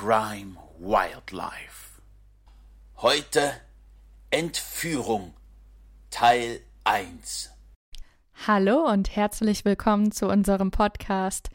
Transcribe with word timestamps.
Crime 0.00 0.56
Wildlife. 0.78 2.00
Heute 2.98 3.52
Entführung 4.30 5.34
Teil 6.12 6.60
1. 6.84 7.50
Hallo 8.46 8.88
und 8.88 9.16
herzlich 9.16 9.64
willkommen 9.64 10.12
zu 10.12 10.28
unserem 10.28 10.70
Podcast 10.70 11.48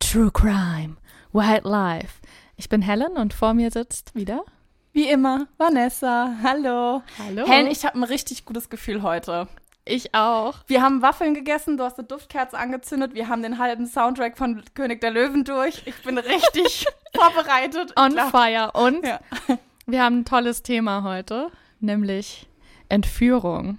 True 0.00 0.32
Crime 0.32 0.96
Wildlife. 1.32 2.20
Ich 2.56 2.68
bin 2.68 2.82
Helen 2.82 3.12
und 3.12 3.32
vor 3.32 3.54
mir 3.54 3.70
sitzt 3.70 4.16
wieder 4.16 4.44
wie 4.92 5.08
immer 5.08 5.46
Vanessa. 5.56 6.34
Hallo. 6.42 7.02
Hallo. 7.20 7.46
Helen, 7.46 7.68
ich 7.68 7.84
habe 7.84 8.00
ein 8.00 8.02
richtig 8.02 8.46
gutes 8.46 8.68
Gefühl 8.68 9.02
heute. 9.02 9.46
Ich 9.88 10.12
auch. 10.12 10.56
Wir 10.66 10.82
haben 10.82 11.00
Waffeln 11.00 11.34
gegessen, 11.34 11.76
du 11.76 11.84
hast 11.84 12.00
eine 12.00 12.08
Duftkerze 12.08 12.58
angezündet, 12.58 13.14
wir 13.14 13.28
haben 13.28 13.44
den 13.44 13.58
halben 13.58 13.86
Soundtrack 13.86 14.36
von 14.36 14.64
König 14.74 15.00
der 15.00 15.12
Löwen 15.12 15.44
durch. 15.44 15.84
Ich 15.86 16.02
bin 16.02 16.18
richtig 16.18 16.86
vorbereitet. 17.16 17.92
On 17.96 18.12
Klar. 18.12 18.30
fire. 18.30 18.70
Und 18.74 19.04
Ja. 19.04 19.20
wir 19.86 20.02
haben 20.02 20.20
ein 20.20 20.24
tolles 20.24 20.62
Thema 20.62 21.02
heute, 21.02 21.50
nämlich 21.80 22.48
Entführung. 22.88 23.78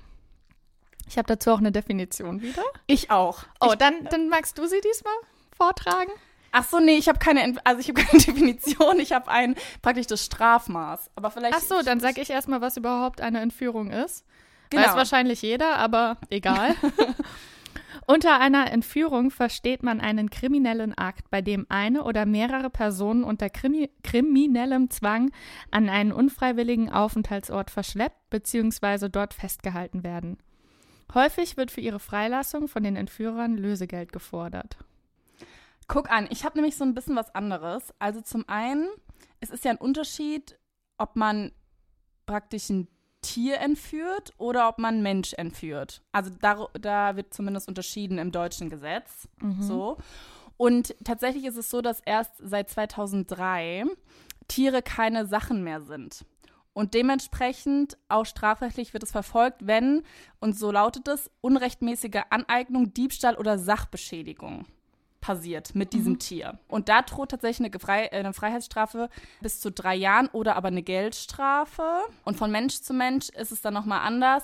Ich 1.09 1.17
habe 1.17 1.27
dazu 1.27 1.51
auch 1.51 1.59
eine 1.59 1.71
Definition 1.71 2.41
wieder. 2.41 2.63
Ich 2.85 3.11
auch. 3.11 3.43
Oh, 3.61 3.69
ich, 3.71 3.75
dann, 3.77 4.03
dann 4.09 4.27
magst 4.29 4.57
du 4.57 4.67
sie 4.67 4.81
diesmal 4.81 5.13
vortragen? 5.55 6.11
ach 6.51 6.63
so, 6.67 6.79
nee, 6.79 6.95
ich 6.97 7.07
habe 7.07 7.19
keine, 7.19 7.43
Ent- 7.43 7.59
also 7.65 7.79
ich 7.81 7.87
habe 7.89 8.01
keine 8.05 8.21
Definition, 8.23 8.99
ich 8.99 9.11
habe 9.13 9.29
ein 9.29 9.55
praktisch 9.81 10.07
das 10.07 10.25
Strafmaß. 10.25 11.11
Aber 11.15 11.29
vielleicht. 11.29 11.55
Ach 11.55 11.61
so, 11.61 11.81
dann 11.83 11.99
sage 11.99 12.19
ich 12.21 12.29
erstmal, 12.29 12.61
was 12.61 12.77
überhaupt 12.77 13.21
eine 13.21 13.41
Entführung 13.41 13.91
ist. 13.91 14.25
Genau. 14.69 14.83
Weiß 14.83 14.95
wahrscheinlich 14.95 15.41
jeder, 15.43 15.77
aber 15.77 16.17
egal. 16.29 16.75
Unter 18.09 18.39
einer 18.39 18.71
Entführung 18.71 19.31
versteht 19.31 19.83
man 19.83 19.99
einen 19.99 20.29
kriminellen 20.29 20.97
Akt, 20.97 21.29
bei 21.29 21.41
dem 21.41 21.65
eine 21.67 22.05
oder 22.05 22.25
mehrere 22.25 22.69
Personen 22.69 23.25
unter 23.25 23.49
krimi 23.49 23.91
kriminellem 24.01 24.89
Zwang 24.89 25.29
an 25.71 25.89
einen 25.89 26.13
unfreiwilligen 26.13 26.89
Aufenthaltsort 26.89 27.69
verschleppt 27.69 28.29
bzw. 28.29 29.09
dort 29.09 29.33
festgehalten 29.33 30.05
werden. 30.05 30.37
Häufig 31.13 31.57
wird 31.57 31.69
für 31.69 31.81
ihre 31.81 31.99
Freilassung 31.99 32.69
von 32.69 32.81
den 32.81 32.95
Entführern 32.95 33.57
Lösegeld 33.57 34.13
gefordert. 34.13 34.77
Guck 35.89 36.09
an, 36.09 36.27
ich 36.29 36.45
habe 36.45 36.57
nämlich 36.57 36.77
so 36.77 36.85
ein 36.85 36.93
bisschen 36.93 37.17
was 37.17 37.35
anderes. 37.35 37.93
Also 37.99 38.21
zum 38.21 38.47
einen, 38.47 38.87
es 39.41 39.49
ist 39.49 39.65
ja 39.65 39.71
ein 39.71 39.77
Unterschied, 39.77 40.57
ob 40.97 41.17
man 41.17 41.51
praktisch 42.25 42.69
ein 42.69 42.87
Tier 43.27 43.57
entführt 43.57 44.33
oder 44.37 44.69
ob 44.69 44.77
man 44.77 45.03
Mensch 45.03 45.33
entführt. 45.33 46.01
Also 46.13 46.31
da, 46.39 46.67
da 46.79 47.17
wird 47.17 47.33
zumindest 47.33 47.67
unterschieden 47.67 48.19
im 48.19 48.31
deutschen 48.31 48.69
Gesetz. 48.69 49.27
So. 49.59 49.97
Und 50.55 50.95
tatsächlich 51.03 51.43
ist 51.43 51.57
es 51.57 51.69
so, 51.69 51.81
dass 51.81 51.99
erst 51.99 52.31
seit 52.39 52.69
2003 52.69 53.83
Tiere 54.47 54.81
keine 54.81 55.25
Sachen 55.27 55.61
mehr 55.61 55.81
sind. 55.81 56.23
Und 56.71 56.93
dementsprechend 56.93 57.97
auch 58.07 58.25
strafrechtlich 58.25 58.93
wird 58.93 59.03
es 59.03 59.11
verfolgt, 59.11 59.67
wenn, 59.67 60.03
und 60.39 60.57
so 60.57 60.71
lautet 60.71 61.09
es, 61.09 61.29
unrechtmäßige 61.41 62.21
Aneignung, 62.29 62.93
Diebstahl 62.93 63.35
oder 63.35 63.59
Sachbeschädigung 63.59 64.65
passiert 65.27 65.75
mit 65.75 65.91
diesem 65.91 66.19
Tier. 66.19 66.57
Und 66.69 66.87
da 66.87 67.01
droht 67.01 67.31
tatsächlich 67.31 67.59
eine, 67.59 67.69
Gefrei 67.69 68.05
äh, 68.05 68.19
eine 68.19 68.31
Freiheitsstrafe 68.31 69.09
bis 69.41 69.59
zu 69.59 69.71
drei 69.71 69.93
Jahren 69.93 70.27
oder 70.29 70.55
aber 70.55 70.69
eine 70.69 70.83
Geldstrafe. 70.83 71.83
Und 72.23 72.37
von 72.37 72.49
Mensch 72.49 72.79
zu 72.79 72.93
Mensch 72.93 73.27
ist 73.29 73.51
es 73.51 73.61
dann 73.61 73.73
nochmal 73.73 74.07
anders. 74.07 74.43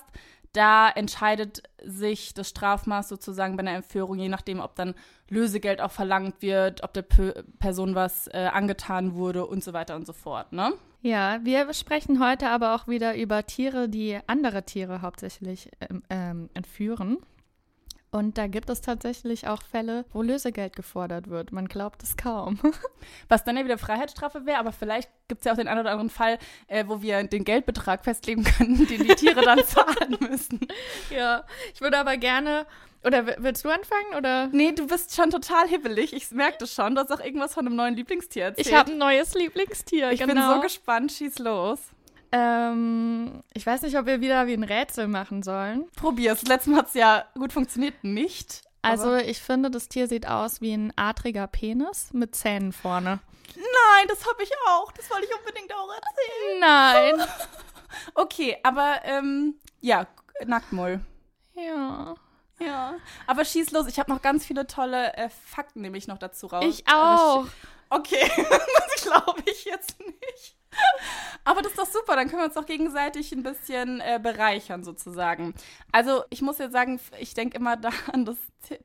Da 0.52 0.90
entscheidet 0.90 1.64
sich 1.86 2.34
das 2.34 2.50
Strafmaß 2.50 3.08
sozusagen 3.08 3.56
bei 3.56 3.62
einer 3.62 3.76
Entführung, 3.76 4.20
je 4.20 4.28
nachdem, 4.28 4.60
ob 4.60 4.76
dann 4.76 4.94
Lösegeld 5.30 5.80
auch 5.80 5.92
verlangt 5.92 6.42
wird, 6.42 6.84
ob 6.84 6.94
der 6.94 7.02
Pe 7.04 7.46
Person 7.60 7.96
was 7.96 8.28
äh, 8.28 8.50
angetan 8.52 9.16
wurde 9.16 9.46
und 9.46 9.64
so 9.64 9.72
weiter 9.72 9.96
und 9.96 10.06
so 10.06 10.12
fort. 10.12 10.52
Ne? 10.52 10.74
Ja, 11.02 11.40
wir 11.44 11.74
sprechen 11.74 12.20
heute 12.20 12.50
aber 12.50 12.76
auch 12.76 12.90
wieder 12.90 13.16
über 13.16 13.46
Tiere, 13.46 13.88
die 13.88 14.20
andere 14.28 14.64
Tiere 14.64 15.02
hauptsächlich 15.02 15.72
ähm, 15.80 16.04
ähm, 16.10 16.50
entführen. 16.54 17.20
Und 18.14 18.38
da 18.38 18.46
gibt 18.46 18.70
es 18.70 18.82
tatsächlich 18.82 19.48
auch 19.48 19.64
Fälle, 19.64 20.06
wo 20.14 20.22
Lösegeld 20.22 20.76
gefordert 20.76 21.32
wird. 21.32 21.52
Man 21.52 21.68
glaubt 21.68 22.04
es 22.04 22.16
kaum. 22.16 22.60
Was 23.28 23.44
dann 23.44 23.58
ja 23.58 23.66
wieder 23.66 23.80
Freiheitsstrafe 23.80 24.46
wäre, 24.46 24.60
aber 24.60 24.72
vielleicht 24.72 25.10
gibt 25.28 25.42
es 25.42 25.46
ja 25.46 25.54
auch 25.54 25.58
den 25.58 25.68
einen 25.68 25.80
oder 25.80 25.90
anderen 25.90 26.12
Fall, 26.12 26.38
äh, 26.68 26.86
wo 26.88 27.02
wir 27.02 27.24
den 27.24 27.44
Geldbetrag 27.44 28.04
festlegen 28.04 28.44
können, 28.44 28.86
den 28.86 29.04
die 29.04 29.16
Tiere 29.16 29.42
dann 29.42 29.64
zahlen 29.66 30.16
müssen. 30.30 30.60
ja, 31.10 31.44
ich 31.74 31.82
würde 31.82 31.98
aber 31.98 32.18
gerne. 32.18 32.68
Oder 33.04 33.26
willst 33.42 33.66
du 33.66 33.70
anfangen? 33.70 34.14
Oder? 34.16 34.46
Nee, 34.52 34.74
du 34.74 34.86
bist 34.86 35.16
schon 35.16 35.32
total 35.32 35.68
hibbelig. 35.68 36.14
Ich 36.14 36.30
merke 36.30 36.60
das 36.60 36.72
schon. 36.72 36.94
Du 36.94 37.02
hast 37.02 37.12
auch 37.12 37.20
irgendwas 37.20 37.56
von 37.56 37.66
einem 37.66 37.76
neuen 37.76 37.96
Lieblingstier 37.96 38.44
erzählt. 38.46 38.68
Ich 38.68 38.74
habe 38.76 38.92
ein 38.92 39.00
neues 39.00 39.34
Lieblingstier. 39.34 40.12
Ich 40.12 40.20
genau. 40.20 40.34
bin 40.34 40.56
so 40.56 40.62
gespannt. 40.62 41.12
Schieß 41.12 41.40
los. 41.40 41.80
Ähm, 42.36 43.44
ich 43.54 43.64
weiß 43.66 43.84
nicht, 43.84 43.96
ob 43.96 44.08
wir 44.08 44.20
wieder 44.20 44.48
wie 44.48 44.54
ein 44.54 44.64
Rätsel 44.64 45.08
machen 45.08 45.44
sollen. 45.44 45.86
Probier's. 45.96 46.42
Letztes 46.44 46.72
Mal 46.74 46.80
hat's 46.80 46.96
ja 46.96 47.26
gut 47.36 47.54
funktioniert. 47.54 48.04
Nicht. 48.04 48.64
Also, 48.82 49.16
ich 49.16 49.40
finde, 49.40 49.70
das 49.70 49.88
Tier 49.88 50.08
sieht 50.08 50.28
aus 50.28 50.60
wie 50.60 50.74
ein 50.74 50.92
adriger 50.98 51.46
Penis 51.48 52.12
mit 52.12 52.36
Zähnen 52.36 52.74
vorne. 52.74 53.20
Nein, 53.56 54.08
das 54.08 54.28
habe 54.28 54.42
ich 54.42 54.52
auch. 54.68 54.92
Das 54.94 55.10
wollte 55.12 55.28
ich 55.30 55.38
unbedingt 55.38 55.72
auch 55.74 55.90
erzählen. 55.94 56.60
Nein. 56.60 57.28
Okay, 58.16 58.58
aber 58.64 59.02
ähm, 59.04 59.54
ja, 59.80 60.08
Nacktmull. 60.44 61.00
ja. 61.56 62.16
Ja. 62.60 62.96
Aber 63.28 63.46
schieß 63.46 63.72
los. 63.72 63.88
Ich 63.88 64.00
habe 64.00 64.12
noch 64.12 64.22
ganz 64.22 64.46
viele 64.46 64.66
tolle 64.66 65.14
äh, 65.16 65.30
Fakten 65.30 65.82
nämlich 65.82 66.08
noch 66.08 66.18
dazu 66.18 66.48
raus. 66.48 66.66
Ich 66.68 66.84
auch. 66.88 67.46
Okay, 67.94 68.30
das 68.50 69.04
glaube 69.04 69.42
ich 69.46 69.66
jetzt 69.66 70.00
nicht. 70.00 70.56
Aber 71.44 71.62
das 71.62 71.74
ist 71.74 71.80
doch 71.80 71.86
super, 71.86 72.16
dann 72.16 72.28
können 72.28 72.42
wir 72.42 72.46
uns 72.46 72.56
doch 72.56 72.66
gegenseitig 72.66 73.32
ein 73.32 73.44
bisschen 73.44 74.00
äh, 74.00 74.20
bereichern 74.22 74.84
sozusagen. 74.84 75.54
Also 75.92 76.24
ich 76.30 76.42
muss 76.42 76.58
jetzt 76.58 76.72
sagen, 76.72 77.00
ich 77.20 77.34
denke 77.34 77.58
immer 77.58 77.78
da 77.78 77.90
an 78.12 78.26
das 78.26 78.38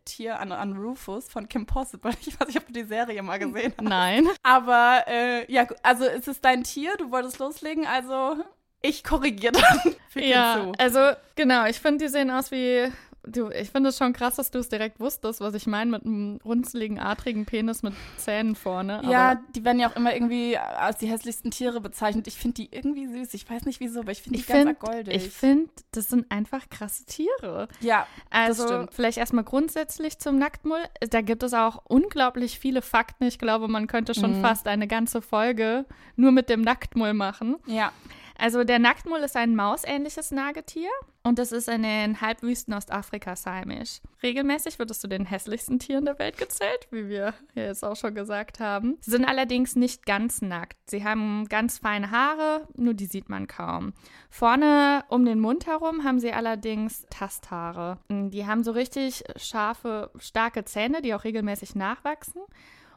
Tier, 0.04 0.40
an, 0.40 0.52
an 0.52 0.76
Rufus 0.76 1.28
von 1.28 1.48
Kim 1.48 1.66
Possible. 1.66 2.12
Ich 2.26 2.38
weiß 2.38 2.48
nicht, 2.48 2.58
ob 2.58 2.66
du 2.66 2.72
die 2.72 2.84
Serie 2.84 3.22
mal 3.22 3.38
gesehen 3.38 3.72
hast. 3.78 3.84
Nein. 3.84 4.28
Aber 4.42 5.04
äh, 5.06 5.50
ja, 5.50 5.66
also 5.82 6.04
es 6.04 6.28
ist 6.28 6.44
dein 6.44 6.64
Tier, 6.64 6.96
du 6.98 7.10
wolltest 7.10 7.38
loslegen, 7.38 7.86
also 7.86 8.36
ich 8.82 9.02
korrigiere 9.02 9.52
dann. 9.52 9.94
Ja, 10.14 10.72
also 10.78 11.12
genau, 11.34 11.66
ich 11.66 11.80
finde, 11.80 12.04
die 12.04 12.10
sehen 12.10 12.30
aus 12.30 12.50
wie. 12.50 12.92
Du, 13.30 13.50
ich 13.50 13.70
finde 13.70 13.90
es 13.90 13.98
schon 13.98 14.12
krass, 14.12 14.36
dass 14.36 14.50
du 14.50 14.58
es 14.58 14.68
direkt 14.68 15.00
wusstest, 15.00 15.40
was 15.40 15.54
ich 15.54 15.66
meine 15.66 15.90
mit 15.90 16.04
einem 16.04 16.38
runzeligen, 16.44 16.98
adrigen 16.98 17.44
Penis 17.46 17.82
mit 17.82 17.94
Zähnen 18.16 18.54
vorne. 18.54 19.02
Ja, 19.08 19.40
die 19.54 19.64
werden 19.64 19.78
ja 19.80 19.90
auch 19.90 19.96
immer 19.96 20.14
irgendwie 20.14 20.56
als 20.56 20.98
die 20.98 21.06
hässlichsten 21.06 21.50
Tiere 21.50 21.80
bezeichnet. 21.80 22.26
Ich 22.26 22.36
finde 22.36 22.54
die 22.54 22.68
irgendwie 22.70 23.06
süß. 23.06 23.34
Ich 23.34 23.48
weiß 23.48 23.64
nicht 23.66 23.80
wieso, 23.80 24.00
aber 24.00 24.12
ich 24.12 24.22
finde 24.22 24.38
die 24.38 24.42
ich 24.42 24.48
ganz 24.48 24.58
finde, 24.60 24.74
goldig. 24.74 25.14
ich 25.16 25.30
finde, 25.30 25.70
das 25.92 26.08
sind 26.08 26.30
einfach 26.30 26.68
krasse 26.70 27.04
Tiere. 27.06 27.68
ja, 27.80 28.06
Also 28.30 28.64
stimmt. 28.66 28.94
vielleicht 28.94 29.18
erstmal 29.18 29.44
grundsätzlich 29.44 30.18
zum 30.18 30.38
Nacktmull. 30.38 30.80
Da 31.10 31.20
gibt 31.20 31.42
es 31.42 31.54
auch 31.54 31.82
unglaublich 31.86 32.58
viele 32.58 32.82
Fakten. 32.82 33.24
Ich 33.24 33.38
glaube, 33.38 33.68
man 33.68 33.86
könnte 33.86 34.14
schon 34.14 34.38
Mhm. 34.38 34.42
fast 34.42 34.66
eine 34.68 34.86
ganze 34.86 35.20
Folge 35.22 35.84
nur 36.16 36.32
mit 36.32 36.48
dem 36.48 36.62
Nacktmull 36.62 37.14
machen. 37.14 37.56
ja. 37.66 37.92
Also 38.40 38.62
der 38.62 38.78
Nacktmull 38.78 39.18
ist 39.18 39.36
ein 39.36 39.56
mausähnliches 39.56 40.30
Nagetier 40.30 40.90
und 41.24 41.40
es 41.40 41.50
ist 41.50 41.68
in 41.68 41.82
den 41.82 42.20
Halbwüsten 42.20 42.72
Ostafrikas 42.72 43.44
heimisch. 43.46 44.00
Regelmäßig 44.22 44.78
wird 44.78 44.92
es 44.92 45.00
zu 45.00 45.08
den 45.08 45.26
hässlichsten 45.26 45.80
Tieren 45.80 46.04
der 46.04 46.20
Welt 46.20 46.38
gezählt, 46.38 46.86
wie 46.92 47.08
wir 47.08 47.34
jetzt 47.56 47.84
auch 47.84 47.96
schon 47.96 48.14
gesagt 48.14 48.60
haben. 48.60 48.96
Sie 49.00 49.10
sind 49.10 49.24
allerdings 49.24 49.74
nicht 49.74 50.06
ganz 50.06 50.40
nackt. 50.40 50.76
Sie 50.88 51.02
haben 51.02 51.46
ganz 51.48 51.78
feine 51.78 52.12
Haare, 52.12 52.68
nur 52.76 52.94
die 52.94 53.06
sieht 53.06 53.28
man 53.28 53.48
kaum. 53.48 53.92
Vorne 54.30 55.04
um 55.08 55.24
den 55.24 55.40
Mund 55.40 55.66
herum 55.66 56.04
haben 56.04 56.20
sie 56.20 56.32
allerdings 56.32 57.06
Tasthaare. 57.10 57.98
Die 58.08 58.46
haben 58.46 58.62
so 58.62 58.70
richtig 58.70 59.24
scharfe, 59.34 60.12
starke 60.20 60.64
Zähne, 60.64 61.02
die 61.02 61.12
auch 61.12 61.24
regelmäßig 61.24 61.74
nachwachsen 61.74 62.42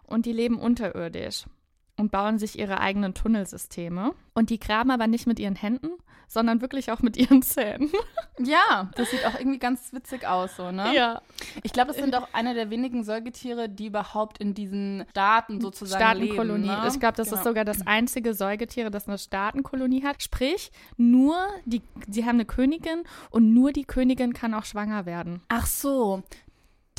und 0.04 0.28
die 0.28 0.34
leben 0.34 0.60
unterirdisch. 0.60 1.46
Und 2.02 2.12
bauen 2.12 2.38
sich 2.40 2.60
ihre 2.60 2.82
eigenen 2.82 3.14
Tunnelsysteme. 3.14 4.14
Und 4.34 4.50
die 4.50 4.60
graben 4.60 4.92
aber 4.92 5.08
nicht 5.08 5.28
mit 5.28 5.40
ihren 5.40 5.56
Händen, 5.56 5.90
sondern 6.28 6.62
wirklich 6.62 6.92
auch 6.92 7.02
mit 7.02 7.16
ihren 7.24 7.42
Zähnen. 7.42 7.92
Ja, 8.40 8.90
das 8.96 9.12
sieht 9.12 9.26
auch 9.26 9.36
irgendwie 9.38 9.60
ganz 9.60 9.94
witzig 9.94 10.26
aus, 10.28 10.56
so, 10.56 10.72
ne? 10.72 10.96
Ja. 10.96 11.22
Ich 11.64 11.74
glaube, 11.74 11.90
das 11.90 11.98
sind 11.98 12.16
auch 12.16 12.28
eine 12.34 12.54
der 12.54 12.70
wenigen 12.70 13.04
Säugetiere, 13.04 13.70
die 13.70 13.88
überhaupt 13.88 14.38
in 14.40 14.54
diesen 14.54 15.06
Staaten 15.12 15.62
sozusagen 15.62 16.02
Staatenkolonie. 16.02 16.68
leben. 16.70 16.82
Ne? 16.82 16.88
Ich 16.88 17.00
glaube, 17.00 17.18
das 17.18 17.28
Genau. 17.30 17.38
ist 17.40 17.44
sogar 17.44 17.66
das 17.66 17.86
einzige 17.86 18.34
Säugetier, 18.34 18.90
das 18.90 19.08
eine 19.08 19.18
Staatenkolonie 19.18 20.04
hat. 20.04 20.24
Sprich, 20.24 20.72
nur 20.98 21.36
die, 21.66 21.82
sie 22.10 22.24
haben 22.26 22.36
eine 22.36 22.46
Königin 22.46 23.04
und 23.30 23.54
nur 23.54 23.72
die 23.74 23.86
Königin 23.86 24.34
kann 24.34 24.54
auch 24.54 24.66
schwanger 24.66 25.06
werden. 25.06 25.42
Ach 25.50 25.66
so. 25.68 26.24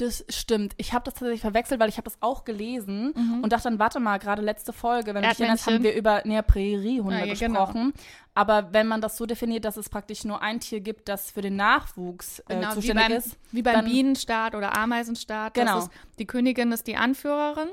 Das 0.03 0.25
stimmt. 0.29 0.75
Ich 0.79 0.93
habe 0.93 1.05
das 1.05 1.15
tatsächlich 1.15 1.41
verwechselt, 1.41 1.79
weil 1.81 1.89
ich 1.89 1.97
habe 1.97 2.05
das 2.05 2.17
auch 2.21 2.45
gelesen 2.45 3.13
und 3.43 3.53
dachte 3.53 3.65
dann, 3.65 3.79
warte 3.79 4.01
mal, 4.01 4.19
gerade 4.19 4.43
letzte 4.43 4.73
Folge, 4.73 5.15
wenn 5.15 5.23
du 5.23 5.29
dich 5.29 5.39
erinnerst, 5.41 5.67
haben 5.67 5.83
wir 5.83 5.95
über 5.95 6.23
näher 6.25 6.43
Präriehunde 6.43 7.21
Ja, 7.21 7.25
ja, 7.27 7.35
genau. 7.35 7.67
gesprochen. 7.67 7.93
Aber 8.35 8.73
wenn 8.73 8.87
man 8.89 9.01
das 9.01 9.17
so 9.17 9.27
definiert, 9.27 9.65
dass 9.65 9.77
es 9.77 9.89
praktisch 9.91 10.25
nur 10.25 10.41
ein 10.43 10.59
Tier 10.61 10.81
gibt, 10.81 11.09
das 11.09 11.31
für 11.31 11.43
den 11.43 11.57
Nachwuchs 11.57 12.39
äh, 12.41 12.55
Genau, 12.55 12.71
wie 12.71 12.75
zuständig 12.75 13.07
beim, 13.09 13.17
ist. 13.17 13.37
wie 13.51 13.63
beim 13.63 13.85
Bienenstaat 13.85 14.55
oder 14.55 14.77
Ameisenstaat. 14.77 15.55
Genau. 15.55 15.75
Das 15.77 15.85
ist, 15.85 15.93
die 16.19 16.27
Königin 16.27 16.73
ist 16.73 16.87
die 16.87 16.97
Anführerin. 16.97 17.69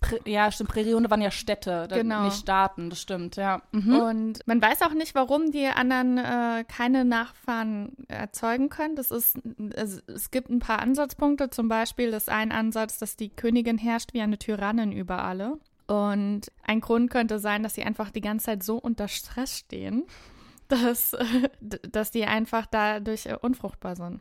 Prä 0.00 0.18
ja, 0.24 0.50
stimmt. 0.50 0.70
Präriehunde 0.70 1.10
waren 1.10 1.20
ja 1.20 1.30
Städte, 1.30 1.88
Genau. 1.90 2.24
nicht 2.24 2.36
Staaten, 2.36 2.90
das 2.90 3.00
stimmt, 3.00 3.36
ja. 3.36 3.62
Mhm. 3.72 3.94
Und 3.94 4.46
man 4.46 4.62
weiß 4.62 4.82
auch 4.82 4.94
nicht, 4.94 5.14
warum 5.14 5.50
die 5.50 5.66
anderen 5.66 6.18
äh, 6.18 6.64
keine 6.64 7.04
Nachfahren 7.04 7.92
erzeugen 8.08 8.68
können. 8.68 8.96
Das 8.96 9.10
ist, 9.10 9.38
es, 9.74 10.02
es 10.06 10.30
gibt 10.30 10.48
ein 10.48 10.60
paar 10.60 10.80
Ansatzpunkte. 10.80 11.50
Zum 11.50 11.68
Beispiel 11.68 12.08
ist 12.10 12.28
ein 12.28 12.52
Ansatz, 12.52 12.98
dass 12.98 13.16
die 13.16 13.28
Königin 13.28 13.78
herrscht 13.78 14.14
wie 14.14 14.20
eine 14.20 14.38
Tyrannin 14.38 14.92
über 14.92 15.22
alle. 15.24 15.58
Und 15.86 16.52
ein 16.62 16.80
Grund 16.80 17.10
könnte 17.10 17.38
sein, 17.40 17.62
dass 17.62 17.74
sie 17.74 17.82
einfach 17.82 18.10
die 18.10 18.20
ganze 18.20 18.46
Zeit 18.46 18.62
so 18.62 18.76
unter 18.76 19.08
Stress 19.08 19.58
stehen, 19.58 20.04
dass, 20.68 21.14
äh, 21.14 21.48
dass 21.60 22.10
die 22.10 22.24
einfach 22.24 22.66
dadurch 22.66 23.26
äh, 23.26 23.36
unfruchtbar 23.40 23.96
sind. 23.96 24.20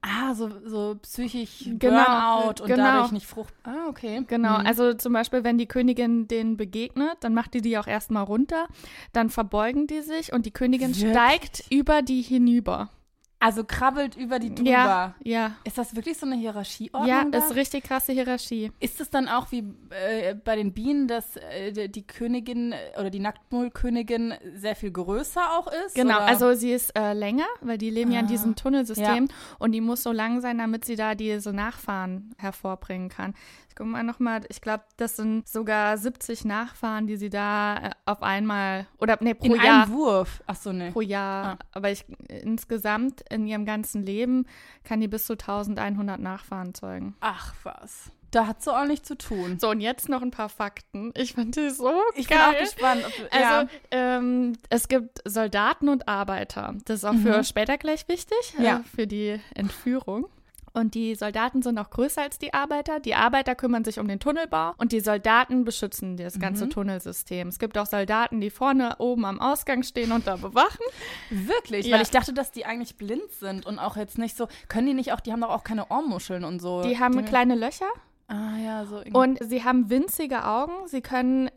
Ah, 0.00 0.32
so, 0.34 0.48
so 0.64 0.96
psychisch 1.02 1.64
Genau, 1.78 2.04
Burnout 2.44 2.62
und 2.62 2.66
genau. 2.68 2.84
dadurch 2.84 3.10
nicht 3.12 3.26
frucht. 3.26 3.52
Ah, 3.64 3.88
okay. 3.88 4.22
Genau, 4.28 4.60
Mhm. 4.60 4.66
also 4.66 4.94
zum 4.94 5.12
Beispiel, 5.12 5.42
wenn 5.42 5.58
die 5.58 5.66
Königin 5.66 6.28
denen 6.28 6.56
begegnet, 6.56 7.16
dann 7.20 7.34
macht 7.34 7.54
die 7.54 7.60
die 7.62 7.76
auch 7.78 7.86
erstmal 7.88 8.22
runter, 8.24 8.68
dann 9.12 9.28
verbeugen 9.28 9.86
die 9.88 10.02
sich 10.02 10.32
und 10.32 10.46
die 10.46 10.52
Königin 10.52 10.94
Wirklich? 10.94 11.10
steigt 11.10 11.64
über 11.70 12.02
die 12.02 12.22
hinüber. 12.22 12.90
Also 13.40 13.62
krabbelt 13.62 14.16
über 14.16 14.40
die 14.40 14.52
drüber. 14.52 14.68
Ja, 14.70 15.14
ja. 15.22 15.52
Ist 15.62 15.78
das 15.78 15.94
wirklich 15.94 16.18
so 16.18 16.26
eine 16.26 16.34
Hierarchieordnung? 16.34 17.08
Ja, 17.08 17.24
da? 17.24 17.38
ist 17.38 17.54
richtig 17.54 17.84
krasse 17.84 18.12
Hierarchie. 18.12 18.72
Ist 18.80 19.00
es 19.00 19.10
dann 19.10 19.28
auch 19.28 19.52
wie 19.52 19.62
äh, 19.90 20.34
bei 20.34 20.56
den 20.56 20.72
Bienen, 20.72 21.06
dass 21.06 21.36
äh, 21.36 21.88
die- 21.88 22.04
Königin 22.04 22.72
äh, 22.72 22.76
oder 22.98 23.10
die 23.10 23.20
Nacktmullkönigin 23.20 24.34
sehr 24.56 24.74
viel 24.74 24.90
größer 24.90 25.52
auch 25.56 25.68
ist? 25.86 25.94
Genau, 25.94 26.16
oder? 26.16 26.26
also 26.26 26.54
sie 26.54 26.72
ist 26.72 26.96
äh, 26.98 27.12
länger, 27.12 27.46
weil 27.60 27.78
die 27.78 27.90
leben 27.90 28.10
ja 28.10 28.20
in 28.20 28.26
Ah, 28.26 28.28
diesem 28.28 28.56
Tunnelsystem 28.56 29.28
und 29.60 29.70
die 29.72 29.80
muss 29.80 30.02
so 30.02 30.10
lang 30.10 30.40
sein, 30.40 30.58
damit 30.58 30.84
sie 30.84 30.96
da 30.96 31.14
diese 31.14 31.52
Nachfahren 31.52 32.34
hervorbringen 32.38 33.08
kann. 33.08 33.34
Ich 33.78 33.80
gucke 33.80 33.90
mal 33.92 34.02
nochmal, 34.02 34.40
ich 34.48 34.60
glaube, 34.60 34.82
das 34.96 35.14
sind 35.14 35.46
sogar 35.46 35.96
70 35.96 36.44
Nachfahren, 36.44 37.06
die 37.06 37.16
sie 37.16 37.30
da 37.30 37.76
äh, 37.76 37.90
auf 38.06 38.24
einmal, 38.24 38.88
oder 38.98 39.16
nee, 39.20 39.34
pro 39.34 39.46
in 39.46 39.54
Jahr. 39.54 39.84
einem 39.84 39.92
Wurf. 39.92 40.42
Ach 40.48 40.56
so, 40.56 40.72
ne. 40.72 40.90
pro 40.90 41.00
Jahr. 41.00 41.44
Ah. 41.46 41.58
Aber 41.70 41.88
ich, 41.92 42.04
insgesamt 42.26 43.22
in 43.30 43.46
ihrem 43.46 43.64
ganzen 43.64 44.02
Leben 44.04 44.46
kann 44.82 45.00
die 45.00 45.06
bis 45.06 45.26
zu 45.26 45.34
1100 45.34 46.18
Nachfahren 46.18 46.74
zeugen. 46.74 47.14
Ach 47.20 47.54
was. 47.62 48.10
Da 48.32 48.48
hat 48.48 48.62
sie 48.62 48.76
auch 48.76 48.84
nichts 48.84 49.06
zu 49.06 49.16
tun. 49.16 49.58
So, 49.60 49.70
und 49.70 49.80
jetzt 49.80 50.08
noch 50.08 50.22
ein 50.22 50.32
paar 50.32 50.48
Fakten. 50.48 51.12
Ich 51.16 51.34
finde 51.34 51.60
die 51.62 51.70
so 51.70 51.92
Ich 52.16 52.26
bin 52.26 52.36
geil. 52.36 52.46
auch 52.56 52.58
gespannt. 52.58 53.04
Ob, 53.06 53.12
Also, 53.32 53.44
ja. 53.44 53.66
ähm, 53.92 54.54
es 54.70 54.88
gibt 54.88 55.20
Soldaten 55.24 55.88
und 55.88 56.08
Arbeiter. 56.08 56.74
Das 56.84 56.96
ist 56.98 57.04
auch 57.04 57.14
für 57.14 57.44
später 57.44 57.78
gleich 57.78 58.08
wichtig, 58.08 58.54
Mhm. 58.58 58.64
Ja. 58.64 58.78
äh, 58.78 58.82
für 58.96 59.06
die 59.06 59.38
Entführung. 59.54 60.26
Und 60.72 60.94
die 60.94 61.14
Soldaten 61.14 61.62
sind 61.62 61.78
auch 61.78 61.90
größer 61.90 62.22
als 62.22 62.38
die 62.38 62.54
Arbeiter. 62.54 63.00
Die 63.00 63.14
Arbeiter 63.14 63.54
kümmern 63.54 63.84
sich 63.84 63.98
um 63.98 64.08
den 64.08 64.20
Tunnelbau 64.20 64.74
und 64.78 64.92
die 64.92 65.00
Soldaten 65.00 65.64
beschützen 65.64 66.16
das 66.16 66.38
ganze 66.38 66.66
Mhm. 66.66 66.70
Tunnelsystem. 66.70 67.48
Es 67.48 67.58
gibt 67.58 67.76
auch 67.78 67.86
Soldaten, 67.86 68.40
die 68.40 68.50
vorne 68.50 68.96
oben 68.98 69.24
am 69.24 69.40
Ausgang 69.40 69.82
stehen 69.82 70.12
und 70.12 70.26
da 70.26 70.36
bewachen. 70.36 70.84
Wirklich? 71.30 71.86
Ja. 71.86 71.96
Weil 71.96 72.02
ich 72.02 72.10
dachte, 72.10 72.32
dass 72.32 72.50
die 72.52 72.64
eigentlich 72.64 72.96
blind 72.96 73.30
sind 73.38 73.66
und 73.66 73.78
auch 73.78 73.96
jetzt 73.96 74.18
nicht 74.18 74.36
so. 74.36 74.48
Können 74.68 74.86
die 74.86 74.94
nicht 74.94 75.12
auch, 75.12 75.20
die 75.20 75.32
haben 75.32 75.40
doch 75.40 75.50
auch 75.50 75.64
keine 75.64 75.88
Ohrmuscheln 75.90 76.44
und 76.44 76.60
so. 76.60 76.82
Die 76.82 76.98
haben 76.98 77.24
kleine 77.24 77.54
Löcher 77.54 77.86
Ah 78.30 78.58
ja, 78.62 78.84
so 78.84 78.98
irgendwie. 78.98 79.16
und 79.16 79.38
sie 79.42 79.64
haben 79.64 79.88
winzige 79.88 80.44
Augen. 80.44 80.86
Sie 80.86 81.00
können, 81.00 81.50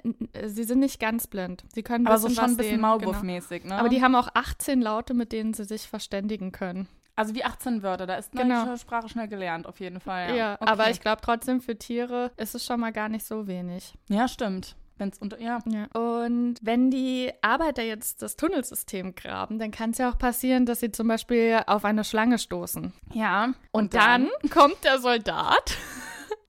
sie 0.45 0.63
sind 0.63 0.79
nicht 0.79 1.01
ganz 1.01 1.27
blind. 1.27 1.65
Sie 1.73 1.83
können 1.83 2.07
aber 2.07 2.17
so 2.17 2.29
schon 2.29 2.45
ein 2.45 2.55
bisschen 2.55 2.77
genau. 2.77 2.97
Maulwurfmäßig, 2.97 3.65
ne? 3.65 3.75
Aber 3.75 3.89
die 3.89 4.01
haben 4.01 4.15
auch 4.15 4.29
18 4.33 4.81
Laute, 4.81 5.13
mit 5.13 5.33
denen 5.33 5.53
sie 5.53 5.65
sich 5.65 5.87
verständigen 5.89 6.53
können. 6.53 6.87
Also 7.15 7.35
wie 7.35 7.43
18 7.43 7.83
Wörter, 7.83 8.07
da 8.07 8.15
ist 8.15 8.31
Genau. 8.31 8.63
eine 8.63 8.77
Sprache 8.77 9.09
schnell 9.09 9.27
gelernt, 9.27 9.67
auf 9.67 9.79
jeden 9.79 9.99
Fall. 9.99 10.29
Ja, 10.29 10.35
Ja, 10.35 10.57
aber 10.61 10.83
Okay. 10.83 10.91
ich 10.91 11.01
glaube 11.01 11.21
trotzdem 11.21 11.61
für 11.61 11.77
Tiere 11.77 12.31
ist 12.37 12.55
es 12.55 12.65
schon 12.65 12.79
mal 12.79 12.91
gar 12.91 13.09
nicht 13.09 13.25
so 13.25 13.47
wenig. 13.47 13.93
Ja, 14.09 14.27
stimmt. 14.27 14.75
Wenn's 14.97 15.17
unter. 15.17 15.39
Ja. 15.41 15.57
Ja. 15.65 15.85
Und 15.99 16.57
wenn 16.61 16.91
die 16.91 17.31
Arbeiter 17.41 17.81
jetzt 17.81 18.21
das 18.21 18.35
Tunnelsystem 18.35 19.15
graben, 19.15 19.57
dann 19.57 19.71
kann 19.71 19.89
es 19.91 19.97
ja 19.97 20.11
auch 20.11 20.17
passieren, 20.19 20.67
dass 20.67 20.79
sie 20.79 20.91
zum 20.91 21.07
Beispiel 21.07 21.59
auf 21.65 21.85
eine 21.85 22.03
Schlange 22.03 22.37
stoßen. 22.37 22.93
Ja. 23.13 23.49
Und, 23.71 23.95
dann, 23.95 24.29
kommt 24.51 24.83
der 24.83 24.99
Soldat. 24.99 25.75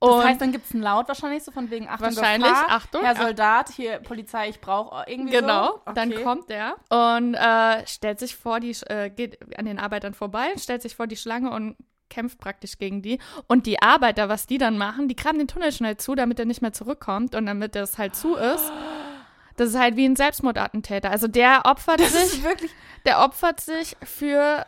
Das 0.00 0.11
und 0.11 0.25
heißt, 0.25 0.40
dann 0.40 0.52
gibt 0.52 0.67
es 0.67 0.73
einen 0.75 0.82
Laut 0.82 1.08
wahrscheinlich 1.08 1.43
so 1.44 1.50
von 1.52 1.70
wegen 1.70 1.88
Achtung, 1.88 2.14
Wahrscheinlich, 2.17 2.49
Gefahr. 2.50 2.67
Achtung, 2.70 3.02
Herr 3.05 3.17
Soldat, 3.17 3.70
hier 3.70 3.99
Polizei, 3.99 4.49
ich 4.49 4.61
brauche 4.61 5.05
irgendwie 5.08 5.32
Genau, 5.32 5.81
so. 5.87 5.93
dann 5.94 6.12
Okay. 6.12 6.23
kommt 6.23 6.50
er 6.50 6.75
und 6.88 7.34
äh, 7.34 7.87
stellt 7.87 8.19
sich 8.19 8.37
vor 8.37 8.61
die, 8.61 8.76
äh, 8.88 9.11
geht 9.11 9.38
an 9.58 9.64
den 9.64 9.79
Arbeitern 9.79 10.14
vorbei, 10.14 10.52
stellt 10.58 10.82
sich 10.82 10.96
vor 10.96 11.06
die 11.06 11.17
Schlange 11.17 11.50
und 11.50 11.76
kämpft 12.11 12.38
praktisch 12.38 12.76
gegen 12.79 13.00
die. 13.00 13.19
Und 13.46 13.64
die 13.67 13.81
Arbeiter, 13.81 14.29
was 14.29 14.46
die 14.46 14.58
dann 14.58 14.76
machen, 14.76 15.08
die 15.08 15.17
graben 15.17 15.38
den 15.38 15.49
Tunnel 15.49 15.73
schnell 15.73 15.96
zu, 15.96 16.14
damit 16.14 16.38
er 16.38 16.44
nicht 16.44 16.61
mehr 16.61 16.73
zurückkommt 16.75 17.34
und 17.34 17.46
damit 17.46 17.75
das 17.75 17.96
halt 17.99 18.14
zu 18.17 18.34
ist. 18.37 18.70
Das 19.56 19.69
ist 19.70 19.78
halt 19.78 19.96
wie 19.96 20.04
ein 20.06 20.16
Selbstmordattentäter. 20.16 21.10
Also 21.10 21.28
der 21.28 21.62
opfert 21.64 22.00
Das 22.00 22.12
sich, 22.12 22.38
ist 22.38 22.43
wirklich. 22.43 22.70
der 23.04 23.20
opfert 23.25 23.60
sich 23.60 23.96
für, 24.02 24.64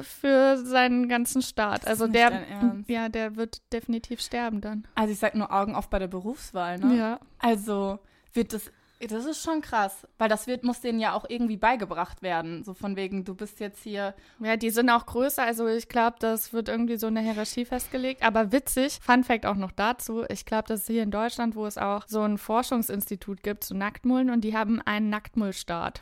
für 0.00 0.56
seinen 0.58 1.08
ganzen 1.08 1.42
Staat. 1.42 1.80
ist 1.80 1.86
Also 1.88 2.06
der, 2.06 2.30
dein 2.30 2.48
Ernst. 2.48 2.88
ja, 2.90 3.08
der 3.08 3.36
wird 3.36 3.60
definitiv 3.72 4.20
sterben 4.20 4.60
dann. 4.60 4.86
Also 4.94 5.12
ich 5.12 5.18
sag 5.18 5.34
nur 5.34 5.52
Augen 5.52 5.74
auf 5.74 5.88
bei 5.90 5.98
der 5.98 6.08
Berufswahl, 6.08 6.78
ne? 6.78 6.96
Ja. 6.96 7.20
Also 7.38 7.98
wird 8.32 8.52
das. 8.52 8.70
Das 9.00 9.24
ist 9.26 9.42
schon 9.44 9.60
krass, 9.60 10.08
weil 10.18 10.28
das 10.28 10.48
wird, 10.48 10.64
muss 10.64 10.80
denen 10.80 10.98
ja 10.98 11.12
auch 11.12 11.24
irgendwie 11.28 11.56
beigebracht 11.56 12.20
werden. 12.20 12.64
So 12.64 12.74
von 12.74 12.96
wegen, 12.96 13.24
du 13.24 13.34
bist 13.34 13.60
jetzt 13.60 13.82
hier. 13.82 14.14
Ja, 14.40 14.56
die 14.56 14.70
sind 14.70 14.90
auch 14.90 15.06
größer, 15.06 15.44
also 15.44 15.68
ich 15.68 15.88
glaube, 15.88 16.16
das 16.18 16.52
wird 16.52 16.68
irgendwie 16.68 16.96
so 16.96 17.06
eine 17.06 17.20
Hierarchie 17.20 17.64
festgelegt. 17.64 18.24
Aber 18.24 18.50
witzig, 18.50 18.98
Fun 19.00 19.22
Fact 19.22 19.46
auch 19.46 19.54
noch 19.54 19.70
dazu, 19.70 20.24
ich 20.28 20.44
glaube, 20.44 20.64
das 20.66 20.80
ist 20.80 20.86
hier 20.88 21.04
in 21.04 21.12
Deutschland, 21.12 21.54
wo 21.54 21.64
es 21.66 21.78
auch 21.78 22.04
so 22.08 22.22
ein 22.22 22.38
Forschungsinstitut 22.38 23.44
gibt 23.44 23.62
zu 23.62 23.74
Nacktmullen 23.74 24.30
und 24.30 24.42
die 24.42 24.56
haben 24.56 24.82
einen 24.84 25.10
Nacktmullstaat. 25.10 26.00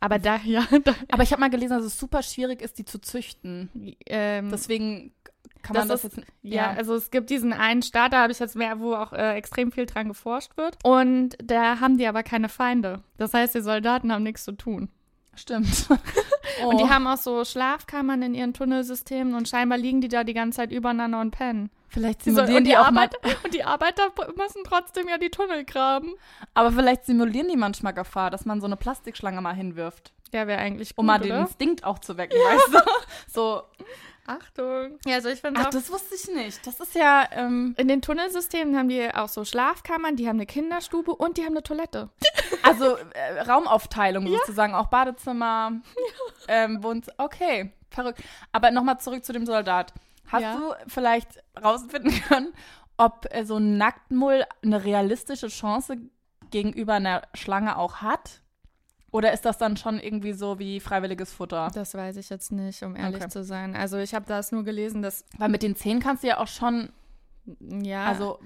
Aber 0.00 0.18
da, 0.18 0.36
ja, 0.44 0.66
da, 0.84 0.94
Aber 1.10 1.22
ich 1.22 1.32
habe 1.32 1.40
mal 1.40 1.50
gelesen, 1.50 1.76
dass 1.76 1.84
es 1.84 1.98
super 1.98 2.22
schwierig 2.22 2.60
ist, 2.60 2.78
die 2.78 2.84
zu 2.84 3.00
züchten. 3.00 3.96
ähm, 4.06 4.50
Deswegen 4.50 5.12
kann 5.66 5.74
Das 5.74 5.82
man 5.82 5.88
das, 5.88 6.04
ist- 6.04 6.16
jetzt. 6.16 6.28
Ja, 6.42 6.70
also 6.70 6.94
es 6.94 7.10
gibt 7.10 7.30
diesen 7.30 7.52
einen 7.52 7.82
Staat, 7.82 8.12
da 8.12 8.22
habe 8.22 8.32
ich 8.32 8.38
jetzt 8.38 8.56
mehr, 8.56 8.78
wo 8.80 8.94
auch 8.94 9.12
äh, 9.12 9.34
extrem 9.34 9.72
viel 9.72 9.86
dran 9.86 10.08
geforscht 10.08 10.56
wird. 10.56 10.78
Und 10.84 11.36
da 11.42 11.80
haben 11.80 11.98
die 11.98 12.06
aber 12.06 12.22
keine 12.22 12.48
Feinde. 12.48 13.02
Das 13.18 13.34
heißt, 13.34 13.54
die 13.54 13.60
Soldaten 13.60 14.12
haben 14.12 14.22
nichts 14.22 14.44
zu 14.44 14.52
tun. 14.52 14.88
stimmt. 15.34 15.88
Und 16.64 16.78
die 16.80 16.84
Oh. 16.84 16.88
haben 16.88 17.06
auch 17.06 17.18
so 17.18 17.44
Schlafkammern 17.44 18.22
in 18.22 18.34
ihren 18.34 18.54
Tunnelsystemen 18.54 19.34
und 19.34 19.46
scheinbar 19.48 19.76
liegen 19.76 20.00
die 20.00 20.08
da 20.08 20.24
die 20.24 20.32
ganze 20.32 20.56
Zeit 20.56 20.72
übereinander 20.72 21.20
und 21.20 21.32
pennen. 21.32 21.68
Vielleicht 21.88 22.22
simulieren 22.22 22.56
und, 22.58 22.64
die, 22.64 22.70
die 22.70 22.76
auch 22.78 22.90
mal. 22.90 23.02
Arbeit, 23.04 23.16
und 23.44 23.52
die 23.52 23.62
Arbeiter 23.64 24.04
müssen 24.36 24.62
trotzdem 24.64 25.06
ja 25.08 25.18
die 25.18 25.28
Tunnel 25.28 25.64
graben. 25.64 26.14
Aber 26.54 26.72
vielleicht 26.72 27.04
simulieren 27.04 27.48
die 27.48 27.56
manchmal 27.56 27.92
Gefahr, 27.92 28.30
dass 28.30 28.46
man 28.46 28.60
so 28.60 28.66
eine 28.66 28.76
Plastikschlange 28.76 29.40
mal 29.42 29.54
hinwirft. 29.54 30.12
Ja, 30.32 30.46
wäre 30.46 30.60
eigentlich 30.60 30.90
gut, 30.90 31.00
Um 31.00 31.06
mal 31.06 31.18
den 31.18 31.32
oder? 31.32 31.40
Instinkt 31.42 31.84
auch 31.84 31.98
zu 31.98 32.16
wecken, 32.16 32.38
weißt 32.38 32.68
du? 32.74 32.78
So. 33.32 33.62
Achtung. 34.26 34.98
Ja, 35.06 35.14
also 35.16 35.28
ich 35.28 35.40
finde 35.40 35.60
Ach, 35.60 35.66
auch, 35.66 35.70
das 35.70 35.90
wusste 35.90 36.14
ich 36.14 36.28
nicht. 36.34 36.66
Das 36.66 36.80
ist 36.80 36.94
ja. 36.94 37.26
Ähm, 37.32 37.74
in 37.78 37.88
den 37.88 38.02
Tunnelsystemen 38.02 38.76
haben 38.76 38.88
die 38.88 39.12
auch 39.14 39.28
so 39.28 39.44
Schlafkammern, 39.44 40.16
die 40.16 40.28
haben 40.28 40.36
eine 40.36 40.46
Kinderstube 40.46 41.14
und 41.14 41.36
die 41.36 41.42
haben 41.44 41.52
eine 41.52 41.62
Toilette. 41.62 42.10
also 42.62 42.96
äh, 42.96 43.40
Raumaufteilung 43.42 44.26
sozusagen, 44.26 44.74
auch 44.74 44.86
Badezimmer, 44.88 45.72
ähm, 46.48 46.82
Wohns 46.82 47.08
Okay, 47.18 47.72
verrückt. 47.90 48.22
Aber 48.52 48.70
nochmal 48.70 48.98
zurück 49.00 49.24
zu 49.24 49.32
dem 49.32 49.46
Soldat. 49.46 49.92
Hast 50.28 50.42
Ja. 50.42 50.56
du 50.56 50.74
vielleicht 50.88 51.28
rausfinden 51.62 52.12
können, 52.28 52.52
ob 52.96 53.26
äh, 53.30 53.44
so 53.44 53.56
ein 53.58 53.76
Nacktmull 53.78 54.44
eine 54.62 54.84
realistische 54.84 55.48
Chance 55.48 55.96
gegenüber 56.50 56.94
einer 56.94 57.22
Schlange 57.34 57.76
auch 57.78 57.96
hat? 57.96 58.40
Oder 59.12 59.32
ist 59.32 59.44
das 59.44 59.56
dann 59.56 59.76
schon 59.76 59.98
irgendwie 60.00 60.32
so 60.32 60.58
wie 60.58 60.80
freiwilliges 60.80 61.32
Futter? 61.32 61.70
Das 61.72 61.94
weiß 61.94 62.16
ich 62.16 62.28
jetzt 62.28 62.52
nicht, 62.52 62.82
um 62.82 62.96
ehrlich 62.96 63.22
Okay. 63.22 63.30
zu 63.30 63.44
sein. 63.44 63.74
Also 63.76 63.98
ich 63.98 64.14
habe 64.14 64.26
das 64.26 64.52
nur 64.52 64.64
gelesen, 64.64 65.00
dass, 65.02 65.24
Weil 65.38 65.48
mit 65.48 65.62
den 65.62 65.76
Zähnen 65.76 66.00
kannst 66.00 66.22
du 66.24 66.28
ja 66.28 66.38
auch 66.38 66.48
schon, 66.48 66.90
ja, 67.60 68.04
also 68.04 68.40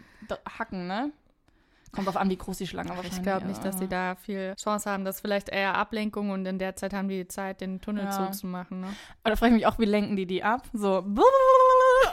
hacken, 0.59 0.87
ne? 0.87 1.11
Kommt 1.93 2.09
auf 2.09 2.17
an, 2.17 2.31
wie 2.31 2.37
groß 2.37 2.59
die 2.59 2.69
Schlange 2.69 2.91
wahrscheinlich 2.91 3.17
Ich 3.17 3.23
glaube 3.25 3.47
nicht, 3.49 3.65
dass 3.65 3.79
sie 3.79 3.89
da 3.89 4.15
viel 4.15 4.55
Chance 4.55 4.89
haben. 4.89 5.05
Das 5.05 5.17
ist 5.17 5.23
vielleicht 5.23 5.49
eher 5.49 5.75
Ablenkung 5.75 6.31
und 6.31 6.47
in 6.47 6.61
der 6.61 6.77
Zeit 6.77 6.93
haben 6.93 7.09
die 7.09 7.27
Zeit, 7.27 7.61
den 7.61 7.81
Tunnel 7.81 8.05
Ja. 8.05 8.11
zuzumachen. 8.13 8.81
Ne? 8.81 8.95
Aber 9.25 9.31
da 9.31 9.37
frage 9.37 9.55
ich 9.55 9.61
mich 9.63 9.67
auch, 9.67 9.81
wie 9.81 9.87
lenken 9.87 10.15
die 10.15 10.27
die 10.27 10.45
ab? 10.45 10.69
So. 10.73 11.05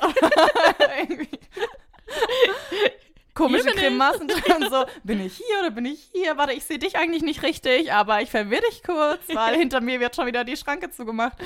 Irgendwie. 1.00 1.39
Komische. 3.38 3.70
Grimassen 3.72 4.27
drin, 4.27 4.67
so, 4.70 4.86
bin 5.03 5.20
ich 5.20 5.38
hier 5.38 5.60
oder 5.60 5.72
bin 5.72 5.86
ich 5.86 6.10
hier? 6.12 6.38
Warte, 6.38 6.53
ich 6.53 6.65
sehe 6.65 6.79
dich 6.79 6.98
eigentlich 6.98 7.22
nicht 7.22 7.44
richtig, 7.44 7.94
aber 7.94 8.22
ich 8.22 8.32
verwirr 8.32 8.62
dich 8.62 8.84
kurz, 8.84 9.22
weil 9.34 9.56
hinter 9.56 9.79
mir 9.79 10.00
wird 10.00 10.15
schon 10.15 10.25
wieder 10.25 10.44
die 10.44 10.58
Schranke 10.58 10.89
zugemacht. 10.89 11.38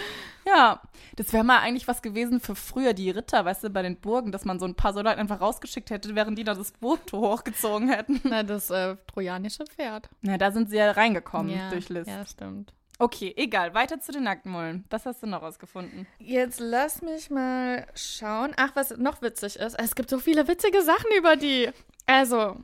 Ja, 0.48 0.82
das 1.18 1.34
wäre 1.34 1.44
mal 1.44 1.60
eigentlich 1.60 1.88
was 1.88 2.02
gewesen 2.02 2.40
für 2.40 2.56
früher 2.56 2.94
die 2.94 3.10
Ritter, 3.10 3.44
weißt 3.44 3.66
du, 3.66 3.70
bei 3.70 3.82
den 3.82 3.98
Burgen, 3.98 4.32
dass 4.32 4.46
man 4.46 4.60
so 4.60 4.66
ein 4.66 4.76
paar 4.76 4.94
Soldaten 4.94 5.20
einfach 5.20 5.42
rausgeschickt 5.42 5.90
hätte, 5.90 6.16
während 6.16 6.38
die 6.38 6.44
da 6.44 6.54
das 6.54 6.72
Boot 6.72 7.12
hochgezogen 7.12 7.90
hätten. 7.90 8.22
Na, 8.24 8.44
das 8.44 8.70
äh, 8.70 8.96
trojanische 9.08 9.66
Pferd. 9.66 10.10
Na, 10.22 10.38
da 10.38 10.52
sind 10.52 10.70
sie 10.70 10.78
ja 10.78 10.92
reingekommen 10.92 11.60
durch 11.72 11.90
List. 11.90 12.10
Ja, 12.10 12.26
stimmt. 12.26 12.74
Okay, 13.02 13.34
egal, 13.36 13.74
weiter 13.74 14.00
zu 14.00 14.12
den 14.12 14.26
Nacktmullen. 14.26 14.86
Was 14.92 15.08
hast 15.08 15.24
du 15.24 15.28
noch 15.28 15.42
rausgefunden? 15.42 16.06
Jetzt 16.20 16.60
lass 16.60 17.02
mich 17.02 17.32
mal 17.32 17.88
schauen. 17.96 18.54
Ach, 18.58 18.76
was 18.76 18.96
noch 18.96 19.24
witzig 19.24 19.56
ist. 19.56 19.74
Es 19.80 19.96
gibt 19.96 20.08
so 20.08 20.20
viele 20.20 20.48
witzige 20.48 20.84
Sachen 20.84 21.10
über 21.18 21.36
die. 21.36 21.72
Also, 22.06 22.58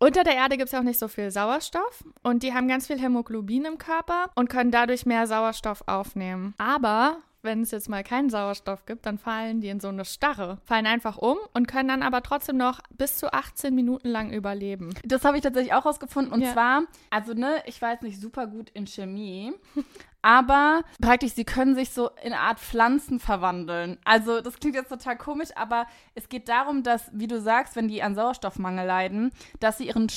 unter 0.00 0.24
der 0.24 0.34
Erde 0.34 0.56
gibt 0.56 0.66
es 0.66 0.72
ja 0.72 0.80
auch 0.80 0.82
nicht 0.82 0.98
so 0.98 1.06
viel 1.06 1.30
Sauerstoff 1.30 2.02
und 2.24 2.42
die 2.42 2.52
haben 2.52 2.66
ganz 2.66 2.88
viel 2.88 2.98
Hämoglobin 2.98 3.64
im 3.64 3.78
Körper 3.78 4.32
und 4.34 4.50
können 4.50 4.72
dadurch 4.72 5.06
mehr 5.06 5.28
Sauerstoff 5.28 5.84
aufnehmen. 5.86 6.54
Aber 6.58 7.18
wenn 7.46 7.62
es 7.62 7.70
jetzt 7.70 7.88
mal 7.88 8.04
keinen 8.04 8.28
Sauerstoff 8.28 8.84
gibt, 8.84 9.06
dann 9.06 9.16
fallen 9.16 9.62
die 9.62 9.68
in 9.68 9.80
so 9.80 9.88
eine 9.88 10.04
Starre, 10.04 10.58
fallen 10.66 10.86
einfach 10.86 11.16
um 11.16 11.38
und 11.54 11.66
können 11.66 11.88
dann 11.88 12.02
aber 12.02 12.22
trotzdem 12.22 12.58
noch 12.58 12.80
bis 12.90 13.16
zu 13.16 13.32
18 13.32 13.74
Minuten 13.74 14.08
lang 14.08 14.30
überleben. 14.32 14.92
Das 15.04 15.24
habe 15.24 15.38
ich 15.38 15.42
tatsächlich 15.42 15.72
auch 15.72 15.86
rausgefunden. 15.86 16.32
Und 16.34 16.42
Ja. 16.42 16.52
zwar, 16.52 16.82
also 17.08 17.32
ne, 17.32 17.62
ich 17.64 17.80
war 17.80 17.92
jetzt 17.92 18.02
nicht 18.02 18.20
super 18.20 18.46
gut 18.46 18.68
in 18.74 18.86
Chemie, 18.86 19.54
aber 20.22 20.82
praktisch, 21.00 21.32
sie 21.32 21.44
können 21.44 21.74
sich 21.74 21.90
so 21.90 22.08
in 22.22 22.32
eine 22.32 22.40
Art 22.40 22.58
Pflanzen 22.58 23.20
verwandeln. 23.20 23.98
Also 24.04 24.40
das 24.40 24.58
klingt 24.58 24.74
jetzt 24.74 24.88
total 24.88 25.16
komisch, 25.16 25.50
aber 25.54 25.86
es 26.14 26.28
geht 26.28 26.48
darum, 26.48 26.82
dass, 26.82 27.08
wie 27.12 27.28
du 27.28 27.40
sagst, 27.40 27.76
wenn 27.76 27.88
die 27.88 28.02
an 28.02 28.14
Sauerstoffmangel 28.14 28.86
leiden, 28.86 29.30
dass 29.60 29.78
sie 29.78 29.86
ihren 29.86 30.08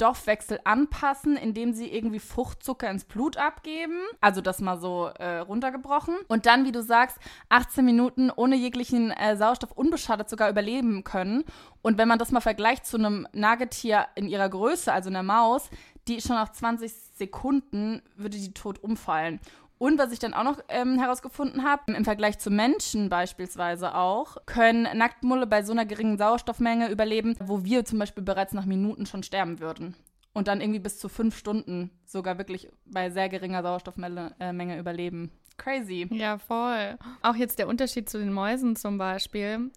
Stoffwechsel 0.00 0.58
anpassen, 0.64 1.36
indem 1.36 1.74
sie 1.74 1.92
irgendwie 1.92 2.20
Fruchtzucker 2.20 2.90
ins 2.90 3.04
Blut 3.04 3.36
abgeben. 3.36 4.00
Also 4.22 4.40
das 4.40 4.62
mal 4.62 4.80
so 4.80 5.10
äh, 5.18 5.40
runtergebrochen. 5.40 6.14
Und 6.26 6.46
dann, 6.46 6.64
wie 6.64 6.72
du 6.72 6.82
sagst, 6.82 7.18
18 7.50 7.84
Minuten 7.84 8.30
ohne 8.34 8.56
jeglichen 8.56 9.10
äh, 9.10 9.36
Sauerstoff 9.36 9.72
unbeschadet 9.72 10.30
sogar 10.30 10.48
überleben 10.48 11.04
können. 11.04 11.44
Und 11.82 11.98
wenn 11.98 12.08
man 12.08 12.18
das 12.18 12.32
mal 12.32 12.40
vergleicht 12.40 12.86
zu 12.86 12.96
einem 12.96 13.28
Nagetier 13.34 14.06
in 14.14 14.26
ihrer 14.26 14.48
Größe, 14.48 14.90
also 14.90 15.10
einer 15.10 15.22
Maus, 15.22 15.68
die 16.08 16.22
schon 16.22 16.36
nach 16.36 16.50
20 16.50 16.90
Sekunden 17.18 18.00
würde 18.16 18.38
die 18.38 18.54
tot 18.54 18.82
umfallen. 18.82 19.38
Und 19.80 19.98
was 19.98 20.12
ich 20.12 20.18
dann 20.18 20.34
auch 20.34 20.44
noch 20.44 20.58
ähm, 20.68 20.98
herausgefunden 20.98 21.64
habe, 21.64 21.94
im 21.94 22.04
Vergleich 22.04 22.38
zu 22.38 22.50
Menschen 22.50 23.08
beispielsweise 23.08 23.94
auch, 23.94 24.36
können 24.44 24.86
Nacktmulle 24.94 25.46
bei 25.46 25.62
so 25.62 25.72
einer 25.72 25.86
geringen 25.86 26.18
Sauerstoffmenge 26.18 26.90
überleben, 26.90 27.34
wo 27.42 27.64
wir 27.64 27.86
zum 27.86 27.98
Beispiel 27.98 28.22
bereits 28.22 28.52
nach 28.52 28.66
Minuten 28.66 29.06
schon 29.06 29.22
sterben 29.22 29.58
würden. 29.58 29.96
Und 30.34 30.48
dann 30.48 30.60
irgendwie 30.60 30.80
bis 30.80 30.98
zu 30.98 31.08
fünf 31.08 31.34
Stunden 31.34 31.90
sogar 32.04 32.36
wirklich 32.36 32.68
bei 32.84 33.08
sehr 33.08 33.30
geringer 33.30 33.62
Sauerstoffmenge 33.62 34.34
äh, 34.38 34.78
überleben. 34.78 35.30
Crazy. 35.56 36.06
Ja, 36.10 36.36
voll. 36.36 36.98
Auch 37.22 37.36
jetzt 37.36 37.58
der 37.58 37.66
Unterschied 37.66 38.10
zu 38.10 38.18
den 38.18 38.34
Mäusen 38.34 38.76
zum 38.76 38.98
Beispiel. 38.98 39.70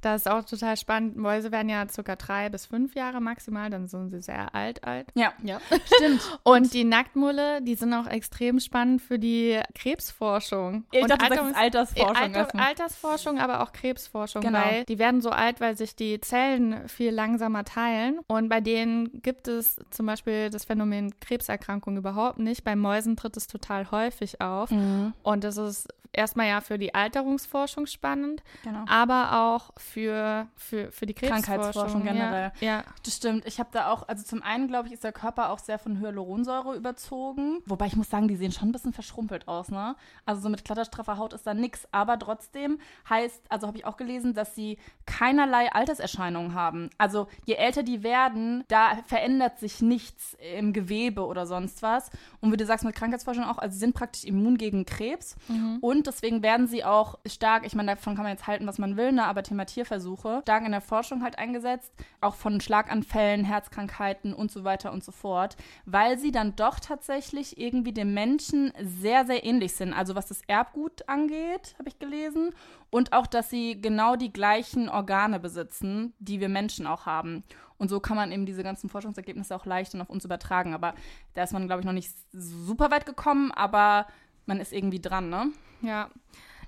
Das 0.00 0.22
ist 0.22 0.30
auch 0.30 0.44
total 0.44 0.76
spannend. 0.76 1.16
Mäuse 1.16 1.50
werden 1.50 1.68
ja 1.68 1.86
circa 1.88 2.16
drei 2.16 2.48
bis 2.50 2.66
fünf 2.66 2.94
Jahre 2.94 3.20
maximal, 3.20 3.68
dann 3.70 3.88
sind 3.88 4.10
sie 4.10 4.20
sehr 4.20 4.54
alt, 4.54 4.84
alt. 4.84 5.08
Ja, 5.14 5.32
Ja. 5.42 5.60
stimmt. 5.96 6.20
Und 6.44 6.72
die 6.72 6.84
Nacktmulle, 6.84 7.60
die 7.62 7.74
sind 7.74 7.92
auch 7.94 8.06
extrem 8.06 8.60
spannend 8.60 9.02
für 9.02 9.18
die 9.18 9.60
Krebsforschung. 9.74 10.84
Ich 10.92 11.02
und 11.02 11.10
dachte, 11.10 11.28
du 11.28 11.34
sagst 11.34 11.56
Alterungs- 11.56 11.58
Altersforschung 11.58 12.16
Alter, 12.16 12.38
erstmal. 12.38 12.66
Altersforschung, 12.66 13.38
aber 13.38 13.62
auch 13.62 13.72
Krebsforschung, 13.72 14.42
Genau. 14.42 14.58
weil 14.60 14.84
die 14.84 14.98
werden 14.98 15.20
so 15.20 15.30
alt, 15.30 15.60
weil 15.60 15.76
sich 15.76 15.96
die 15.96 16.20
Zellen 16.20 16.88
viel 16.88 17.10
langsamer 17.10 17.64
teilen. 17.64 18.20
Und 18.28 18.48
bei 18.48 18.60
denen 18.60 19.20
gibt 19.22 19.48
es 19.48 19.76
zum 19.90 20.06
Beispiel 20.06 20.50
das 20.50 20.64
Phänomen 20.64 21.18
Krebserkrankung 21.20 21.96
überhaupt 21.96 22.38
nicht. 22.38 22.64
Bei 22.64 22.76
Mäusen 22.76 23.16
tritt 23.16 23.36
es 23.36 23.46
total 23.46 23.90
häufig 23.90 24.40
auf. 24.40 24.70
Mhm, 24.70 25.12
Und 25.22 25.44
das 25.44 25.56
ist 25.56 25.88
erstmal 26.12 26.48
ja 26.48 26.60
für 26.62 26.78
die 26.78 26.94
Alterungsforschung 26.94 27.86
spannend, 27.86 28.42
genau. 28.64 28.84
aber 28.88 29.40
auch 29.44 29.70
für, 29.88 30.46
für, 30.56 30.92
für 30.92 31.06
die 31.06 31.14
Krebsforschung. 31.14 31.44
Krankheitsforschung 31.44 32.02
generell. 32.04 32.52
Ja, 32.60 32.66
ja. 32.66 32.84
Das 33.04 33.16
stimmt. 33.16 33.46
Ich 33.46 33.58
habe 33.58 33.70
da 33.72 33.90
auch, 33.90 34.06
also 34.08 34.24
zum 34.24 34.42
einen, 34.42 34.68
glaube 34.68 34.88
ich, 34.88 34.94
ist 34.94 35.04
der 35.04 35.12
Körper 35.12 35.50
auch 35.50 35.58
sehr 35.58 35.78
von 35.78 36.00
Hyaluronsäure 36.00 36.76
überzogen. 36.76 37.60
Wobei 37.66 37.86
ich 37.86 37.96
muss 37.96 38.10
sagen, 38.10 38.28
die 38.28 38.36
sehen 38.36 38.52
schon 38.52 38.68
ein 38.68 38.72
bisschen 38.72 38.92
verschrumpelt 38.92 39.48
aus, 39.48 39.70
ne? 39.70 39.96
Also 40.26 40.42
so 40.42 40.48
mit 40.48 40.64
klatterstraffer 40.64 41.18
Haut 41.18 41.32
ist 41.32 41.46
da 41.46 41.54
nix. 41.54 41.88
Aber 41.90 42.18
trotzdem 42.18 42.78
heißt, 43.08 43.42
also 43.48 43.66
habe 43.66 43.78
ich 43.78 43.86
auch 43.86 43.96
gelesen, 43.96 44.34
dass 44.34 44.54
sie 44.54 44.78
keinerlei 45.06 45.72
Alterserscheinungen 45.72 46.54
haben. 46.54 46.90
Also 46.98 47.28
je 47.46 47.54
älter 47.54 47.82
die 47.82 48.02
werden, 48.02 48.64
da 48.68 48.98
verändert 49.06 49.58
sich 49.58 49.80
nichts 49.80 50.36
im 50.56 50.72
Gewebe 50.72 51.26
oder 51.26 51.46
sonst 51.46 51.82
was. 51.82 52.10
Und 52.40 52.52
wie 52.52 52.56
du 52.56 52.66
sagst, 52.66 52.84
mit 52.84 52.94
Krankheitsforschung 52.94 53.44
auch, 53.44 53.58
also 53.58 53.72
sie 53.72 53.80
sind 53.80 53.94
praktisch 53.94 54.24
immun 54.24 54.58
gegen 54.58 54.84
Krebs. 54.84 55.36
Und 55.80 56.06
deswegen 56.06 56.42
werden 56.42 56.66
sie 56.66 56.84
auch 56.84 57.18
stark, 57.26 57.66
ich 57.66 57.74
meine, 57.74 57.94
davon 57.94 58.14
kann 58.14 58.24
man 58.24 58.32
jetzt 58.32 58.46
halten, 58.46 58.66
was 58.66 58.78
man 58.78 58.96
will, 58.96 59.12
ne? 59.12 59.24
aber 59.24 59.42
Thema 59.42 59.64
Tierversuche, 59.78 60.40
stark 60.42 60.64
in 60.64 60.72
der 60.72 60.80
Forschung 60.80 61.22
halt 61.22 61.38
eingesetzt, 61.38 61.92
auch 62.20 62.34
von 62.34 62.60
Schlaganfällen, 62.60 63.44
Herzkrankheiten 63.44 64.34
und 64.34 64.50
so 64.50 64.64
weiter 64.64 64.92
und 64.92 65.04
so 65.04 65.12
fort, 65.12 65.56
weil 65.86 66.18
sie 66.18 66.32
dann 66.32 66.56
doch 66.56 66.80
tatsächlich 66.80 67.58
irgendwie 67.58 67.92
dem 67.92 68.12
Menschen 68.12 68.72
sehr, 68.82 69.24
sehr 69.24 69.44
ähnlich 69.44 69.74
sind. 69.74 69.92
Also 69.92 70.16
was 70.16 70.26
das 70.26 70.42
Erbgut 70.48 71.08
angeht, 71.08 71.76
habe 71.78 71.88
ich 71.88 72.00
gelesen. 72.00 72.50
Und 72.90 73.12
auch, 73.12 73.26
dass 73.28 73.50
sie 73.50 73.80
genau 73.80 74.16
die 74.16 74.32
gleichen 74.32 74.88
Organe 74.88 75.38
besitzen, 75.38 76.12
die 76.18 76.40
wir 76.40 76.48
Menschen 76.48 76.86
auch 76.86 77.06
haben. 77.06 77.44
Und 77.76 77.88
so 77.88 78.00
kann 78.00 78.16
man 78.16 78.32
eben 78.32 78.46
diese 78.46 78.64
ganzen 78.64 78.90
Forschungsergebnisse 78.90 79.54
auch 79.54 79.64
leicht 79.64 79.94
dann 79.94 80.00
auf 80.00 80.10
uns 80.10 80.24
übertragen. 80.24 80.74
Aber 80.74 80.94
da 81.34 81.44
ist 81.44 81.52
man, 81.52 81.68
glaube 81.68 81.80
ich, 81.80 81.86
noch 81.86 81.92
nicht 81.92 82.12
super 82.32 82.90
weit 82.90 83.06
gekommen, 83.06 83.52
aber 83.52 84.06
man 84.46 84.58
ist 84.58 84.72
irgendwie 84.72 85.00
dran, 85.00 85.28
ne? 85.28 85.52
Ja. 85.82 86.10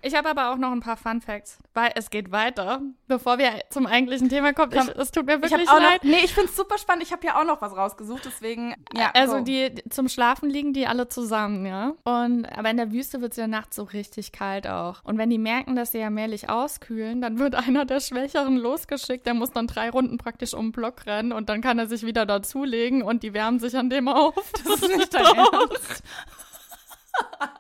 Ich 0.03 0.15
habe 0.15 0.31
aber 0.31 0.51
auch 0.51 0.57
noch 0.57 0.73
ein 0.73 0.81
paar 0.81 0.97
Fun 0.97 1.21
Facts, 1.21 1.59
weil 1.75 1.91
es 1.95 2.11
geht 2.11 2.33
weiter. 2.33 2.81
Bevor 3.07 3.39
wir 3.39 3.51
zum 3.71 3.87
eigentlichen 3.87 4.29
Thema 4.29 4.53
kommen, 4.53 4.73
Komm, 4.73 4.89
ich, 4.89 4.97
es 4.97 5.11
tut 5.11 5.27
mir 5.27 5.37
Ich 5.37 5.43
wirklich 5.43 5.67
leid. 5.67 6.03
noch, 6.03 6.11
nee, 6.11 6.21
ich 6.25 6.33
finde 6.33 6.49
es 6.49 6.57
super 6.57 6.79
spannend. 6.79 7.03
Ich 7.03 7.13
habe 7.13 7.27
ja 7.27 7.39
auch 7.39 7.45
noch 7.45 7.61
was 7.61 7.77
rausgesucht, 7.77 8.25
deswegen, 8.25 8.75
ja. 8.95 9.11
also 9.15 9.39
go. 9.39 9.45
die 9.45 9.75
zum 9.91 10.09
Schlafen 10.09 10.49
liegen 10.49 10.73
die 10.73 10.87
alle 10.87 11.09
zusammen, 11.09 11.67
ja. 11.67 11.93
Und 12.05 12.47
aber 12.47 12.71
in 12.71 12.79
der 12.79 12.93
Wüste 12.93 13.21
wird 13.21 13.33
es 13.33 13.37
ja 13.37 13.47
nachts 13.47 13.77
so 13.77 13.83
richtig 13.83 14.33
kalt 14.33 14.67
auch. 14.67 15.05
Und 15.05 15.19
wenn 15.19 15.31
die 15.31 15.39
merken, 15.39 15.77
dass 15.77 15.93
sie 15.93 15.99
ja 15.99 16.11
mählich 16.11 16.49
auskühlen, 16.49 17.21
dann 17.21 17.39
wird 17.39 17.55
einer 17.67 17.85
der 17.85 18.01
Schwächeren 18.01 18.57
losgeschickt. 18.57 19.27
Der 19.27 19.35
muss 19.35 19.51
dann 19.51 19.67
drei 19.67 19.91
Runden 19.91 20.19
praktisch 20.19 20.55
um 20.55 20.67
den 20.67 20.73
Block 20.73 21.07
rennen 21.07 21.33
und 21.33 21.49
dann 21.49 21.61
kann 21.61 21.79
er 21.79 21.87
sich 21.87 22.07
wieder 22.07 22.27
dazulegen 22.27 23.03
und 23.03 23.23
die 23.23 23.35
wärmen 23.35 23.59
sich 23.59 23.77
an 23.77 23.91
dem 23.91 24.09
auf. 24.09 24.53
Das 24.65 24.83
ist 24.83 24.89
nicht 24.97 25.13
dein 25.13 25.25
Ernst. 25.25 26.03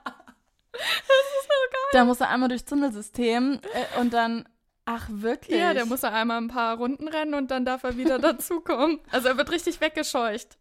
Da 1.93 2.05
muss 2.05 2.21
er 2.21 2.29
einmal 2.29 2.49
durchs 2.49 2.65
Tunnelsystem 2.65 3.61
äh, 3.75 4.01
und 4.01 4.13
dann, 4.13 4.49
ach 4.85 5.07
wirklich? 5.11 5.59
Ja, 5.59 5.75
der 5.75 5.87
muss 5.87 6.03
ja 6.03 6.11
einmal 6.13 6.39
ein 6.39 6.49
paar 6.49 6.77
Runden 6.77 7.09
rennen 7.09 7.35
und 7.35 7.51
dann 7.51 7.65
darf 7.65 7.83
er 7.83 7.97
wieder 7.97 8.19
dazukommen. 8.21 9.01
Also 9.11 9.29
er 9.29 9.37
wird 9.37 9.51
richtig 9.51 9.81
weggescheucht. 9.81 10.57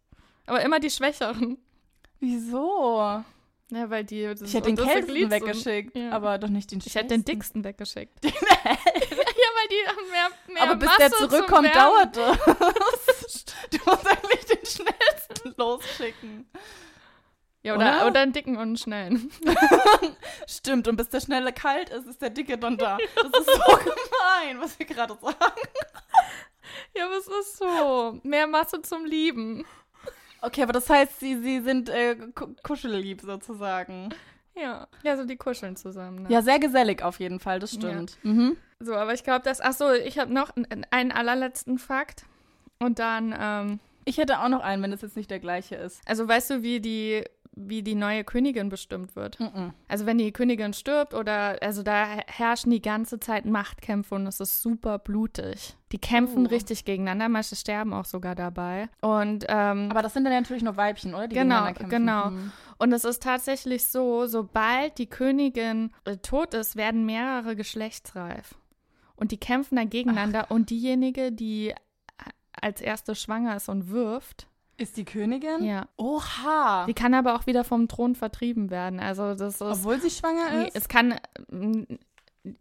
Aber 0.46 0.60
immer 0.62 0.80
die 0.80 0.90
Schwächeren. 0.90 1.58
Wieso? 2.18 3.22
Ja, 3.72 3.88
weil 3.88 4.04
die. 4.04 4.24
Das 4.24 4.42
Ich 4.42 4.54
hätte 4.54 4.74
den 4.74 4.76
kältesten 4.76 5.30
weggeschickt, 5.30 5.96
Ja. 5.96 6.10
aber 6.10 6.38
doch 6.38 6.48
nicht 6.48 6.72
den 6.72 6.82
Ich 6.84 6.94
hätte 6.96 7.08
den 7.08 7.24
dicksten 7.24 7.62
weggeschickt. 7.62 8.18
ja, 8.24 8.30
weil 8.32 9.68
die 9.70 9.86
haben 9.86 10.10
mehr, 10.10 10.54
mehr 10.54 10.62
Aber 10.64 10.74
bis 10.74 10.88
Masse 10.88 10.98
der 10.98 11.10
zurückkommt, 11.12 11.74
dauert 11.74 12.16
das. 12.16 12.38
du 13.70 13.78
musst 13.86 14.06
eigentlich 14.08 14.44
den 14.46 14.66
schnellsten 14.66 15.54
losschicken. 15.56 16.50
Ja, 17.62 17.74
oder, 17.74 17.96
Oder? 17.98 18.06
oder 18.06 18.20
einen 18.20 18.32
dicken 18.32 18.56
und 18.56 18.62
einen 18.62 18.76
schnellen. 18.76 19.30
Stimmt, 20.48 20.88
und 20.88 20.96
bis 20.96 21.08
der 21.10 21.20
Schnelle 21.20 21.52
kalt 21.52 21.90
ist, 21.90 22.06
ist 22.06 22.22
der 22.22 22.30
Dicke 22.30 22.56
dann 22.58 22.76
da. 22.78 22.96
Das 23.16 23.26
ist 23.26 23.46
so 23.46 23.76
gemein, 23.76 24.60
was 24.60 24.78
wir 24.78 24.86
gerade 24.86 25.14
sagen. 25.20 25.36
ja, 26.96 27.06
aber 27.06 27.16
es 27.18 27.26
ist 27.28 27.58
so. 27.58 28.18
Mehr 28.22 28.46
Masse 28.46 28.80
zum 28.82 29.04
Lieben. 29.04 29.64
Okay, 30.40 30.62
aber 30.62 30.72
das 30.72 30.88
heißt, 30.88 31.20
sie, 31.20 31.36
sie 31.42 31.60
sind 31.60 31.90
äh, 31.90 32.16
ku- 32.34 32.54
kuschellieb 32.62 33.20
sozusagen. 33.20 34.08
Ja. 34.54 34.88
Ja, 35.02 35.16
so 35.16 35.24
die 35.24 35.36
kuscheln 35.36 35.76
zusammen. 35.76 36.22
Ne? 36.22 36.30
Ja, 36.30 36.40
sehr 36.42 36.58
gesellig 36.58 37.02
auf 37.02 37.20
jeden 37.20 37.40
Fall, 37.40 37.58
das 37.60 37.74
stimmt. 37.74 38.16
Mhm. 38.22 38.56
So, 38.78 38.94
aber 38.94 39.12
ich 39.12 39.22
glaube, 39.22 39.42
dass. 39.44 39.60
Ach 39.60 39.72
so, 39.74 39.92
ich 39.92 40.18
habe 40.18 40.32
noch 40.32 40.56
einen, 40.56 40.86
einen 40.90 41.12
allerletzten 41.12 41.78
Fakt. 41.78 42.24
Und 42.78 42.98
dann, 42.98 43.34
ähm, 43.38 43.80
Ich 44.06 44.16
hätte 44.16 44.40
auch 44.40 44.48
noch 44.48 44.60
einen, 44.62 44.82
wenn 44.82 44.92
es 44.92 45.02
jetzt 45.02 45.16
nicht 45.16 45.30
der 45.30 45.40
gleiche 45.40 45.76
ist. 45.76 46.00
also 46.06 46.26
weißt 46.26 46.48
du, 46.50 46.62
wie 46.62 46.80
die 46.80 47.22
wie 47.52 47.82
die 47.82 47.94
neue 47.96 48.24
Königin 48.24 48.68
bestimmt 48.68 49.16
wird. 49.16 49.38
Mhm. 49.40 49.72
Also 49.88 50.06
wenn 50.06 50.18
die 50.18 50.32
Königin 50.32 50.72
stirbt 50.72 51.14
oder 51.14 51.58
also 51.62 51.82
da 51.82 52.06
herrschen 52.26 52.70
die 52.70 52.80
ganze 52.80 53.18
Zeit 53.18 53.44
Machtkämpfe 53.44 54.14
und 54.14 54.26
es 54.26 54.40
ist 54.40 54.62
super 54.62 54.98
blutig. 54.98 55.76
Die 55.92 55.98
kämpfen 55.98 56.46
Oh. 56.46 56.48
richtig 56.50 56.84
gegeneinander, 56.84 57.28
manche 57.28 57.56
sterben 57.56 57.92
auch 57.92 58.04
sogar 58.04 58.34
dabei. 58.34 58.88
Und 59.00 59.44
ähm, 59.48 59.88
Aber 59.90 60.02
das 60.02 60.14
sind 60.14 60.24
dann 60.24 60.32
natürlich 60.32 60.62
nur 60.62 60.76
Weibchen, 60.76 61.14
oder? 61.14 61.26
Die 61.28 61.34
Genau, 61.34 61.72
genau. 61.88 62.30
Mhm. 62.30 62.52
Und 62.78 62.92
es 62.92 63.04
ist 63.04 63.22
tatsächlich 63.22 63.84
so, 63.86 64.26
sobald 64.26 64.96
die 64.98 65.06
Königin 65.08 65.90
äh, 66.04 66.16
tot 66.18 66.54
ist, 66.54 66.76
werden 66.76 67.04
mehrere 67.04 67.56
geschlechtsreif. 67.56 68.54
Und 69.16 69.32
die 69.32 69.36
kämpfen 69.38 69.76
dann 69.76 69.90
gegeneinander. 69.90 70.50
Und 70.50 70.70
diejenige, 70.70 71.30
die 71.32 71.74
als 72.52 72.80
erste 72.80 73.14
schwanger 73.14 73.56
ist 73.56 73.68
und 73.68 73.90
wirft, 73.90 74.46
Ist 74.80 74.96
die 74.96 75.04
Königin? 75.04 75.62
ja. 75.62 75.86
Oha. 75.96 76.86
Die 76.86 76.94
kann 76.94 77.14
aber 77.14 77.34
auch 77.36 77.46
wieder 77.46 77.64
vom 77.64 77.86
Thron 77.86 78.14
vertrieben 78.14 78.70
werden. 78.70 78.98
Also 78.98 79.34
das 79.34 79.54
ist. 79.54 79.62
Obwohl 79.62 80.00
sie 80.00 80.10
schwanger 80.10 80.66
ist? 80.66 80.74
es 80.76 80.88
kann. 80.88 81.14
mm, 81.50 81.82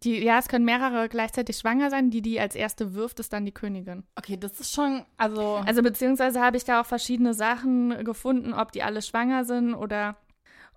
Die, 0.04 0.22
ja, 0.22 0.38
es 0.38 0.50
können 0.50 0.66
mehrere 0.66 1.08
gleichzeitig 1.08 1.58
schwanger 1.58 1.90
sein. 1.90 2.10
Die, 2.12 2.22
die 2.22 2.38
als 2.40 2.54
erste 2.56 2.94
wirft, 2.94 3.22
ist 3.22 3.32
dann 3.32 3.46
die 3.46 3.54
Königin. 3.54 4.04
Okay, 4.18 4.36
das 4.36 4.60
ist 4.60 4.74
schon, 4.74 5.06
also, 5.16 5.62
Also 5.66 5.82
beziehungsweise 5.82 6.42
habe 6.42 6.58
ich 6.58 6.66
da 6.66 6.82
auch 6.82 6.86
verschiedene 6.86 7.34
Sachen 7.34 8.04
gefunden, 8.04 8.54
ob 8.54 8.74
die 8.74 8.84
alle 8.84 9.02
schwanger 9.02 9.46
sind 9.46 9.74
oder 9.74 10.18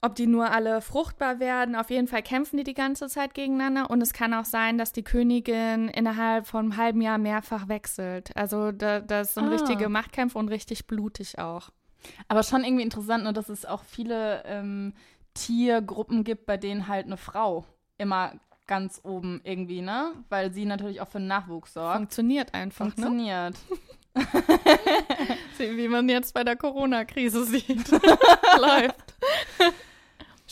ob 0.02 0.14
die 0.16 0.26
nur 0.26 0.50
alle 0.50 0.80
fruchtbar 0.80 1.38
werden. 1.40 1.76
Auf 1.76 1.88
jeden 1.90 2.08
Fall 2.08 2.22
kämpfen 2.22 2.56
die 2.56 2.64
die 2.64 2.74
ganze 2.74 3.08
Zeit 3.08 3.34
gegeneinander 3.34 3.88
und 3.88 4.00
es 4.02 4.12
kann 4.12 4.34
auch 4.34 4.44
sein, 4.44 4.76
dass 4.76 4.92
die 4.92 5.04
Königin 5.04 5.88
innerhalb 5.88 6.46
von 6.46 6.60
einem 6.66 6.76
halben 6.76 7.00
Jahr 7.00 7.18
mehrfach 7.18 7.68
wechselt. 7.68 8.36
Also 8.36 8.72
da, 8.72 9.00
das 9.00 9.34
sind 9.34 9.46
Ah. 9.46 9.50
richtige 9.50 9.88
Machtkämpfe 9.88 10.38
und 10.38 10.48
richtig 10.48 10.86
blutig 10.86 11.38
auch. 11.38 11.70
aber 12.28 12.42
schon 12.42 12.64
irgendwie 12.64 12.82
interessant, 12.82 13.22
ne, 13.24 13.32
dass 13.32 13.48
es 13.48 13.64
auch 13.64 13.84
viele 13.84 14.42
ähm, 14.44 14.92
Tiergruppen 15.34 16.24
gibt, 16.24 16.46
bei 16.46 16.56
denen 16.56 16.88
halt 16.88 17.06
eine 17.06 17.16
Frau 17.16 17.64
immer 17.96 18.32
ganz 18.66 19.00
oben 19.04 19.40
irgendwie, 19.44 19.82
ne? 19.82 20.12
Weil 20.28 20.52
sie 20.52 20.64
natürlich 20.64 21.00
auch 21.00 21.08
für 21.08 21.18
den 21.18 21.28
Nachwuchs 21.28 21.74
sorgt. 21.74 21.96
Funktioniert 21.96 22.54
einfach, 22.54 22.86
ne? 22.86 22.90
Funktioniert. 22.92 23.54
Wie 25.58 25.88
man 25.88 26.08
jetzt 26.08 26.34
bei 26.34 26.42
der 26.44 26.56
Corona-Krise 26.56 27.44
sieht. 27.44 27.90
Läuft. 28.60 29.14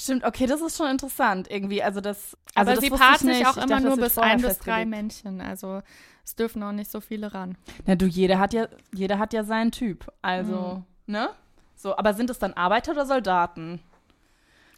Stimmt, 0.02 0.24
okay, 0.24 0.46
das 0.46 0.60
ist 0.62 0.76
schon 0.78 0.88
interessant 0.88 1.50
irgendwie. 1.50 1.82
Also 1.82 2.00
das, 2.00 2.36
also 2.54 2.70
Aber 2.70 2.74
das 2.74 2.80
sie 2.80 2.90
paart 2.90 3.18
sich 3.18 3.28
nicht. 3.28 3.46
auch 3.46 3.56
Ich 3.56 3.64
immer 3.64 3.66
dachte, 3.76 3.86
nur 3.88 3.96
bis 3.98 4.16
ein 4.16 4.40
bis 4.40 4.58
drei. 4.58 4.86
Männchen. 4.86 5.40
Also 5.42 5.82
es 6.24 6.34
dürfen 6.36 6.62
auch 6.62 6.72
nicht 6.72 6.90
so 6.90 7.00
viele 7.00 7.34
ran. 7.34 7.58
Na 7.86 7.96
du, 7.96 8.06
jeder 8.06 8.38
hat 8.38 8.52
ja, 8.54 8.68
jeder 8.94 9.18
hat 9.18 9.32
ja 9.34 9.44
seinen 9.44 9.72
Typ. 9.72 10.10
Also, 10.22 10.82
ne? 11.06 11.28
So, 11.76 11.96
aber 11.96 12.14
sind 12.14 12.30
es 12.30 12.38
dann 12.38 12.54
Arbeiter 12.54 12.92
oder 12.92 13.04
Soldaten? 13.04 13.80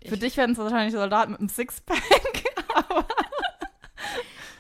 Für 0.05 0.14
Ich- 0.14 0.21
dich 0.21 0.37
werden 0.37 0.52
es 0.52 0.59
wahrscheinlich 0.59 0.93
Soldaten 0.95 1.33
mit 1.33 1.41
einem 1.41 1.49
Sixpack. 1.49 1.99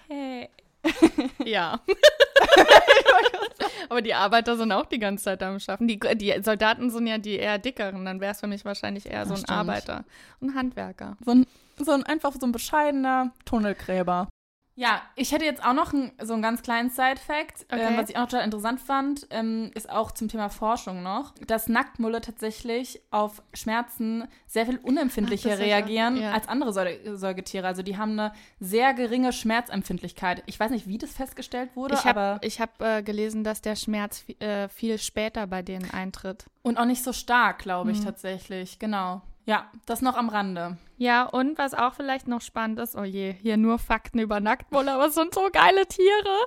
Hey. 0.08 0.50
ja. 1.44 1.80
Aber 3.88 4.02
die 4.02 4.14
Arbeiter 4.14 4.56
sind 4.56 4.72
auch 4.72 4.86
die 4.86 4.98
ganze 4.98 5.24
Zeit 5.24 5.42
am 5.42 5.58
Schaffen. 5.60 5.88
Die, 5.88 5.98
die 5.98 6.34
Soldaten 6.42 6.90
sind 6.90 7.06
ja 7.06 7.18
die 7.18 7.36
eher 7.36 7.58
dickeren. 7.58 8.04
Dann 8.04 8.20
wäre 8.20 8.32
es 8.32 8.40
für 8.40 8.46
mich 8.46 8.64
wahrscheinlich 8.64 9.06
eher 9.06 9.26
so 9.26 9.34
ein. 9.34 9.44
Arbeiter. 9.48 10.04
Ein 10.40 10.54
Handwerker. 10.54 11.16
So 11.24 11.32
ein, 11.32 11.46
so 11.78 11.92
ein 11.92 12.02
einfach 12.04 12.32
so 12.38 12.46
ein 12.46 12.52
bescheidener 12.52 13.32
Tunnelgräber. 13.44 14.28
Ja, 14.74 15.02
ich 15.16 15.32
hätte 15.32 15.44
jetzt 15.44 15.62
auch 15.62 15.74
noch 15.74 15.92
ein, 15.92 16.12
so 16.22 16.32
einen 16.32 16.40
ganz 16.40 16.62
kleinen 16.62 16.88
Side-Fact, 16.88 17.66
Okay. 17.70 17.88
ähm, 17.88 17.96
was 17.98 18.08
ich 18.08 18.16
auch 18.16 18.24
total 18.26 18.44
interessant 18.46 18.80
fand, 18.80 19.26
ähm, 19.30 19.70
ist 19.74 19.90
auch 19.90 20.12
zum 20.12 20.28
Thema 20.28 20.48
Forschung 20.48 21.02
noch, 21.02 21.34
dass 21.46 21.68
Nacktmulle 21.68 22.22
tatsächlich 22.22 23.02
auf 23.10 23.42
Schmerzen 23.52 24.26
sehr 24.46 24.64
viel 24.64 24.78
unempfindlicher 24.78 25.52
Ach, 25.54 25.58
reagieren 25.58 26.16
ja. 26.16 26.32
als 26.32 26.48
andere 26.48 26.70
Säu- 26.70 27.14
Säugetiere. 27.16 27.66
Also 27.66 27.82
die 27.82 27.98
haben 27.98 28.12
eine 28.18 28.32
sehr 28.60 28.94
geringe 28.94 29.34
Schmerzempfindlichkeit. 29.34 30.42
Ich 30.46 30.58
weiß 30.58 30.70
nicht, 30.70 30.86
wie 30.86 30.96
das 30.96 31.12
festgestellt 31.12 31.70
wurde, 31.76 31.94
Ich 31.94 32.06
aber 32.06 32.20
habe 32.36 32.46
ich 32.46 32.58
hab, 32.58 32.80
äh, 32.80 33.02
gelesen, 33.02 33.44
dass 33.44 33.60
der 33.60 33.76
Schmerz 33.76 34.24
äh, 34.38 34.68
viel 34.70 34.96
später 34.98 35.46
bei 35.46 35.60
denen 35.60 35.90
eintritt. 35.90 36.46
und 36.62 36.78
auch 36.78 36.84
nicht 36.86 37.02
so 37.04 37.12
stark, 37.12 37.58
glaube 37.58 37.90
ich 37.92 38.00
Mhm. 38.00 38.04
tatsächlich. 38.04 38.78
Genau. 38.78 39.20
Ja, 39.44 39.70
das 39.86 40.02
noch 40.02 40.16
am 40.16 40.28
Rande. 40.28 40.76
Ja, 40.98 41.24
und 41.24 41.58
was 41.58 41.74
auch 41.74 41.94
vielleicht 41.94 42.28
noch 42.28 42.40
spannend 42.40 42.78
ist, 42.78 42.96
oh 42.96 43.02
je, 43.02 43.32
hier 43.32 43.56
nur 43.56 43.78
Fakten 43.78 44.18
über 44.20 44.38
Nacktmulle, 44.40 44.92
aber 44.92 45.06
es 45.06 45.14
sind 45.14 45.34
so 45.34 45.48
geile 45.52 45.86
Tiere. 45.86 46.38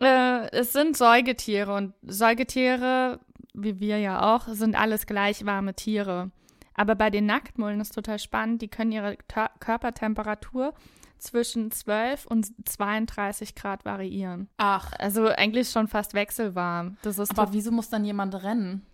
Äh, 0.00 0.50
es 0.52 0.72
sind 0.72 0.96
Säugetiere 0.96 1.74
und 1.74 1.94
Säugetiere, 2.02 3.20
wie 3.52 3.80
wir 3.80 3.98
ja 3.98 4.34
auch, 4.34 4.46
sind 4.48 4.76
alles 4.76 5.06
gleich 5.06 5.44
warme 5.46 5.74
Tiere. 5.74 6.30
Aber 6.74 6.94
bei 6.96 7.10
den 7.10 7.26
Nacktmullen 7.26 7.80
ist 7.80 7.94
total 7.94 8.18
spannend, 8.18 8.60
die 8.62 8.68
können 8.68 8.90
ihre 8.92 9.16
Tör- 9.28 9.50
Körpertemperatur 9.60 10.74
zwischen 11.18 11.70
12 11.70 12.26
und 12.26 12.46
32 12.68 13.54
Grad 13.54 13.84
variieren. 13.84 14.48
Ach, 14.56 14.92
Also 14.98 15.28
eigentlich 15.28 15.70
schon 15.70 15.86
fast 15.88 16.14
wechselwarm. 16.14 16.96
Das 17.02 17.18
ist 17.18 17.30
aber 17.38 17.52
wieso 17.52 17.70
muss 17.70 17.88
dann 17.90 18.04
jemand 18.04 18.34
rennen, 18.42 18.84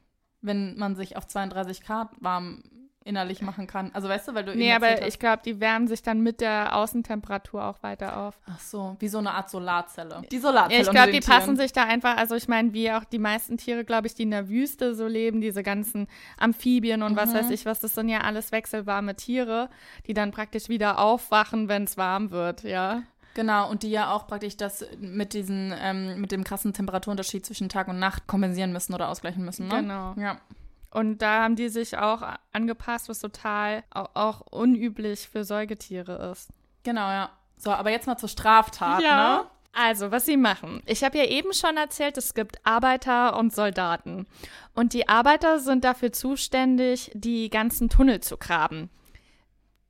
wenn 0.42 0.76
man 0.78 0.94
sich 0.94 1.16
auf 1.16 1.26
32 1.26 1.80
Grad 1.82 2.10
warm 2.20 2.62
innerlich 3.04 3.40
machen 3.42 3.66
kann? 3.66 3.90
Also 3.94 4.08
weißt 4.08 4.28
du, 4.28 4.34
weil 4.34 4.44
du 4.44 4.54
Nee, 4.54 4.72
aber 4.74 5.06
ich 5.06 5.18
glaube, 5.18 5.42
die 5.44 5.58
wärmen 5.60 5.88
sich 5.88 6.02
dann 6.02 6.20
mit 6.20 6.40
der 6.40 6.76
Außentemperatur 6.76 7.64
auch 7.64 7.82
weiter 7.82 8.18
auf. 8.18 8.38
Ach 8.46 8.60
so, 8.60 8.96
wie 8.98 9.08
so 9.08 9.18
eine 9.18 9.32
Art 9.32 9.48
Solarzelle. 9.50 10.22
Die 10.30 10.38
Solarzelle 10.38 10.74
Ja, 10.74 10.82
ich 10.86 10.90
glaube, 10.90 11.10
die 11.12 11.20
den 11.20 11.26
passen 11.26 11.44
Tieren. 11.44 11.56
sich 11.56 11.72
da 11.72 11.84
einfach, 11.84 12.16
also 12.18 12.34
ich 12.34 12.46
meine, 12.48 12.72
wie 12.74 12.90
auch 12.92 13.04
die 13.04 13.18
meisten 13.18 13.56
Tiere, 13.56 13.84
glaube 13.84 14.06
ich, 14.06 14.14
die 14.14 14.24
in 14.24 14.30
der 14.30 14.48
Wüste 14.48 14.94
so 14.94 15.06
leben, 15.06 15.40
diese 15.40 15.62
ganzen 15.62 16.08
Amphibien 16.38 17.02
und 17.02 17.16
was 17.16 17.30
Mhm. 17.30 17.34
weiß 17.34 17.50
ich 17.50 17.64
was, 17.66 17.80
das 17.80 17.94
sind 17.94 18.08
ja 18.10 18.20
alles 18.20 18.52
wechselwarme 18.52 19.14
Tiere, 19.16 19.70
die 20.06 20.14
dann 20.14 20.30
praktisch 20.30 20.68
wieder 20.68 20.98
aufwachen, 20.98 21.68
wenn 21.68 21.84
es 21.84 21.96
warm 21.96 22.30
wird, 22.30 22.64
ja. 22.64 23.02
Genau, 23.34 23.70
und 23.70 23.84
die 23.84 23.90
ja 23.90 24.12
auch 24.12 24.26
praktisch 24.26 24.56
das 24.56 24.84
mit 24.98 25.34
diesen, 25.34 25.72
ähm, 25.80 26.20
mit 26.20 26.32
dem 26.32 26.42
krassen 26.44 26.72
Temperaturunterschied 26.72 27.46
zwischen 27.46 27.68
Tag 27.68 27.86
und 27.88 27.98
Nacht 27.98 28.26
kompensieren 28.26 28.72
müssen 28.72 28.92
oder 28.92 29.08
ausgleichen 29.08 29.44
müssen, 29.44 29.68
ne? 29.68 29.76
Genau. 29.82 30.14
Ja. 30.18 30.36
Und 30.90 31.18
da 31.22 31.44
haben 31.44 31.56
die 31.56 31.68
sich 31.68 31.96
auch 31.98 32.22
angepasst, 32.52 33.08
was 33.08 33.20
total 33.20 33.84
au- 33.94 34.08
auch 34.14 34.40
unüblich 34.50 35.28
für 35.28 35.44
Säugetiere 35.44 36.30
ist. 36.32 36.50
Genau, 36.82 37.08
ja. 37.08 37.30
So, 37.56 37.70
aber 37.70 37.90
jetzt 37.90 38.06
mal 38.06 38.16
zur 38.16 38.28
Straftat, 38.28 39.00
ne? 39.42 39.46
Also, 39.72 40.10
was 40.10 40.26
sie 40.26 40.36
machen. 40.36 40.82
Ich 40.86 41.04
habe 41.04 41.16
ja 41.18 41.26
eben 41.26 41.52
schon 41.52 41.76
erzählt, 41.76 42.18
es 42.18 42.34
gibt 42.34 42.56
Arbeiter 42.66 43.36
und 43.38 43.54
Soldaten. 43.54 44.26
Und 44.74 44.94
die 44.94 45.08
Arbeiter 45.08 45.60
sind 45.60 45.84
dafür 45.84 46.10
zuständig, 46.12 47.12
die 47.14 47.50
ganzen 47.50 47.88
Tunnel 47.88 48.18
zu 48.20 48.36
graben. 48.36 48.90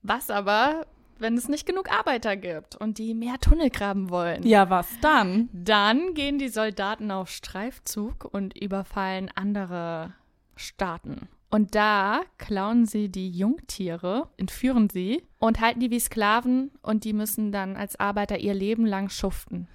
Was 0.02 0.28
aber, 0.28 0.84
wenn 1.18 1.34
es 1.38 1.48
nicht 1.48 1.64
genug 1.64 1.90
Arbeiter 1.90 2.36
gibt 2.36 2.76
und 2.76 2.98
die 2.98 3.14
mehr 3.14 3.38
Tunnel 3.40 3.70
graben 3.70 4.10
wollen? 4.10 4.42
Ja, 4.46 4.68
was 4.68 4.86
dann? 5.00 5.48
Dann 5.52 6.12
gehen 6.12 6.38
die 6.38 6.48
Soldaten 6.50 7.10
auf 7.10 7.30
Streifzug 7.30 8.26
und 8.30 8.54
überfallen 8.58 9.30
andere 9.34 10.12
Staaten. 10.60 11.28
Und 11.50 11.74
da 11.74 12.20
klauen 12.38 12.86
sie 12.86 13.08
die 13.08 13.30
Jungtiere, 13.30 14.28
entführen 14.36 14.88
sie 14.88 15.22
und 15.38 15.60
halten 15.60 15.80
die 15.80 15.90
wie 15.90 15.98
Sklaven 15.98 16.70
und 16.82 17.02
die 17.04 17.12
müssen 17.12 17.50
dann 17.50 17.76
als 17.76 17.98
Arbeiter 17.98 18.38
ihr 18.38 18.54
Leben 18.54 18.86
lang 18.86 19.08
schuften. 19.08 19.66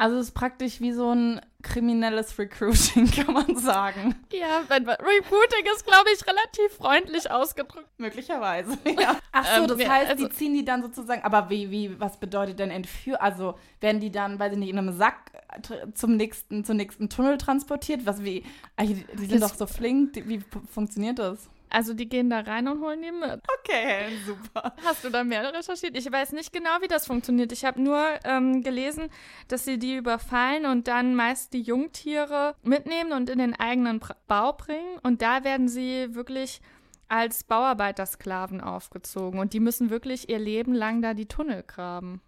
Also 0.00 0.16
es 0.16 0.28
ist 0.28 0.32
praktisch 0.34 0.80
wie 0.80 0.92
so 0.92 1.10
ein 1.14 1.42
kriminelles 1.62 2.38
Recruiting, 2.38 3.10
kann 3.14 3.34
man 3.34 3.54
sagen. 3.56 4.14
Ja, 4.32 4.62
wenn, 4.68 4.88
Recruiting 4.88 5.66
ist, 5.74 5.84
glaube 5.86 6.06
ich, 6.14 6.26
relativ 6.26 6.72
freundlich 6.78 7.30
ausgedrückt. 7.30 7.86
Möglicherweise, 7.98 8.78
ja. 8.98 9.16
Ach 9.32 9.44
so, 9.56 9.62
Ähm, 9.62 9.68
das 9.68 9.78
ja, 9.78 9.88
heißt, 9.90 10.10
also- 10.12 10.26
die 10.28 10.34
ziehen 10.34 10.54
die 10.54 10.64
dann 10.64 10.80
sozusagen, 10.82 11.22
aber 11.22 11.50
wie, 11.50 11.70
wie, 11.70 12.00
was 12.00 12.16
bedeutet 12.18 12.58
denn 12.60 12.70
entführ? 12.70 13.20
Also 13.20 13.56
werden 13.80 14.00
die 14.00 14.10
dann, 14.10 14.38
weiß 14.38 14.52
ich 14.52 14.58
nicht, 14.58 14.70
in 14.70 14.78
einem 14.78 14.92
Sack 14.96 15.32
tr- 15.60 15.94
zum 15.94 16.16
nächsten, 16.16 16.64
zum 16.64 16.78
nächsten 16.78 17.10
Tunnel 17.10 17.36
transportiert? 17.36 18.06
Was, 18.06 18.24
wie, 18.24 18.42
ah, 18.76 18.84
die, 18.84 19.04
sind 19.26 19.42
doch 19.42 19.54
so 19.54 19.66
flink, 19.66 20.14
die, 20.14 20.26
wie 20.26 20.40
funktioniert 20.72 21.18
das? 21.18 21.50
Also 21.70 21.94
die 21.94 22.08
gehen 22.08 22.30
da 22.30 22.40
rein 22.40 22.68
und 22.68 22.80
holen 22.80 23.02
die 23.02 23.12
mit. 23.12 23.40
Okay, 23.58 24.08
super. 24.26 24.74
Hast 24.84 25.04
du 25.04 25.10
da 25.10 25.24
mehr 25.24 25.52
recherchiert? 25.52 25.96
Ich 25.96 26.10
weiß 26.10 26.32
nicht 26.32 26.52
genau, 26.52 26.70
wie 26.80 26.88
das 26.88 27.06
funktioniert. 27.06 27.52
Ich 27.52 27.64
habe 27.64 27.80
nur 27.80 28.04
ähm, 28.24 28.62
gelesen, 28.62 29.08
dass 29.48 29.64
sie 29.64 29.78
die 29.78 29.96
überfallen 29.96 30.66
und 30.66 30.88
dann 30.88 31.14
meist 31.14 31.52
die 31.52 31.62
Jungtiere 31.62 32.54
mitnehmen 32.62 33.12
und 33.12 33.30
in 33.30 33.38
den 33.38 33.54
eigenen 33.54 34.00
Bau 34.26 34.52
bringen. 34.52 34.98
Und 35.02 35.22
da 35.22 35.44
werden 35.44 35.68
sie 35.68 36.14
wirklich 36.14 36.60
als 37.08 37.44
Bauarbeitersklaven 37.44 38.60
aufgezogen. 38.60 39.40
Und 39.40 39.52
die 39.52 39.60
müssen 39.60 39.90
wirklich 39.90 40.28
ihr 40.28 40.38
Leben 40.38 40.74
lang 40.74 41.02
da 41.02 41.14
die 41.14 41.26
Tunnel 41.26 41.64
graben. 41.64 42.20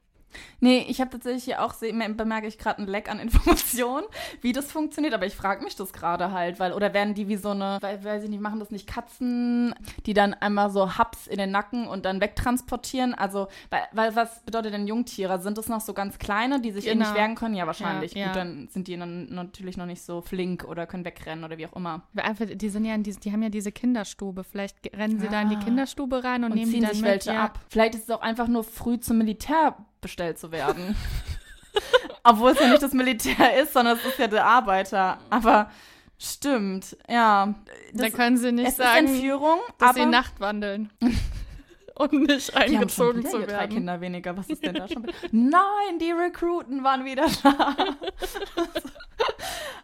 Nee, 0.61 0.85
ich 0.89 1.01
habe 1.01 1.11
tatsächlich 1.11 1.57
auch, 1.57 1.73
seh- 1.75 1.93
bemerke 1.93 2.47
ich 2.47 2.59
gerade 2.59 2.79
einen 2.79 2.89
Leck 2.89 3.11
an 3.11 3.19
Informationen, 3.27 4.07
wie 4.41 4.53
das 4.53 4.71
funktioniert, 4.73 5.15
aber 5.15 5.27
ich 5.27 5.35
frage 5.37 5.63
mich 5.65 5.77
das 5.77 5.93
gerade 5.93 6.33
halt, 6.33 6.61
weil, 6.61 6.73
oder 6.73 6.93
werden 6.95 7.15
die 7.15 7.29
wie 7.29 7.37
so 7.37 7.51
eine, 7.51 7.79
weil, 7.81 8.03
weiß 8.05 8.25
ich 8.25 8.31
nicht, 8.31 8.41
machen 8.41 8.61
das 8.61 8.71
nicht 8.71 8.87
Katzen, 8.87 9.75
die 10.07 10.15
dann 10.15 10.35
einmal 10.35 10.71
so 10.71 10.97
Haps 10.99 11.27
in 11.27 11.39
den 11.39 11.51
Nacken 11.51 11.87
und 11.87 12.05
dann 12.05 12.21
wegtransportieren? 12.21 13.15
Also, 13.15 13.49
weil, 13.71 13.83
weil 13.93 14.17
was 14.17 14.41
bedeutet 14.45 14.73
denn 14.75 14.87
Jungtiere? 14.87 15.41
Sind 15.41 15.59
das 15.59 15.69
noch 15.69 15.81
so 15.81 15.95
ganz 15.95 16.19
kleine, 16.19 16.61
die 16.61 16.71
sich 16.71 16.87
eh 16.87 16.93
Genau. 16.93 17.07
nicht 17.07 17.15
wehren 17.17 17.35
können? 17.35 17.55
Ja, 17.55 17.67
wahrscheinlich. 17.67 18.13
Ja, 18.15 18.21
ja. 18.21 18.27
Gut, 18.29 18.37
dann 18.37 18.69
sind 18.71 18.89
die 18.89 18.97
dann 18.97 19.27
natürlich 19.35 19.77
noch 19.77 19.87
nicht 19.87 20.03
so 20.03 20.21
flink 20.21 20.65
oder 20.65 20.87
können 20.87 21.05
wegrennen 21.05 21.45
oder 21.45 21.59
wie 21.59 21.67
auch 21.67 21.73
immer. 21.75 22.03
Einfach, 22.17 22.47
die 22.53 22.69
sind 22.69 22.85
ja 22.85 22.95
in 22.95 23.03
diese, 23.03 23.21
die 23.21 23.33
haben 23.33 23.43
ja 23.43 23.49
diese 23.49 23.73
Kinderstube. 23.73 24.45
Vielleicht 24.45 24.77
rennen 24.97 25.19
sie 25.19 25.29
da 25.29 25.41
in 25.43 25.49
die 25.49 25.57
Ah. 25.57 25.61
Kinderstube 25.65 26.23
rein 26.25 26.45
und, 26.45 26.53
Und 26.53 26.57
nehmen 26.59 26.67
die 26.71 26.73
ziehen 26.79 26.83
dann 26.83 26.93
sich 26.93 27.03
mit. 27.03 27.11
welche 27.11 27.33
ja. 27.33 27.45
ab. 27.45 27.59
Vielleicht 27.69 27.95
ist 27.95 28.05
es 28.05 28.11
auch 28.11 28.21
einfach 28.23 28.49
nur 28.49 28.65
früh 28.65 28.99
zum 28.99 29.19
Militär 29.19 29.77
bestellt 30.03 30.39
zu 30.39 30.53
werden. 30.53 30.95
Obwohl 32.25 32.51
es 32.51 32.61
ja 32.61 32.69
nicht 32.69 32.83
das 32.83 32.93
Militär 32.93 33.61
ist, 33.63 33.73
sondern 33.73 33.97
es 33.97 34.05
ist 34.05 34.19
ja 34.19 34.27
der 34.27 34.45
Arbeiter. 34.45 35.19
Aber 35.31 35.71
stimmt, 36.19 36.97
ja. 37.09 37.55
Da 37.95 38.11
können 38.11 38.37
sie 38.37 38.53
nicht 38.53 38.77
sagen, 38.77 39.07
ist 39.07 39.13
Entführung, 39.15 39.59
dass 39.79 39.91
aber 39.91 40.01
sie 40.01 40.07
Nachtwandeln. 40.07 40.91
und 41.95 42.13
nicht 42.27 42.51
die 42.51 42.55
haben 42.55 42.69
schon 42.69 42.75
eingezogen 42.75 43.27
zu 43.27 43.39
ihre 43.39 43.47
drei 43.47 43.53
werden. 43.61 43.75
Kinder 43.75 44.01
weniger. 44.01 44.37
Was 44.37 44.49
ist 44.51 44.63
denn 44.63 44.75
da 44.75 44.87
schon? 44.87 45.07
Nein, 45.33 45.99
die 46.01 46.13
Rekruten 46.13 46.85
waren 46.85 47.05
wieder 47.05 47.27
da. 47.43 47.75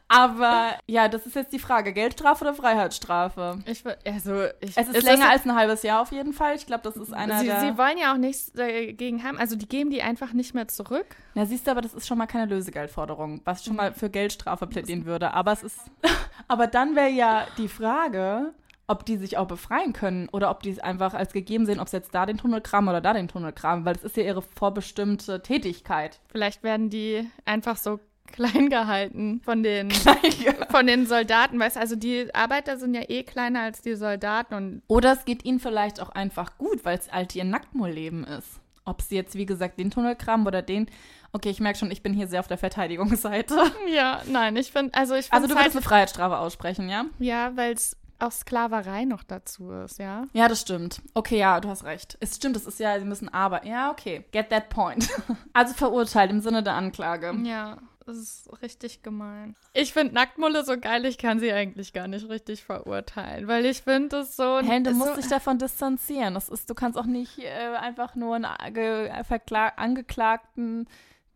Aber 0.08 0.72
ja, 0.86 1.08
das 1.08 1.26
ist 1.26 1.36
jetzt 1.36 1.52
die 1.52 1.58
Frage: 1.58 1.92
Geldstrafe 1.92 2.44
oder 2.44 2.54
Freiheitsstrafe? 2.54 3.58
Ich, 3.66 3.84
also, 4.06 4.44
ich, 4.60 4.76
Es 4.76 4.88
ist 4.88 4.96
es 4.96 5.04
länger 5.04 5.28
als 5.28 5.44
ein 5.44 5.54
halbes 5.54 5.82
Jahr 5.82 6.00
auf 6.00 6.12
jeden 6.12 6.32
Fall. 6.32 6.56
Ich 6.56 6.66
glaube, 6.66 6.82
das 6.82 6.96
ist 6.96 7.12
einer 7.12 7.40
sie, 7.40 7.46
der. 7.46 7.60
sie 7.60 7.78
wollen 7.78 7.98
ja 7.98 8.12
auch 8.12 8.16
nichts 8.16 8.52
dagegen 8.52 9.22
haben. 9.22 9.38
Also, 9.38 9.54
die 9.54 9.68
geben 9.68 9.90
die 9.90 10.02
einfach 10.02 10.32
nicht 10.32 10.54
mehr 10.54 10.66
zurück. 10.66 11.06
Na, 11.34 11.44
siehst 11.44 11.66
du, 11.66 11.70
aber 11.70 11.82
das 11.82 11.92
ist 11.92 12.06
schon 12.06 12.16
mal 12.16 12.26
keine 12.26 12.46
Lösegeldforderung, 12.46 13.42
was 13.44 13.64
schon 13.64 13.76
mal 13.76 13.92
für 13.92 14.08
Geldstrafe 14.08 14.66
plädieren 14.66 15.04
würde. 15.04 15.34
Aber 15.34 15.52
es 15.52 15.62
ist. 15.62 15.78
aber 16.48 16.66
dann 16.66 16.96
wäre 16.96 17.10
ja 17.10 17.46
die 17.58 17.68
Frage, 17.68 18.54
ob 18.86 19.04
die 19.04 19.18
sich 19.18 19.36
auch 19.36 19.46
befreien 19.46 19.92
können 19.92 20.30
oder 20.30 20.50
ob 20.50 20.62
die 20.62 20.70
es 20.70 20.78
einfach 20.78 21.12
als 21.12 21.34
gegeben 21.34 21.66
sehen, 21.66 21.78
ob 21.78 21.88
sie 21.88 21.98
jetzt 21.98 22.14
da 22.14 22.24
den 22.24 22.38
Tunnel 22.38 22.62
kramen 22.62 22.88
oder 22.88 23.02
da 23.02 23.12
den 23.12 23.28
Tunnel 23.28 23.52
kramen, 23.52 23.84
weil 23.84 23.94
es 23.94 24.02
ist 24.02 24.16
ja 24.16 24.22
ihre 24.22 24.40
vorbestimmte 24.40 25.42
Tätigkeit. 25.42 26.18
Vielleicht 26.32 26.62
werden 26.62 26.88
die 26.88 27.30
einfach 27.44 27.76
so 27.76 28.00
klein 28.32 28.70
gehalten 28.70 29.40
von 29.44 29.62
den, 29.62 29.90
von 30.70 30.86
den 30.86 31.06
Soldaten. 31.06 31.58
Weißt 31.58 31.76
also 31.76 31.96
die 31.96 32.32
Arbeiter 32.34 32.76
sind 32.78 32.94
ja 32.94 33.02
eh 33.08 33.22
kleiner 33.22 33.62
als 33.62 33.82
die 33.82 33.94
Soldaten 33.94 34.54
und 34.54 34.82
Oder 34.86 35.12
es 35.12 35.24
geht 35.24 35.44
ihnen 35.44 35.60
vielleicht 35.60 36.00
auch 36.00 36.10
einfach 36.10 36.56
gut, 36.58 36.84
weil 36.84 36.98
es 36.98 37.10
halt 37.10 37.34
ihr 37.34 37.44
Nacktmull-Leben 37.44 38.24
ist. 38.24 38.60
Ob 38.84 39.02
sie 39.02 39.16
jetzt, 39.16 39.34
wie 39.34 39.46
gesagt, 39.46 39.78
den 39.78 39.90
Tunnel 39.90 40.16
kramen 40.16 40.46
oder 40.46 40.62
den. 40.62 40.86
Okay, 41.32 41.50
ich 41.50 41.60
merke 41.60 41.78
schon, 41.78 41.90
ich 41.90 42.02
bin 42.02 42.14
hier 42.14 42.26
sehr 42.26 42.40
auf 42.40 42.46
der 42.46 42.56
Verteidigungsseite. 42.56 43.54
ja, 43.94 44.22
nein, 44.26 44.56
ich 44.56 44.72
finde, 44.72 44.94
also 44.94 45.14
ich 45.14 45.30
Also 45.32 45.46
du 45.46 45.54
halt, 45.54 45.64
würdest 45.64 45.76
eine 45.76 45.84
Freiheitsstrafe 45.84 46.38
aussprechen, 46.38 46.88
ja? 46.88 47.04
ja, 47.18 47.54
weil 47.54 47.74
es 47.74 47.96
auch 48.18 48.32
Sklaverei 48.32 49.04
noch 49.04 49.22
dazu 49.22 49.70
ist, 49.70 49.98
ja. 49.98 50.24
Ja, 50.32 50.48
das 50.48 50.62
stimmt. 50.62 51.00
Okay, 51.14 51.38
ja, 51.38 51.60
du 51.60 51.68
hast 51.68 51.84
recht. 51.84 52.16
Es 52.20 52.36
stimmt, 52.36 52.56
es 52.56 52.66
ist 52.66 52.80
ja, 52.80 52.98
sie 52.98 53.04
müssen 53.04 53.28
aber. 53.28 53.64
Ja, 53.64 53.90
okay. 53.90 54.24
Get 54.32 54.50
that 54.50 54.70
point. 54.70 55.08
Also 55.52 55.74
verurteilt 55.74 56.30
im 56.30 56.40
Sinne 56.40 56.62
der 56.62 56.74
Anklage. 56.74 57.34
Ja, 57.42 57.78
das 58.08 58.16
ist 58.18 58.62
richtig 58.62 59.02
gemein. 59.02 59.54
Ich 59.74 59.92
finde 59.92 60.14
Nacktmulle 60.14 60.64
so 60.64 60.78
geil, 60.78 61.04
ich 61.04 61.18
kann 61.18 61.38
sie 61.38 61.52
eigentlich 61.52 61.92
gar 61.92 62.08
nicht 62.08 62.28
richtig 62.28 62.64
verurteilen, 62.64 63.46
weil 63.46 63.66
ich 63.66 63.82
finde 63.82 64.08
das 64.08 64.36
so... 64.36 64.60
Hey, 64.60 64.82
du 64.82 64.90
so, 64.90 64.96
musst 64.96 65.16
dich 65.18 65.28
davon 65.28 65.58
distanzieren. 65.58 66.34
Das 66.34 66.48
ist, 66.48 66.68
du 66.68 66.74
kannst 66.74 66.98
auch 66.98 67.06
nicht 67.06 67.38
äh, 67.38 67.76
einfach 67.76 68.14
nur 68.14 68.36
einen 68.36 68.46
Ange 68.46 69.12
Verkla 69.24 69.68
Angeklagten, 69.76 70.88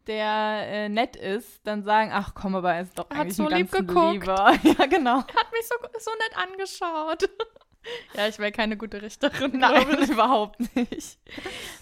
der 0.06 0.66
äh, 0.66 0.88
nett 0.88 1.16
ist, 1.16 1.60
dann 1.64 1.84
sagen, 1.84 2.10
ach 2.12 2.34
komm, 2.34 2.56
aber 2.56 2.74
er 2.74 2.82
ist 2.82 2.98
doch 2.98 3.10
Er 3.10 3.18
hat 3.18 3.22
eigentlich 3.22 3.36
so 3.36 3.46
ein 3.46 3.58
lieb 3.58 3.70
geguckt. 3.70 4.12
Lieber. 4.14 4.54
Ja, 4.62 4.86
genau. 4.86 5.18
hat 5.18 5.52
mich 5.52 5.68
so, 5.68 5.76
so 5.98 6.10
nett 6.10 6.50
angeschaut. 6.50 7.30
ja, 8.16 8.28
ich 8.28 8.38
wäre 8.38 8.52
keine 8.52 8.76
gute 8.76 9.02
Richterin. 9.02 9.58
Nein, 9.58 9.86
überhaupt 10.08 10.58
nicht. 10.76 11.18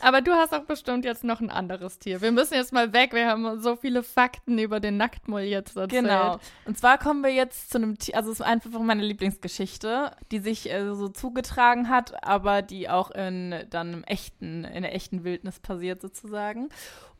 Aber 0.00 0.20
du 0.20 0.32
hast 0.32 0.54
auch 0.54 0.64
bestimmt 0.64 1.04
jetzt 1.04 1.24
noch 1.24 1.40
ein 1.40 1.50
anderes 1.50 1.98
Tier. 1.98 2.20
Wir 2.20 2.32
müssen 2.32 2.54
jetzt 2.54 2.72
mal 2.72 2.92
weg. 2.92 3.12
Wir 3.12 3.28
haben 3.28 3.60
so 3.60 3.76
viele 3.76 4.02
Fakten 4.02 4.58
über 4.58 4.80
den 4.80 4.96
Nacktmull 4.96 5.42
jetzt 5.42 5.76
erzählt. 5.76 6.04
Genau. 6.04 6.38
Und 6.64 6.78
zwar 6.78 6.98
kommen 6.98 7.22
wir 7.22 7.32
jetzt 7.32 7.70
zu 7.70 7.78
einem 7.78 7.98
Tier, 7.98 8.16
also 8.16 8.30
es 8.30 8.40
ist 8.40 8.46
einfach 8.46 8.70
meine 8.80 9.02
Lieblingsgeschichte, 9.02 10.12
die 10.30 10.38
sich 10.38 10.70
äh, 10.70 10.94
so 10.94 11.08
zugetragen 11.08 11.88
hat, 11.88 12.24
aber 12.24 12.62
die 12.62 12.88
auch 12.88 13.10
in 13.10 13.54
dann 13.70 13.92
im 13.92 14.04
echten, 14.04 14.64
in 14.64 14.82
der 14.82 14.94
echten 14.94 15.24
Wildnis 15.24 15.60
passiert 15.60 16.00
sozusagen. 16.00 16.68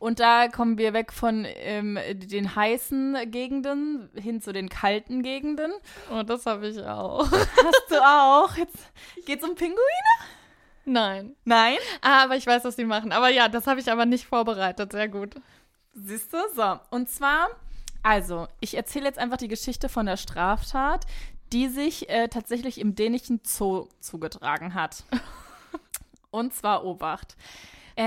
Und 0.01 0.19
da 0.19 0.47
kommen 0.47 0.79
wir 0.79 0.93
weg 0.93 1.13
von 1.13 1.45
ähm, 1.47 1.99
den 2.11 2.55
heißen 2.55 3.29
Gegenden 3.29 4.09
hin 4.15 4.41
zu 4.41 4.51
den 4.51 4.67
kalten 4.67 5.21
Gegenden. 5.21 5.71
Oh, 6.11 6.23
das 6.23 6.47
habe 6.47 6.69
ich 6.69 6.81
auch. 6.81 7.31
Hast 7.31 7.85
du 7.87 8.03
auch? 8.03 8.57
Jetzt 8.57 8.91
geht's 9.27 9.43
um 9.47 9.53
Pinguine? 9.53 9.77
Nein. 10.85 11.35
Nein. 11.45 11.77
Ah, 12.01 12.23
aber 12.23 12.35
ich 12.35 12.47
weiß, 12.47 12.63
was 12.63 12.77
die 12.77 12.83
machen. 12.83 13.11
Aber 13.11 13.29
ja, 13.29 13.47
das 13.47 13.67
habe 13.67 13.79
ich 13.79 13.91
aber 13.91 14.07
nicht 14.07 14.25
vorbereitet. 14.25 14.91
Sehr 14.91 15.07
gut. 15.07 15.35
Siehst 15.93 16.33
du? 16.33 16.37
So. 16.55 16.79
Und 16.89 17.07
zwar, 17.07 17.49
also, 18.01 18.47
ich 18.59 18.75
erzähle 18.75 19.05
jetzt 19.05 19.19
einfach 19.19 19.37
die 19.37 19.49
Geschichte 19.49 19.87
von 19.87 20.07
der 20.07 20.17
Straftat, 20.17 21.05
die 21.53 21.67
sich 21.67 22.09
äh, 22.09 22.27
tatsächlich 22.27 22.79
im 22.79 22.95
dänischen 22.95 23.41
Zoo 23.43 23.87
zugetragen 23.99 24.73
hat. 24.73 25.03
Und 26.31 26.55
zwar 26.55 26.85
Obacht. 26.85 27.35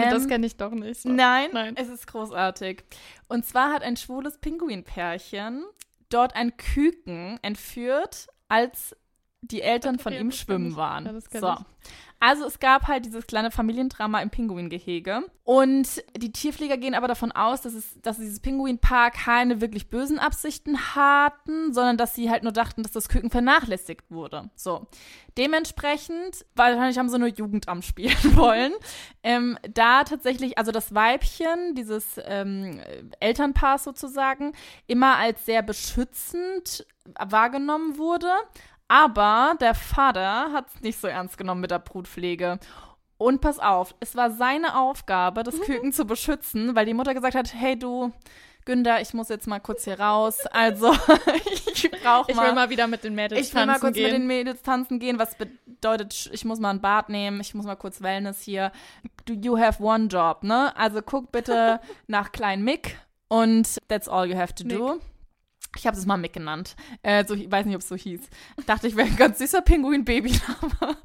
Nee, 0.00 0.10
das 0.10 0.24
Ähm, 0.24 0.28
kenne 0.28 0.46
ich 0.46 0.56
doch 0.56 0.72
nicht. 0.72 1.00
So. 1.00 1.08
Nein, 1.08 1.50
Nein. 1.52 1.74
es 1.76 1.88
ist 1.88 2.06
großartig. 2.06 2.84
Und 3.28 3.44
zwar 3.44 3.72
hat 3.72 3.82
ein 3.82 3.96
schwules 3.96 4.38
Pinguinpärchen 4.38 5.64
dort 6.10 6.36
ein 6.36 6.56
Küken 6.56 7.38
entführt, 7.42 8.28
als 8.48 8.96
die 9.50 9.62
Eltern 9.62 9.98
von 9.98 10.12
ihm 10.12 10.30
schwimmen 10.30 10.76
waren. 10.76 11.20
So. 11.30 11.56
Also 12.20 12.46
es 12.46 12.58
gab 12.58 12.88
halt 12.88 13.04
dieses 13.04 13.26
kleine 13.26 13.50
Familiendrama 13.50 14.22
im 14.22 14.30
Pinguingehege. 14.30 15.24
Und 15.42 16.02
die 16.16 16.32
Tierpfleger 16.32 16.78
gehen 16.78 16.94
aber 16.94 17.06
davon 17.06 17.32
aus, 17.32 17.60
dass, 17.60 17.74
es, 17.74 18.00
dass 18.00 18.16
dieses 18.16 18.40
Pinguinpaar 18.40 19.10
keine 19.10 19.60
wirklich 19.60 19.90
bösen 19.90 20.18
Absichten 20.18 20.78
hatten, 20.94 21.74
sondern 21.74 21.98
dass 21.98 22.14
sie 22.14 22.30
halt 22.30 22.42
nur 22.42 22.52
dachten, 22.52 22.82
dass 22.82 22.92
das 22.92 23.10
Küken 23.10 23.28
vernachlässigt 23.28 24.10
wurde. 24.10 24.48
So. 24.54 24.86
Dementsprechend, 25.36 26.46
wahrscheinlich 26.54 26.96
haben 26.96 27.10
sie 27.10 27.18
nur 27.18 27.28
Jugendamt 27.28 27.84
spielen 27.84 28.16
wollen. 28.36 28.72
ähm, 29.22 29.58
da 29.70 30.04
tatsächlich, 30.04 30.56
also 30.56 30.72
das 30.72 30.94
Weibchen, 30.94 31.74
dieses 31.74 32.18
ähm, 32.24 32.80
Elternpaar 33.20 33.78
sozusagen, 33.78 34.54
immer 34.86 35.16
als 35.16 35.44
sehr 35.44 35.60
beschützend 35.60 36.86
wahrgenommen 37.20 37.98
wurde. 37.98 38.30
Aber 38.88 39.54
der 39.60 39.74
Vater 39.74 40.52
hat 40.52 40.66
es 40.74 40.80
nicht 40.82 41.00
so 41.00 41.08
ernst 41.08 41.38
genommen 41.38 41.60
mit 41.60 41.70
der 41.70 41.78
Brutpflege. 41.78 42.58
Und 43.16 43.40
pass 43.40 43.58
auf, 43.58 43.94
es 44.00 44.16
war 44.16 44.30
seine 44.30 44.76
Aufgabe, 44.78 45.42
das 45.42 45.60
Küken 45.60 45.92
zu 45.92 46.04
beschützen, 46.04 46.74
weil 46.74 46.84
die 46.84 46.94
Mutter 46.94 47.14
gesagt 47.14 47.34
hat, 47.34 47.54
hey 47.54 47.78
du, 47.78 48.12
Günther, 48.64 49.00
ich 49.00 49.12
muss 49.14 49.28
jetzt 49.28 49.46
mal 49.46 49.60
kurz 49.60 49.84
hier 49.84 50.00
raus. 50.00 50.46
Also, 50.46 50.92
ich 51.72 51.90
brauche 52.02 52.30
Ich 52.30 52.36
mal... 52.36 52.48
will 52.48 52.54
mal 52.54 52.70
wieder 52.70 52.86
mit 52.86 53.04
den 53.04 53.14
Mädels 53.14 53.40
Ich 53.46 53.54
will 53.54 53.66
mal 53.66 53.72
tanzen 53.72 53.80
kurz 53.80 53.94
gehen. 53.94 54.04
mit 54.04 54.12
den 54.14 54.26
Mädels 54.26 54.62
tanzen 54.62 54.98
gehen, 54.98 55.18
was 55.18 55.36
bedeutet, 55.36 56.30
ich 56.32 56.44
muss 56.44 56.58
mal 56.58 56.70
ein 56.70 56.80
Bad 56.80 57.08
nehmen, 57.08 57.40
ich 57.40 57.54
muss 57.54 57.66
mal 57.66 57.76
kurz 57.76 58.02
Wellness 58.02 58.42
hier. 58.42 58.72
Du, 59.26 59.34
you 59.34 59.58
have 59.58 59.82
one 59.82 60.06
job, 60.06 60.42
ne? 60.42 60.74
Also 60.76 61.02
guck 61.02 61.30
bitte 61.30 61.80
nach 62.06 62.32
Klein 62.32 62.62
Mick 62.62 62.98
und 63.28 63.78
that's 63.88 64.08
all 64.08 64.26
you 64.26 64.36
have 64.36 64.54
to 64.54 64.64
do. 64.64 65.00
Ich 65.76 65.86
habe 65.86 65.96
es 65.96 66.06
mal 66.06 66.16
Mick 66.16 66.32
genannt. 66.32 66.76
Äh, 67.02 67.24
so, 67.24 67.34
ich 67.34 67.50
weiß 67.50 67.66
nicht, 67.66 67.74
ob 67.74 67.82
es 67.82 67.88
so 67.88 67.96
hieß. 67.96 68.20
Dachte 68.66 68.86
ich, 68.86 68.96
wäre 68.96 69.08
ein 69.08 69.16
ganz 69.16 69.38
süßer 69.38 69.62
Pinguin-Babyname. 69.62 70.96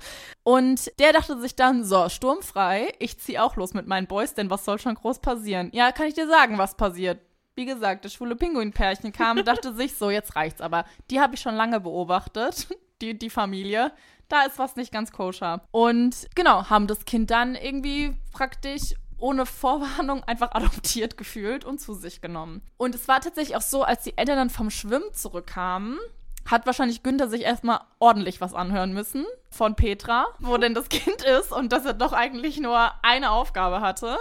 Und 0.43 0.91
der 0.99 1.13
dachte 1.13 1.39
sich 1.39 1.55
dann, 1.55 1.83
so, 1.83 2.09
sturmfrei, 2.09 2.93
ich 2.99 3.19
zieh 3.19 3.39
auch 3.39 3.55
los 3.55 3.73
mit 3.73 3.87
meinen 3.87 4.07
Boys, 4.07 4.33
denn 4.33 4.49
was 4.49 4.65
soll 4.65 4.79
schon 4.79 4.95
groß 4.95 5.19
passieren? 5.19 5.69
Ja, 5.73 5.91
kann 5.91 6.07
ich 6.07 6.13
dir 6.13 6.27
sagen, 6.27 6.57
was 6.57 6.75
passiert. 6.75 7.19
Wie 7.55 7.65
gesagt, 7.65 8.05
das 8.05 8.13
schwule 8.13 8.35
Pinguinpärchen 8.35 9.11
kam, 9.11 9.43
dachte 9.43 9.73
sich, 9.73 9.95
so, 9.95 10.09
jetzt 10.09 10.35
reicht's. 10.35 10.61
Aber 10.61 10.85
die 11.09 11.19
habe 11.19 11.35
ich 11.35 11.41
schon 11.41 11.55
lange 11.55 11.79
beobachtet, 11.79 12.67
die, 13.01 13.17
die 13.17 13.29
Familie. 13.29 13.91
Da 14.29 14.43
ist 14.43 14.59
was 14.59 14.75
nicht 14.75 14.91
ganz 14.91 15.11
koscher. 15.11 15.61
Und 15.71 16.27
genau, 16.35 16.69
haben 16.69 16.87
das 16.87 17.05
Kind 17.05 17.31
dann 17.31 17.55
irgendwie 17.55 18.15
praktisch 18.31 18.93
ohne 19.19 19.45
Vorwarnung 19.45 20.23
einfach 20.23 20.51
adoptiert 20.53 21.17
gefühlt 21.17 21.65
und 21.65 21.79
zu 21.79 21.93
sich 21.93 22.21
genommen. 22.21 22.61
Und 22.77 22.95
es 22.95 23.07
war 23.07 23.21
tatsächlich 23.21 23.55
auch 23.55 23.61
so, 23.61 23.83
als 23.83 24.03
die 24.03 24.17
Eltern 24.17 24.37
dann 24.37 24.49
vom 24.49 24.69
Schwimmen 24.69 25.13
zurückkamen, 25.13 25.97
hat 26.45 26.65
wahrscheinlich 26.65 27.03
Günther 27.03 27.27
sich 27.27 27.43
erstmal 27.43 27.81
ordentlich 27.99 28.41
was 28.41 28.53
anhören 28.53 28.93
müssen 28.93 29.25
von 29.51 29.75
Petra, 29.75 30.27
wo 30.39 30.57
denn 30.57 30.73
das 30.73 30.89
Kind 30.89 31.21
ist 31.23 31.51
und 31.51 31.71
dass 31.71 31.85
er 31.85 31.93
doch 31.93 32.13
eigentlich 32.13 32.59
nur 32.59 32.91
eine 33.03 33.31
Aufgabe 33.31 33.81
hatte. 33.81 34.17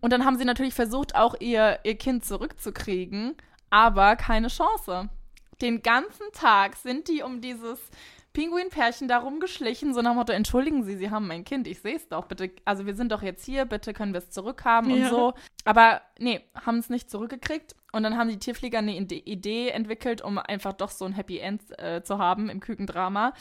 Und 0.00 0.12
dann 0.12 0.24
haben 0.24 0.38
sie 0.38 0.44
natürlich 0.44 0.74
versucht, 0.74 1.14
auch 1.14 1.36
ihr, 1.40 1.78
ihr 1.84 1.96
Kind 1.96 2.24
zurückzukriegen, 2.24 3.36
aber 3.70 4.16
keine 4.16 4.48
Chance. 4.48 5.08
Den 5.60 5.82
ganzen 5.82 6.32
Tag 6.32 6.76
sind 6.76 7.08
die 7.08 7.22
um 7.22 7.40
dieses 7.40 7.78
Pinguinpärchen 8.38 9.08
da 9.08 9.18
rumgeschlichen, 9.18 9.92
so 9.94 10.00
nach 10.00 10.12
dem 10.12 10.16
Motto, 10.18 10.32
entschuldigen 10.32 10.84
Sie, 10.84 10.96
Sie 10.96 11.10
haben 11.10 11.26
mein 11.26 11.44
Kind, 11.44 11.66
ich 11.66 11.80
sehe 11.80 11.96
es 11.96 12.08
doch, 12.08 12.26
bitte, 12.26 12.50
also 12.64 12.86
wir 12.86 12.94
sind 12.94 13.10
doch 13.10 13.22
jetzt 13.22 13.44
hier, 13.44 13.64
bitte 13.64 13.92
können 13.92 14.12
wir 14.12 14.18
es 14.18 14.30
zurückhaben 14.30 14.90
Ja. 14.90 15.04
und 15.06 15.10
so. 15.10 15.34
Aber 15.64 16.00
nee, 16.20 16.40
haben 16.64 16.78
es 16.78 16.88
nicht 16.88 17.10
zurückgekriegt. 17.10 17.74
Und 17.90 18.02
dann 18.04 18.16
haben 18.16 18.28
die 18.28 18.38
Tierflieger 18.38 18.78
eine 18.78 18.92
Ide- 18.96 19.24
Idee 19.24 19.70
entwickelt, 19.70 20.20
um 20.22 20.38
einfach 20.38 20.72
doch 20.74 20.90
so 20.90 21.04
ein 21.06 21.14
Happy 21.14 21.38
End 21.38 21.62
äh, 21.80 22.02
zu 22.02 22.18
haben 22.18 22.48
im 22.48 22.60
Kükendrama. 22.60 23.32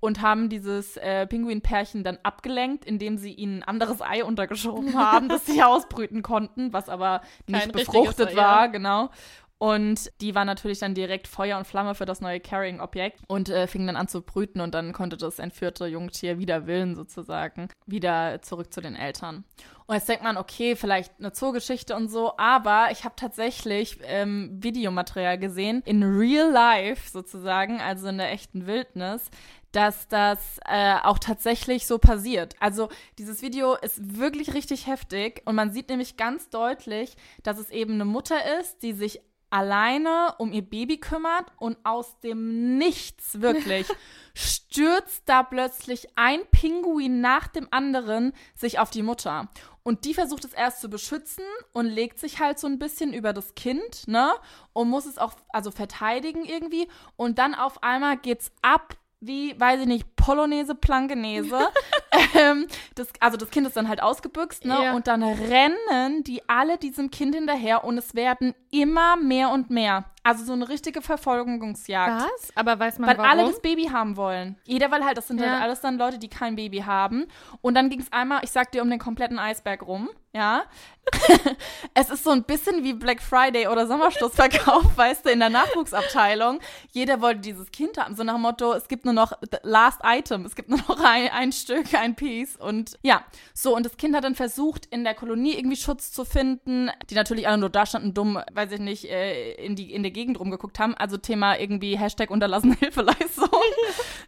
Und 0.00 0.22
haben 0.22 0.48
dieses 0.48 0.96
äh, 0.98 1.26
Pinguinpärchen 1.26 2.04
dann 2.04 2.18
abgelenkt, 2.22 2.84
indem 2.84 3.18
sie 3.18 3.32
ihnen 3.32 3.62
ein 3.62 3.68
anderes 3.68 4.00
Ei 4.02 4.24
untergeschoben 4.24 4.94
haben, 4.98 5.28
das 5.28 5.44
sie 5.46 5.62
ausbrüten 5.62 6.22
konnten, 6.22 6.72
was 6.72 6.88
aber 6.88 7.20
nicht 7.46 7.60
Kein 7.62 7.72
befruchtet 7.72 8.36
war, 8.36 8.62
ja. 8.62 8.66
genau. 8.68 9.10
Und 9.58 10.12
die 10.20 10.34
war 10.34 10.44
natürlich 10.44 10.80
dann 10.80 10.94
direkt 10.94 11.26
Feuer 11.26 11.56
und 11.56 11.66
Flamme 11.66 11.94
für 11.94 12.04
das 12.04 12.20
neue 12.20 12.40
Carrying-Objekt 12.40 13.20
und 13.26 13.48
äh, 13.48 13.66
fing 13.66 13.86
dann 13.86 13.96
an 13.96 14.06
zu 14.06 14.20
brüten 14.20 14.60
und 14.60 14.74
dann 14.74 14.92
konnte 14.92 15.16
das 15.16 15.38
entführte 15.38 15.86
Jungtier 15.86 16.38
wider 16.38 16.66
Willen 16.66 16.94
sozusagen 16.94 17.68
wieder 17.86 18.42
zurück 18.42 18.72
zu 18.72 18.82
den 18.82 18.94
Eltern. 18.94 19.44
Und 19.86 19.94
jetzt 19.94 20.08
denkt 20.08 20.24
man, 20.24 20.36
okay, 20.36 20.76
vielleicht 20.76 21.12
eine 21.18 21.32
Zoogeschichte 21.32 21.94
und 21.94 22.08
so, 22.08 22.36
aber 22.36 22.88
ich 22.90 23.04
habe 23.04 23.14
tatsächlich 23.16 23.98
ähm, 24.02 24.58
Videomaterial 24.60 25.38
gesehen, 25.38 25.82
in 25.86 26.02
real 26.02 26.50
life 26.50 27.08
sozusagen, 27.08 27.80
also 27.80 28.08
in 28.08 28.18
der 28.18 28.32
echten 28.32 28.66
Wildnis, 28.66 29.30
dass 29.72 30.08
das 30.08 30.58
äh, 30.66 30.96
auch 31.02 31.18
tatsächlich 31.18 31.86
so 31.86 31.98
passiert. 31.98 32.56
Also 32.60 32.88
dieses 33.18 33.42
Video 33.42 33.74
ist 33.74 34.18
wirklich 34.18 34.54
richtig 34.54 34.86
heftig 34.86 35.42
und 35.44 35.54
man 35.54 35.70
sieht 35.70 35.88
nämlich 35.88 36.16
ganz 36.16 36.50
deutlich, 36.50 37.16
dass 37.42 37.58
es 37.58 37.70
eben 37.70 37.94
eine 37.94 38.04
Mutter 38.04 38.58
ist, 38.60 38.82
die 38.82 38.92
sich 38.92 39.20
alleine 39.50 40.34
um 40.38 40.52
ihr 40.52 40.62
Baby 40.62 40.98
kümmert 40.98 41.46
und 41.58 41.78
aus 41.84 42.18
dem 42.20 42.78
Nichts 42.78 43.40
wirklich 43.40 43.86
stürzt 44.34 45.22
da 45.26 45.42
plötzlich 45.42 46.08
ein 46.16 46.40
Pinguin 46.50 47.20
nach 47.20 47.48
dem 47.48 47.68
anderen 47.70 48.32
sich 48.54 48.78
auf 48.78 48.90
die 48.90 49.02
Mutter. 49.02 49.48
Und 49.82 50.04
die 50.04 50.14
versucht 50.14 50.44
es 50.44 50.52
erst 50.52 50.80
zu 50.80 50.90
beschützen 50.90 51.44
und 51.72 51.86
legt 51.86 52.18
sich 52.18 52.40
halt 52.40 52.58
so 52.58 52.66
ein 52.66 52.80
bisschen 52.80 53.12
über 53.12 53.32
das 53.32 53.54
Kind, 53.54 54.08
ne? 54.08 54.32
Und 54.72 54.90
muss 54.90 55.06
es 55.06 55.16
auch 55.16 55.34
also 55.50 55.70
verteidigen 55.70 56.44
irgendwie. 56.44 56.88
Und 57.14 57.38
dann 57.38 57.54
auf 57.54 57.84
einmal 57.84 58.16
geht's 58.16 58.50
ab 58.62 58.96
wie, 59.20 59.58
weiß 59.58 59.82
ich 59.82 59.86
nicht, 59.86 60.15
Polonaise, 60.26 60.74
Plankenese. 60.74 61.56
ähm, 62.34 62.66
das, 62.96 63.06
also 63.20 63.36
das 63.36 63.48
Kind 63.50 63.64
ist 63.66 63.76
dann 63.76 63.88
halt 63.88 64.02
ausgebüxt, 64.02 64.64
ne? 64.64 64.76
Ja. 64.82 64.94
Und 64.96 65.06
dann 65.06 65.22
rennen 65.22 66.24
die 66.24 66.42
alle 66.48 66.78
diesem 66.78 67.12
Kind 67.12 67.36
hinterher 67.36 67.84
und 67.84 67.96
es 67.96 68.16
werden 68.16 68.52
immer 68.72 69.16
mehr 69.16 69.50
und 69.50 69.70
mehr. 69.70 70.04
Also 70.24 70.44
so 70.44 70.54
eine 70.54 70.68
richtige 70.68 71.02
Verfolgungsjagd. 71.02 72.24
Was? 72.24 72.50
Aber 72.56 72.80
weiß 72.80 72.98
man 72.98 73.10
Weil 73.10 73.18
warum? 73.18 73.30
alle 73.30 73.44
das 73.44 73.62
Baby 73.62 73.84
haben 73.84 74.16
wollen. 74.16 74.56
Jeder, 74.64 74.90
weil 74.90 75.04
halt, 75.04 75.16
das 75.16 75.28
sind 75.28 75.40
Ja. 75.40 75.50
halt 75.50 75.62
alles 75.62 75.80
dann 75.82 75.98
Leute, 75.98 76.18
die 76.18 76.28
kein 76.28 76.56
Baby 76.56 76.78
haben. 76.78 77.26
Und 77.60 77.74
dann 77.74 77.90
ging 77.90 78.00
es 78.00 78.12
einmal, 78.12 78.40
ich 78.42 78.50
sag 78.50 78.72
dir, 78.72 78.82
um 78.82 78.90
den 78.90 78.98
kompletten 78.98 79.38
Eisberg 79.38 79.86
rum, 79.86 80.10
ja. 80.32 80.64
es 81.94 82.10
ist 82.10 82.24
so 82.24 82.30
ein 82.30 82.42
bisschen 82.42 82.82
wie 82.82 82.92
Black 82.92 83.22
Friday 83.22 83.68
oder 83.68 83.86
Sommerschlussverkauf, 83.86 84.84
weißt 84.96 85.26
du, 85.26 85.30
in 85.30 85.38
der 85.38 85.50
Nachwuchsabteilung. 85.50 86.58
Jeder 86.90 87.20
wollte 87.20 87.40
dieses 87.40 87.70
Kind 87.70 87.96
haben, 87.96 88.16
so 88.16 88.24
nach 88.24 88.34
dem 88.34 88.42
Motto, 88.42 88.72
es 88.72 88.88
gibt 88.88 89.04
nur 89.04 89.14
noch 89.14 89.32
the 89.40 89.58
last 89.62 90.04
item, 90.18 90.44
es 90.44 90.54
gibt 90.54 90.68
nur 90.68 90.78
noch 90.78 91.00
ein, 91.00 91.28
ein 91.30 91.52
Stück, 91.52 91.94
ein 91.94 92.14
Piece. 92.14 92.56
Und 92.56 92.98
ja, 93.02 93.24
so, 93.54 93.74
und 93.76 93.84
das 93.86 93.96
Kind 93.96 94.14
hat 94.16 94.24
dann 94.24 94.34
versucht, 94.34 94.86
in 94.86 95.04
der 95.04 95.14
Kolonie 95.14 95.54
irgendwie 95.56 95.76
Schutz 95.76 96.12
zu 96.12 96.24
finden, 96.24 96.90
die 97.10 97.14
natürlich 97.14 97.48
alle 97.48 97.58
nur 97.58 97.70
da 97.70 97.86
standen, 97.86 98.14
dumm, 98.14 98.38
weiß 98.52 98.72
ich 98.72 98.80
nicht, 98.80 99.04
äh, 99.04 99.52
in, 99.54 99.76
die, 99.76 99.92
in 99.92 100.02
der 100.02 100.12
Gegend 100.12 100.38
rumgeguckt 100.40 100.78
haben. 100.78 100.94
Also 100.94 101.16
Thema 101.16 101.58
irgendwie 101.58 101.96
Hashtag 101.98 102.30
unterlassene 102.30 102.74
Hilfeleistung. 102.78 103.48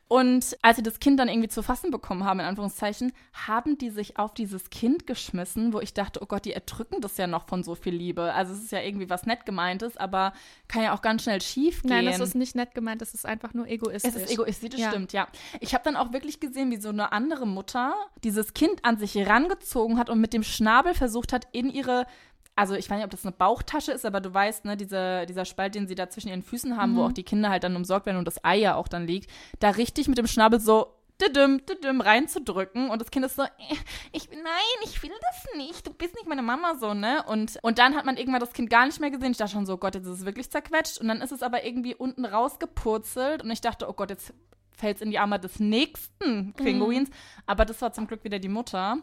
Und 0.08 0.56
als 0.62 0.76
sie 0.76 0.82
das 0.82 1.00
Kind 1.00 1.20
dann 1.20 1.28
irgendwie 1.28 1.48
zu 1.48 1.62
fassen 1.62 1.90
bekommen 1.90 2.24
haben, 2.24 2.40
in 2.40 2.46
Anführungszeichen, 2.46 3.12
haben 3.46 3.76
die 3.76 3.90
sich 3.90 4.18
auf 4.18 4.32
dieses 4.32 4.70
Kind 4.70 5.06
geschmissen, 5.06 5.72
wo 5.72 5.80
ich 5.80 5.92
dachte, 5.92 6.20
oh 6.22 6.26
Gott, 6.26 6.44
die 6.46 6.52
erdrücken 6.52 7.00
das 7.00 7.16
ja 7.18 7.26
noch 7.26 7.46
von 7.46 7.62
so 7.62 7.74
viel 7.74 7.94
Liebe. 7.94 8.32
Also 8.32 8.52
es 8.54 8.62
ist 8.62 8.72
ja 8.72 8.80
irgendwie 8.80 9.10
was 9.10 9.26
nett 9.26 9.44
gemeintes, 9.44 9.96
aber 9.98 10.32
kann 10.66 10.82
ja 10.82 10.94
auch 10.94 11.02
ganz 11.02 11.24
schnell 11.24 11.42
schief 11.42 11.82
gehen. 11.82 11.90
Nein, 11.90 12.06
das 12.06 12.20
ist 12.20 12.34
nicht 12.34 12.54
nett 12.54 12.74
gemeint, 12.74 13.02
das 13.02 13.12
ist 13.12 13.26
einfach 13.26 13.52
nur 13.52 13.66
egoistisch. 13.66 14.14
Es 14.14 14.22
ist 14.22 14.32
egoistisch, 14.32 14.70
das 14.70 14.80
Ja. 14.80 14.90
stimmt, 14.90 15.12
ja. 15.12 15.28
Ich 15.60 15.74
habe 15.78 15.92
dann 15.92 15.96
auch 15.96 16.12
wirklich 16.12 16.40
gesehen, 16.40 16.70
wie 16.70 16.76
so 16.76 16.88
eine 16.88 17.12
andere 17.12 17.46
Mutter 17.46 17.94
dieses 18.24 18.54
Kind 18.54 18.84
an 18.84 18.98
sich 18.98 19.14
herangezogen 19.14 19.98
hat 19.98 20.10
und 20.10 20.20
mit 20.20 20.32
dem 20.32 20.42
Schnabel 20.42 20.94
versucht 20.94 21.32
hat, 21.32 21.46
in 21.52 21.70
ihre 21.70 22.06
also 22.56 22.74
ich 22.74 22.90
weiß 22.90 22.96
nicht, 22.96 23.04
ob 23.04 23.12
das 23.12 23.24
eine 23.24 23.30
Bauchtasche 23.30 23.92
ist, 23.92 24.04
aber 24.04 24.20
du 24.20 24.34
weißt, 24.34 24.64
ne, 24.64 24.76
diese, 24.76 25.26
dieser 25.26 25.44
Spalt, 25.44 25.76
den 25.76 25.86
sie 25.86 25.94
da 25.94 26.10
zwischen 26.10 26.26
ihren 26.26 26.42
Füßen 26.42 26.76
haben, 26.76 26.96
wo 26.96 27.04
auch 27.04 27.12
die 27.12 27.22
Kinder 27.22 27.50
halt 27.50 27.62
dann 27.62 27.76
umsorgt 27.76 28.06
werden 28.06 28.18
und 28.18 28.24
das 28.24 28.44
Ei 28.44 28.56
ja 28.56 28.74
auch 28.74 28.88
dann 28.88 29.06
liegt, 29.06 29.30
da 29.60 29.70
richtig 29.70 30.08
mit 30.08 30.18
dem 30.18 30.26
Schnabel 30.26 30.58
so 30.58 30.98
düdüm, 31.22 31.64
düdüm 31.66 32.00
reinzudrücken 32.00 32.90
und 32.90 33.00
das 33.00 33.12
Kind 33.12 33.24
ist 33.24 33.36
so, 33.36 33.42
äh, 33.42 33.76
ich, 34.12 34.28
nein, 34.30 34.82
ich 34.84 35.00
will 35.04 35.12
das 35.20 35.56
nicht, 35.56 35.86
du 35.86 35.92
bist 35.92 36.14
nicht 36.14 36.26
meine 36.26 36.42
Mama 36.42 36.74
so, 36.80 36.94
ne? 36.94 37.22
Und, 37.28 37.60
und 37.62 37.78
dann 37.78 37.94
hat 37.94 38.04
man 38.04 38.16
irgendwann 38.16 38.40
das 38.40 38.52
Kind 38.52 38.70
gar 38.70 38.86
nicht 38.86 38.98
mehr 38.98 39.10
gesehen. 39.10 39.30
Ich 39.30 39.36
dachte 39.36 39.52
schon 39.52 39.66
so, 39.66 39.78
Gott, 39.78 39.94
jetzt 39.94 40.06
ist 40.06 40.20
es 40.20 40.24
wirklich 40.24 40.50
zerquetscht 40.50 41.00
und 41.00 41.06
dann 41.06 41.20
ist 41.20 41.30
es 41.30 41.42
aber 41.44 41.64
irgendwie 41.64 41.94
unten 41.94 42.24
rausgepurzelt 42.24 43.42
und 43.44 43.50
ich 43.52 43.60
dachte, 43.60 43.88
oh 43.88 43.92
Gott, 43.92 44.10
jetzt 44.10 44.32
fällt 44.78 44.96
es 44.96 45.02
in 45.02 45.10
die 45.10 45.18
Arme 45.18 45.38
des 45.38 45.60
nächsten 45.60 46.52
Pinguins. 46.54 47.10
Aber 47.46 47.64
das 47.64 47.82
war 47.82 47.92
zum 47.92 48.06
Glück 48.06 48.24
wieder 48.24 48.38
die 48.38 48.48
Mutter. 48.48 48.98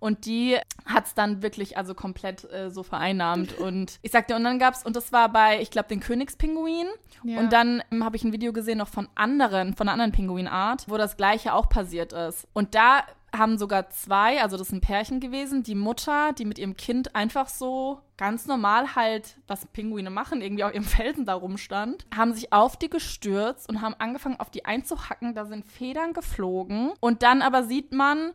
Und 0.00 0.24
die 0.24 0.56
hat 0.86 1.06
es 1.06 1.14
dann 1.14 1.42
wirklich 1.42 1.76
also 1.76 1.94
komplett 1.94 2.50
äh, 2.50 2.70
so 2.70 2.82
vereinnahmt. 2.82 3.58
Und 3.58 3.98
ich 4.02 4.10
sagte, 4.10 4.34
und 4.34 4.44
dann 4.44 4.58
gab's, 4.58 4.84
und 4.84 4.96
das 4.96 5.12
war 5.12 5.28
bei, 5.28 5.60
ich 5.60 5.70
glaube, 5.70 5.88
den 5.88 6.00
Königspinguin. 6.00 6.86
Ja. 7.22 7.38
Und 7.38 7.52
dann 7.52 7.82
ähm, 7.92 8.02
habe 8.02 8.16
ich 8.16 8.24
ein 8.24 8.32
Video 8.32 8.52
gesehen 8.54 8.78
noch 8.78 8.88
von 8.88 9.08
anderen, 9.14 9.74
von 9.74 9.86
einer 9.86 9.92
anderen 9.92 10.12
Pinguinart, 10.12 10.86
wo 10.88 10.96
das 10.96 11.18
gleiche 11.18 11.52
auch 11.52 11.68
passiert 11.68 12.14
ist. 12.14 12.48
Und 12.54 12.74
da 12.74 13.04
haben 13.36 13.58
sogar 13.58 13.90
zwei, 13.90 14.42
also 14.42 14.56
das 14.56 14.68
sind 14.68 14.80
Pärchen 14.80 15.20
gewesen, 15.20 15.62
die 15.62 15.74
Mutter, 15.74 16.32
die 16.32 16.44
mit 16.44 16.58
ihrem 16.58 16.76
Kind 16.76 17.14
einfach 17.14 17.48
so 17.48 18.00
ganz 18.16 18.46
normal 18.46 18.94
halt, 18.94 19.36
was 19.46 19.66
Pinguine 19.66 20.10
machen, 20.10 20.42
irgendwie 20.42 20.64
auf 20.64 20.74
ihrem 20.74 20.84
Felsen 20.84 21.24
da 21.24 21.34
rumstand, 21.34 22.06
haben 22.14 22.34
sich 22.34 22.52
auf 22.52 22.76
die 22.76 22.90
gestürzt 22.90 23.68
und 23.68 23.80
haben 23.80 23.94
angefangen, 23.98 24.38
auf 24.38 24.50
die 24.50 24.64
einzuhacken. 24.64 25.34
Da 25.34 25.44
sind 25.44 25.64
Federn 25.64 26.12
geflogen. 26.12 26.92
Und 27.00 27.22
dann 27.22 27.42
aber 27.42 27.64
sieht 27.64 27.92
man 27.92 28.32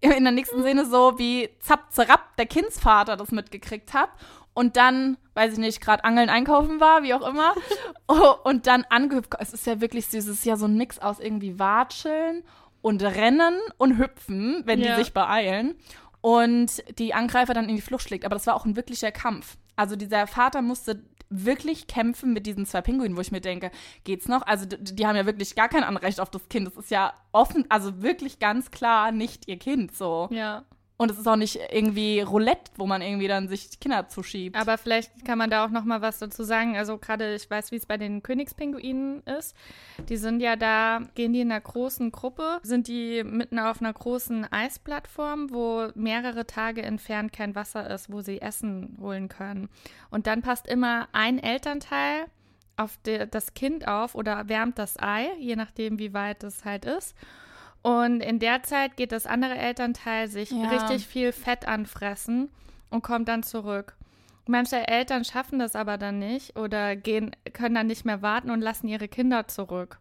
in 0.00 0.24
der 0.24 0.32
nächsten 0.32 0.62
Szene 0.62 0.86
so, 0.86 1.18
wie 1.18 1.50
zapp, 1.60 1.92
zerrapp 1.92 2.36
der 2.36 2.46
Kindsvater 2.46 3.16
das 3.16 3.32
mitgekriegt 3.32 3.94
hat. 3.94 4.10
Und 4.54 4.76
dann, 4.76 5.18
weiß 5.34 5.52
ich 5.52 5.58
nicht, 5.58 5.80
gerade 5.80 6.02
Angeln 6.02 6.30
einkaufen 6.30 6.80
war, 6.80 7.02
wie 7.02 7.14
auch 7.14 7.26
immer. 7.26 7.54
Oh, 8.10 8.34
und 8.42 8.66
dann 8.66 8.86
angehüpft. 8.88 9.34
Es 9.38 9.52
ist 9.52 9.66
ja 9.66 9.82
wirklich 9.82 10.06
süß. 10.06 10.26
Es 10.26 10.38
ist 10.38 10.46
ja 10.46 10.56
so 10.56 10.64
ein 10.64 10.78
Mix 10.78 10.98
aus 10.98 11.20
irgendwie 11.20 11.58
Watscheln 11.58 12.42
und 12.82 13.02
Rennen 13.02 13.54
und 13.76 13.98
Hüpfen, 13.98 14.62
wenn 14.64 14.80
Ja. 14.80 14.96
die 14.96 15.02
sich 15.04 15.12
beeilen. 15.12 15.74
Und 16.20 16.82
die 16.98 17.14
Angreifer 17.14 17.54
dann 17.54 17.68
in 17.68 17.76
die 17.76 17.82
Flucht 17.82 18.04
schlägt. 18.08 18.24
Aber 18.24 18.34
das 18.34 18.46
war 18.46 18.54
auch 18.56 18.64
ein 18.64 18.76
wirklicher 18.76 19.12
Kampf. 19.12 19.56
Also 19.76 19.94
dieser 19.96 20.26
Vater 20.26 20.62
musste 20.62 21.04
wirklich 21.30 21.86
kämpfen 21.86 22.32
mit 22.32 22.46
diesen 22.46 22.64
zwei 22.66 22.80
Pinguinen, 22.80 23.16
wo 23.16 23.20
ich 23.20 23.30
mir 23.30 23.40
denke, 23.40 23.70
geht's 24.04 24.28
noch? 24.28 24.42
Also 24.46 24.64
d- 24.66 24.78
die 24.80 25.06
haben 25.06 25.14
ja 25.14 25.26
wirklich 25.26 25.54
gar 25.54 25.68
kein 25.68 25.84
Anrecht 25.84 26.20
auf 26.20 26.30
das 26.30 26.48
Kind. 26.48 26.66
Das 26.66 26.76
ist 26.76 26.90
ja 26.90 27.12
offen, 27.32 27.66
also 27.68 28.02
wirklich 28.02 28.38
ganz 28.38 28.70
klar 28.70 29.12
nicht 29.12 29.46
ihr 29.46 29.58
Kind 29.58 29.94
so. 29.94 30.28
Ja. 30.32 30.64
Und 31.00 31.12
es 31.12 31.18
ist 31.18 31.28
auch 31.28 31.36
nicht 31.36 31.60
irgendwie 31.70 32.20
Roulette, 32.20 32.72
wo 32.76 32.84
man 32.84 33.02
irgendwie 33.02 33.28
dann 33.28 33.46
sich 33.46 33.78
Kinder 33.78 34.08
zuschiebt. 34.08 34.56
Aber 34.56 34.76
vielleicht 34.76 35.24
kann 35.24 35.38
man 35.38 35.48
da 35.48 35.64
auch 35.64 35.70
noch 35.70 35.84
mal 35.84 36.02
was 36.02 36.18
dazu 36.18 36.42
sagen. 36.42 36.76
Also 36.76 36.98
gerade, 36.98 37.36
ich 37.36 37.48
weiß, 37.48 37.70
wie 37.70 37.76
es 37.76 37.86
bei 37.86 37.96
den 37.96 38.20
Königspinguinen 38.24 39.22
ist. 39.22 39.54
Die 40.08 40.16
sind 40.16 40.40
ja 40.40 40.56
da, 40.56 41.02
gehen 41.14 41.32
die 41.32 41.40
in 41.40 41.52
einer 41.52 41.60
großen 41.60 42.10
Gruppe, 42.10 42.58
sind 42.64 42.88
die 42.88 43.22
mitten 43.22 43.60
auf 43.60 43.80
einer 43.80 43.92
großen 43.92 44.52
Eisplattform, 44.52 45.52
wo 45.52 45.86
mehrere 45.94 46.48
Tage 46.48 46.82
entfernt 46.82 47.32
kein 47.32 47.54
Wasser 47.54 47.88
ist, 47.88 48.10
wo 48.12 48.20
sie 48.20 48.40
Essen 48.40 48.98
holen 49.00 49.28
können. 49.28 49.68
Und 50.10 50.26
dann 50.26 50.42
passt 50.42 50.66
immer 50.66 51.06
ein 51.12 51.38
Elternteil 51.38 52.26
auf 52.76 52.98
das 53.04 53.54
Kind 53.54 53.86
auf 53.86 54.16
oder 54.16 54.48
wärmt 54.48 54.80
das 54.80 54.98
Ei, 54.98 55.28
je 55.38 55.54
nachdem, 55.54 56.00
wie 56.00 56.12
weit 56.12 56.42
es 56.42 56.64
halt 56.64 56.84
ist. 56.84 57.14
Und 57.82 58.20
in 58.20 58.38
der 58.38 58.62
Zeit 58.64 58.96
geht 58.96 59.12
das 59.12 59.26
andere 59.26 59.56
Elternteil 59.56 60.28
sich 60.28 60.50
Ja. 60.50 60.68
richtig 60.68 61.06
viel 61.06 61.32
Fett 61.32 61.66
anfressen 61.68 62.50
und 62.90 63.02
kommt 63.02 63.28
dann 63.28 63.42
zurück. 63.42 63.94
Manche 64.46 64.88
Eltern 64.88 65.24
schaffen 65.24 65.58
das 65.58 65.76
aber 65.76 65.98
dann 65.98 66.18
nicht 66.18 66.56
oder 66.58 66.96
gehen, 66.96 67.32
können 67.52 67.74
dann 67.74 67.86
nicht 67.86 68.04
mehr 68.04 68.22
warten 68.22 68.50
und 68.50 68.60
lassen 68.62 68.88
ihre 68.88 69.08
Kinder 69.08 69.46
zurück. 69.46 69.98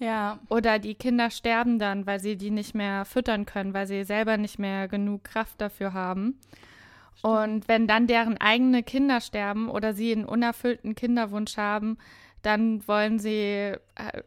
ja. 0.00 0.38
Oder 0.48 0.78
die 0.78 0.94
Kinder 0.94 1.30
sterben 1.30 1.78
dann, 1.78 2.06
weil 2.06 2.20
sie 2.20 2.36
die 2.36 2.50
nicht 2.52 2.74
mehr 2.74 3.04
füttern 3.04 3.46
können, 3.46 3.74
weil 3.74 3.86
sie 3.86 4.04
selber 4.04 4.36
nicht 4.36 4.58
mehr 4.58 4.86
genug 4.88 5.24
Kraft 5.24 5.60
dafür 5.60 5.92
haben. 5.92 6.38
Und 7.22 7.66
wenn 7.66 7.88
dann 7.88 8.06
deren 8.06 8.38
eigene 8.38 8.82
Kinder 8.84 9.20
sterben 9.20 9.68
oder 9.68 9.92
sie 9.94 10.12
einen 10.12 10.24
unerfüllten 10.24 10.94
Kinderwunsch 10.94 11.56
haben, 11.56 11.98
dann 12.42 12.86
wollen 12.86 13.18
sie 13.18 13.32
äh, 13.32 13.76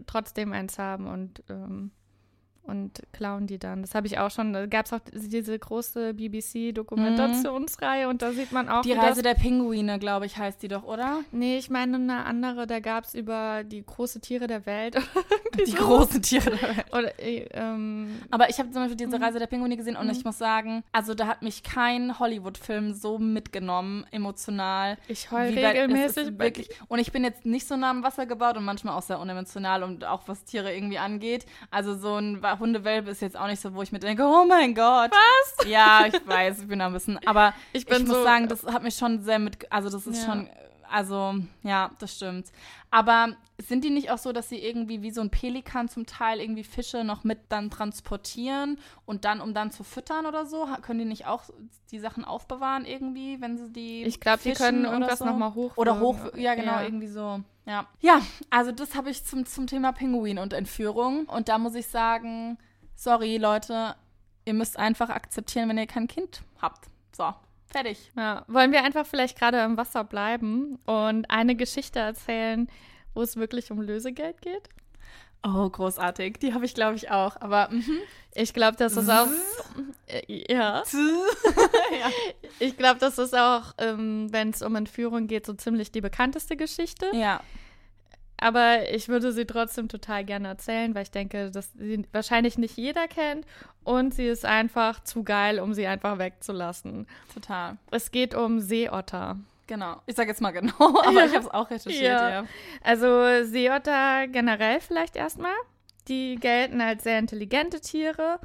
trotzdem 0.08 0.52
eins 0.52 0.78
haben 0.78 1.08
und, 1.08 1.42
ähm, 1.50 1.92
und 2.72 3.04
klauen 3.12 3.46
die 3.46 3.60
dann. 3.60 3.82
Das 3.82 3.94
habe 3.94 4.08
ich 4.08 4.18
auch 4.18 4.32
schon. 4.32 4.54
Da 4.54 4.66
gab 4.66 4.86
es 4.88 4.94
auch 4.94 5.00
diese 5.14 5.60
große 5.60 6.14
BBC-Dokumentationsreihe 6.96 8.08
und 8.10 8.22
da 8.22 8.32
sieht 8.32 8.52
man 8.52 8.70
auch. 8.70 8.82
Die 8.82 8.94
Reise 8.94 9.22
der 9.22 9.34
Pinguine, 9.36 10.00
glaube 10.00 10.26
ich, 10.26 10.38
heißt 10.38 10.62
die 10.64 10.68
doch, 10.68 10.84
oder? 10.84 11.20
Nee, 11.32 11.58
ich 11.58 11.70
meine 11.70 11.98
eine 11.98 12.26
andere. 12.26 12.66
Da 12.68 12.80
gab 12.80 13.04
es 13.06 13.14
über 13.14 13.64
die 13.64 13.86
große 13.86 14.20
Tiere 14.22 14.48
der 14.48 14.66
Welt. 14.66 14.96
Die 15.68 15.74
großen 15.74 16.22
Tiere 16.22 16.50
der 16.52 16.62
Welt. 16.78 16.86
Oder, 16.94 17.20
äh, 17.20 17.46
ähm, 17.52 18.22
Aber 18.32 18.50
ich 18.50 18.58
habe 18.58 18.72
zum 18.72 18.84
Beispiel 18.84 18.96
diese 18.96 19.18
Mhm. 19.18 19.24
Reise 19.24 19.38
der 19.38 19.48
Pinguine 19.48 19.76
gesehen 19.76 19.98
und 19.98 20.06
Mhm. 20.06 20.12
ich 20.14 20.24
muss 20.24 20.38
sagen, 20.38 20.82
also 20.94 21.14
da 21.14 21.28
hat 21.28 21.42
mich 21.42 21.62
kein 21.62 22.18
Hollywood-Film 22.20 22.94
so 22.94 23.20
mitgenommen, 23.20 24.06
emotional. 24.12 24.98
ich 25.10 25.30
heul 25.30 25.52
bei- 25.54 25.68
regelmäßig. 25.68 26.24
ist 26.28 26.40
wirklich. 26.40 26.70
Und 26.88 27.00
ich 27.00 27.12
bin 27.12 27.26
jetzt 27.26 27.46
nicht 27.46 27.68
so 27.68 27.76
nah 27.76 27.90
am 27.90 28.02
Wasser 28.02 28.26
gebaut 28.26 28.56
und 28.56 28.64
manchmal 28.64 28.96
auch 28.98 29.02
sehr 29.02 29.20
unemotional 29.20 29.84
und 29.84 30.06
auch 30.06 30.22
was 30.28 30.46
Tiere 30.46 30.74
irgendwie 30.74 30.98
angeht. 31.00 31.46
Also 31.70 31.96
so 31.96 32.16
ein 32.16 32.42
Hundewelpe 32.62 33.10
ist 33.10 33.22
jetzt 33.22 33.36
auch 33.38 33.48
nicht 33.48 33.60
so, 33.62 33.74
wo 33.74 33.82
ich 33.82 33.92
mir 33.92 34.00
denke, 34.00 34.24
oh 34.24 34.46
mein 34.48 34.74
Gott. 34.74 35.12
Was? 35.12 35.66
Ja, 35.68 36.06
ich 36.08 36.26
weiß, 36.26 36.60
ich 36.62 36.68
bin 36.70 36.80
da 36.80 36.88
ein 36.88 36.94
bisschen. 36.94 37.20
Aber 37.28 37.54
Ich 37.74 37.86
ich, 37.86 38.00
muss 38.00 38.08
so- 38.08 38.24
sagen, 38.24 38.48
das 38.48 38.64
hat 38.66 38.84
mich 38.84 38.96
schon 38.96 39.22
sehr 39.24 39.40
mit. 39.40 39.70
Also 39.70 39.90
das 39.90 40.08
ist 40.08 40.20
Ja. 40.26 40.26
schon. 40.34 40.50
Also, 40.90 41.36
ja, 41.64 41.90
das 42.00 42.16
stimmt. 42.16 42.48
Aber 42.92 43.36
sind 43.58 43.84
die 43.84 43.90
nicht 43.90 44.12
auch 44.12 44.18
so, 44.18 44.34
dass 44.34 44.50
sie 44.50 44.58
irgendwie 44.60 45.02
wie 45.02 45.12
so 45.12 45.22
ein 45.22 45.30
Pelikan 45.30 45.88
zum 45.88 46.06
Teil 46.06 46.40
irgendwie 46.40 46.64
Fische 46.64 47.04
noch 47.04 47.24
mit 47.24 47.40
dann 47.50 47.70
transportieren 47.70 48.78
und 49.06 49.24
dann, 49.24 49.40
um 49.40 49.54
dann 49.54 49.72
zu 49.72 49.84
füttern 49.84 50.26
oder 50.26 50.46
so? 50.46 50.68
Können 50.82 51.00
die 51.00 51.06
nicht 51.06 51.26
auch 51.26 51.44
die 51.92 52.00
Sachen 52.00 52.26
aufbewahren 52.26 52.86
irgendwie, 52.86 53.40
wenn 53.40 53.58
sie 53.58 53.72
die. 53.72 54.04
Ich 54.04 54.20
glaube, 54.20 54.42
die 54.44 54.54
können 54.54 54.84
irgendwas 54.86 55.20
so? 55.20 55.26
nochmal 55.26 55.54
hoch. 55.56 55.78
Oder 55.78 56.00
hoch, 56.00 56.18
ja 56.36 56.54
genau, 56.56 56.74
Ja. 56.74 56.84
irgendwie 56.84 57.08
so. 57.08 57.42
Ja. 57.66 57.88
ja, 58.00 58.20
also 58.50 58.72
das 58.72 58.96
habe 58.96 59.12
ich 59.12 59.24
zum, 59.24 59.46
zum 59.46 59.68
Thema 59.68 59.92
Pinguin 59.94 60.40
und 60.40 60.52
Entführung. 60.52 61.26
Und 61.26 61.48
da 61.48 61.58
muss 61.60 61.76
ich 61.76 61.88
sagen, 61.88 62.58
sorry 62.96 63.38
Leute, 63.38 63.96
ihr 64.46 64.54
müsst 64.54 64.78
einfach 64.78 65.10
akzeptieren, 65.10 65.70
wenn 65.70 65.78
ihr 65.78 65.88
kein 65.88 66.08
Kind 66.08 66.42
habt. 66.60 66.90
So, 67.16 67.32
fertig. 67.72 68.12
Ja, 68.16 68.44
wollen 68.48 68.72
wir 68.72 68.84
einfach 68.84 69.06
vielleicht 69.06 69.38
gerade 69.38 69.60
im 69.62 69.78
Wasser 69.78 70.04
bleiben 70.04 70.78
und 70.86 71.30
eine 71.30 71.56
Geschichte 71.56 72.00
erzählen, 72.00 72.68
wo 73.14 73.22
es 73.22 73.36
wirklich 73.36 73.72
um 73.72 73.82
Lösegeld 73.82 74.42
geht? 74.42 74.70
Oh, 75.44 75.68
großartig. 75.70 76.38
Die 76.40 76.54
habe 76.54 76.66
ich, 76.66 76.76
glaube 76.76 76.96
ich, 76.96 77.10
auch. 77.10 77.36
Aber 77.42 77.70
mhm. 77.72 77.98
Ich 78.34 78.54
glaube, 78.54 78.78
das 78.78 78.96
ist 78.96 79.10
auch. 79.10 79.28
Äh, 80.08 80.54
ja. 80.54 80.84
Ich 82.60 82.78
glaube, 82.78 83.00
das 83.00 83.18
ist 83.18 83.36
auch, 83.36 83.74
ähm, 83.80 84.28
wenn 84.32 84.52
es 84.52 84.62
um 84.62 84.76
Entführung 84.76 85.26
geht, 85.26 85.48
so 85.48 85.54
ziemlich 85.54 85.92
die 85.92 86.02
bekannteste 86.02 86.56
Geschichte. 86.56 87.08
ja. 87.14 87.42
Aber 88.42 88.90
ich 88.92 89.08
würde 89.08 89.32
sie 89.32 89.46
trotzdem 89.46 89.88
total 89.88 90.26
gerne 90.26 90.48
erzählen, 90.50 90.96
weil 90.96 91.04
ich 91.04 91.12
denke, 91.12 91.52
dass 91.52 91.72
sie 91.74 92.04
wahrscheinlich 92.12 92.58
nicht 92.58 92.76
jeder 92.76 93.08
kennt 93.08 93.46
und 93.84 94.16
sie 94.16 94.26
ist 94.26 94.46
einfach 94.46 95.04
zu 95.04 95.24
geil, 95.24 95.60
um 95.60 95.76
sie 95.76 95.86
einfach 95.86 96.18
wegzulassen. 96.18 97.06
Total. 97.34 97.78
Es 97.92 98.10
geht 98.12 98.34
um 98.34 98.60
Seeotter. 98.60 99.38
Genau. 99.68 100.02
Ich 100.08 100.16
sage 100.16 100.30
jetzt 100.30 100.42
mal 100.42 100.52
genau, 100.52 100.74
aber 100.80 101.24
ich 101.24 101.34
habe 101.36 101.46
es 101.46 101.52
auch 101.52 101.70
recherchiert, 101.70 102.04
Ja. 102.04 102.30
ja. 102.30 102.46
Also 102.84 103.44
Seeotter 103.44 104.28
generell 104.28 104.82
vielleicht 104.82 105.16
erstmal. 105.16 105.54
Die 106.08 106.36
gelten 106.38 106.82
als 106.82 107.04
sehr 107.04 107.20
intelligente 107.20 107.80
Tiere 107.80 108.40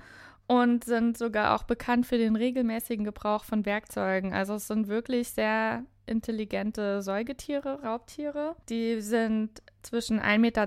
und 0.46 0.84
sind 0.84 1.16
sogar 1.16 1.56
auch 1.56 1.62
bekannt 1.62 2.06
für 2.06 2.18
den 2.18 2.36
regelmäßigen 2.36 3.04
Gebrauch 3.04 3.44
von 3.44 3.64
Werkzeugen. 3.64 4.34
Also 4.34 4.54
es 4.54 4.68
sind 4.68 4.88
wirklich 4.88 5.30
sehr 5.30 5.84
intelligente 6.04 7.02
Säugetiere, 7.02 7.82
Raubtiere. 7.82 8.54
Die 8.68 9.00
sind 9.00 9.62
zwischen 9.86 10.20
1,20 10.20 10.38
Meter 10.38 10.62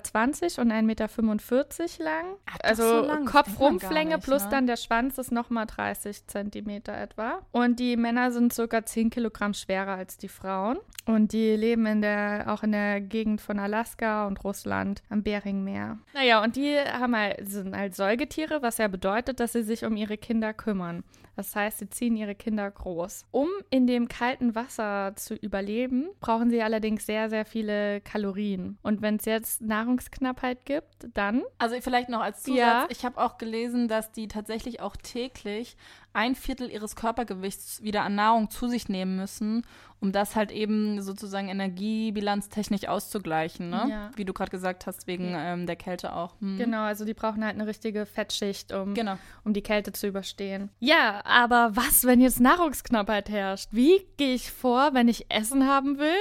und 0.62 0.71
1,45 0.71 0.82
Meter 0.82 2.03
lang. 2.03 2.25
Ach, 2.45 2.58
doch, 2.58 2.69
also 2.69 2.84
so 2.84 3.05
lang, 3.05 3.25
Kopfrumpflänge 3.25 4.15
nicht, 4.15 4.25
plus 4.25 4.43
ne? 4.45 4.49
dann 4.51 4.67
der 4.67 4.77
Schwanz 4.77 5.17
ist 5.17 5.32
nochmal 5.32 5.65
30 5.65 6.27
Zentimeter 6.27 6.97
etwa. 6.97 7.41
Und 7.51 7.79
die 7.79 7.97
Männer 7.97 8.32
sind 8.32 8.53
circa 8.53 8.86
10 8.86 9.10
Kilogramm 9.10 9.53
schwerer 9.53 9.93
als 9.93 10.17
die 10.17 10.27
Frauen. 10.27 10.77
Und 11.05 11.34
die 11.34 11.55
leben 11.55 11.86
in 11.86 12.01
der, 12.01 12.45
auch 12.47 12.63
in 12.63 12.71
der 12.71 13.01
Gegend 13.01 13.41
von 13.41 13.60
Alaska 13.60 14.27
und 14.27 14.43
Russland 14.43 15.01
am 15.10 15.23
Beringmeer. 15.23 15.97
Naja, 16.13 16.43
und 16.43 16.55
die 16.55 16.77
haben 16.77 17.15
halt, 17.15 17.49
sind 17.49 17.75
halt 17.75 17.95
Säugetiere, 17.95 18.62
was 18.62 18.77
ja 18.77 18.88
bedeutet, 18.88 19.39
dass 19.39 19.53
sie 19.53 19.63
sich 19.63 19.86
um 19.86 19.95
ihre 19.95 20.17
Kinder 20.17 20.53
kümmern. 20.53 21.03
Das 21.39 21.55
heißt, 21.55 21.79
sie 21.79 21.89
ziehen 21.89 22.17
ihre 22.17 22.36
Kinder 22.36 22.69
groß. 22.69 23.25
Um 23.32 23.47
in 23.69 23.88
dem 23.88 24.10
kalten 24.10 24.55
Wasser 24.55 25.13
zu 25.15 25.36
überleben, 25.36 26.10
brauchen 26.19 26.49
sie 26.49 26.62
allerdings 26.62 27.05
sehr, 27.05 27.29
sehr 27.29 27.45
viele 27.45 28.01
Kalorien. 28.01 28.77
Und 28.82 29.01
wenn 29.01 29.08
es 29.15 29.25
jetzt 29.25 29.61
Nahrungsknappheit 29.61 30.65
gibt, 30.65 31.07
dann 31.13 31.43
Also 31.57 31.75
vielleicht 31.81 32.09
noch 32.09 32.21
als 32.21 32.43
Zusatz, 32.43 32.57
Ja. 32.57 32.87
ich 32.89 33.05
habe 33.05 33.17
auch 33.19 33.37
gelesen, 33.37 33.87
dass 33.87 34.11
die 34.11 34.27
tatsächlich 34.27 34.81
auch 34.81 34.95
täglich 34.95 35.77
ein 36.13 36.35
Viertel 36.35 36.69
ihres 36.71 36.95
Körpergewichts 36.95 37.83
wieder 37.83 38.01
an 38.03 38.15
Nahrung 38.15 38.49
zu 38.49 38.67
sich 38.67 38.89
nehmen 38.89 39.15
müssen, 39.15 39.63
um 39.99 40.11
das 40.11 40.35
halt 40.35 40.51
eben 40.51 41.01
sozusagen 41.01 41.49
energiebilanztechnisch 41.49 42.87
auszugleichen, 42.87 43.69
ne? 43.69 43.85
Ja. 43.89 44.11
Wie 44.15 44.25
du 44.25 44.33
gerade 44.33 44.51
gesagt 44.51 44.87
hast, 44.87 45.07
wegen 45.07 45.33
ähm, 45.35 45.65
der 45.67 45.75
Kälte 45.75 46.15
auch. 46.15 46.33
Hm. 46.41 46.57
Genau, 46.57 46.81
also 46.83 47.05
die 47.05 47.13
brauchen 47.13 47.43
halt 47.43 47.55
eine 47.55 47.67
richtige 47.67 48.05
Fettschicht, 48.05 48.71
um, 48.73 48.93
Genau. 48.93 49.17
um 49.43 49.53
die 49.53 49.61
Kälte 49.61 49.91
zu 49.93 50.07
überstehen. 50.07 50.69
Ja, 50.79 51.21
aber 51.25 51.75
was, 51.75 52.05
wenn 52.05 52.21
jetzt 52.21 52.39
Nahrungsknappheit 52.39 53.29
herrscht? 53.29 53.69
Wie 53.71 54.05
gehe 54.17 54.33
ich 54.33 54.51
vor, 54.51 54.93
wenn 54.93 55.07
ich 55.07 55.25
Essen 55.31 55.67
haben 55.67 55.99
will 55.99 56.15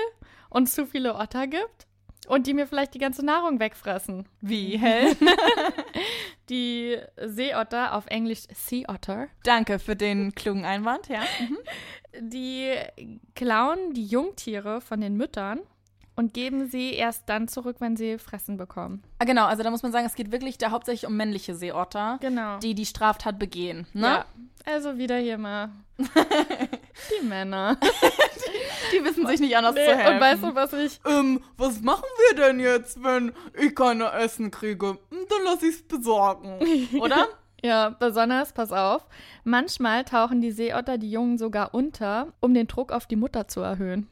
und 0.51 0.65
es 0.69 0.75
zu 0.75 0.87
viele 0.87 1.15
Otter 1.17 1.47
gibt 1.47 1.87
und 2.27 2.47
die 2.47 2.55
mir 2.55 2.67
vielleicht 2.67 2.95
die 2.95 2.99
ganze 2.99 3.25
Nahrung 3.25 3.61
wegfressen? 3.61 4.27
Wie, 4.41 4.77
hell? 4.79 5.17
Die 6.49 6.97
Seeotter, 7.23 7.95
auf 7.95 8.07
Englisch 8.07 8.45
Sea 8.55 8.85
Otter, 8.89 9.29
Danke 9.45 9.79
für 9.79 9.97
den 9.97 10.35
klugen 10.35 10.65
Einwand, 10.65 11.09
ja. 11.09 11.21
die 12.21 12.73
klauen 13.35 13.93
die 13.93 14.07
Jungtiere 14.07 14.81
von 14.81 15.01
den 15.03 15.17
Müttern 15.17 15.61
und 16.17 16.33
geben 16.35 16.67
sie 16.69 16.95
erst 16.95 17.29
dann 17.29 17.49
zurück, 17.49 17.77
wenn 17.81 17.97
sie 17.97 18.19
Fressen 18.19 18.57
bekommen. 18.57 19.03
Ah, 19.19 19.25
genau, 19.25 19.45
also 19.45 19.63
da 19.63 19.71
muss 19.71 19.83
man 19.83 19.93
sagen, 19.93 20.07
es 20.07 20.15
geht 20.15 20.33
wirklich 20.33 20.57
da 20.59 20.71
hauptsächlich 20.71 21.07
um 21.09 21.17
männliche 21.17 21.55
Seeotter, 21.55 22.19
Genau. 22.21 22.59
die 22.59 22.75
die 22.75 22.87
Straftat 22.87 23.39
begehen, 23.39 23.87
ne? 23.93 24.07
Ja. 24.07 24.27
Also 24.65 24.99
wieder 24.99 25.17
hier 25.19 25.39
mal 25.39 25.71
die 25.99 27.27
Männer. 27.27 27.79
Die 28.99 29.05
wissen 29.05 29.27
sich 29.27 29.41
nicht 29.41 29.57
anders 29.57 29.75
Nee, 29.75 29.85
zu 29.87 29.97
helfen. 29.97 30.15
und 30.15 30.21
weißt 30.21 30.43
du, 30.43 30.55
was 30.55 30.73
ich. 30.73 31.01
ähm, 31.07 31.43
was 31.57 31.81
machen 31.81 32.05
wir 32.31 32.37
denn 32.45 32.61
jetzt, 32.61 33.03
wenn 33.03 33.33
ich 33.59 33.75
keine 33.75 34.11
Essen 34.13 34.51
kriege? 34.51 34.99
Hm, 35.11 35.27
Dann 35.29 35.39
lass 35.45 35.63
ich's 35.63 35.83
besorgen. 35.83 36.59
Oder? 37.01 37.29
Ja, 37.63 37.91
besonders, 37.91 38.53
pass 38.53 38.71
auf. 38.73 39.05
Manchmal 39.45 40.05
tauchen 40.05 40.41
die 40.41 40.53
Seeotter 40.53 40.97
die 40.97 41.11
Jungen 41.11 41.39
sogar 41.39 41.75
unter, 41.75 42.29
um 42.41 42.55
den 42.55 42.69
Druck 42.69 42.93
auf 42.93 43.07
die 43.07 43.17
Mutter 43.17 43.49
zu 43.49 43.61
erhöhen. 43.61 44.09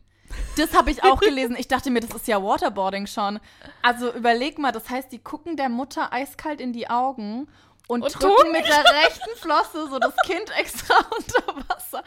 Das 0.57 0.75
habe 0.75 0.91
ich 0.91 1.05
auch 1.05 1.21
gelesen. 1.21 1.55
Ich 1.57 1.69
dachte 1.69 1.91
mir, 1.91 2.01
das 2.01 2.11
ist 2.15 2.27
ja 2.27 2.43
Waterboarding 2.43 3.07
schon. 3.07 3.39
Also 3.83 4.13
überleg 4.13 4.59
mal, 4.59 4.73
das 4.73 4.91
heißt, 4.91 5.13
die 5.13 5.21
gucken 5.21 5.57
der 5.57 5.69
Mutter 5.69 6.13
eiskalt 6.13 6.61
in 6.61 6.73
die 6.73 6.91
Augen 6.91 7.47
und, 7.89 8.03
Und 8.03 8.15
drücken 8.23 8.53
mit 8.53 8.67
der 8.67 8.85
rechten 8.85 9.31
Flosse 9.37 9.89
so 9.89 9.99
das 9.99 10.15
Kind 10.25 10.51
extra 10.59 10.95
unter 11.17 11.69
Wasser. 11.69 12.03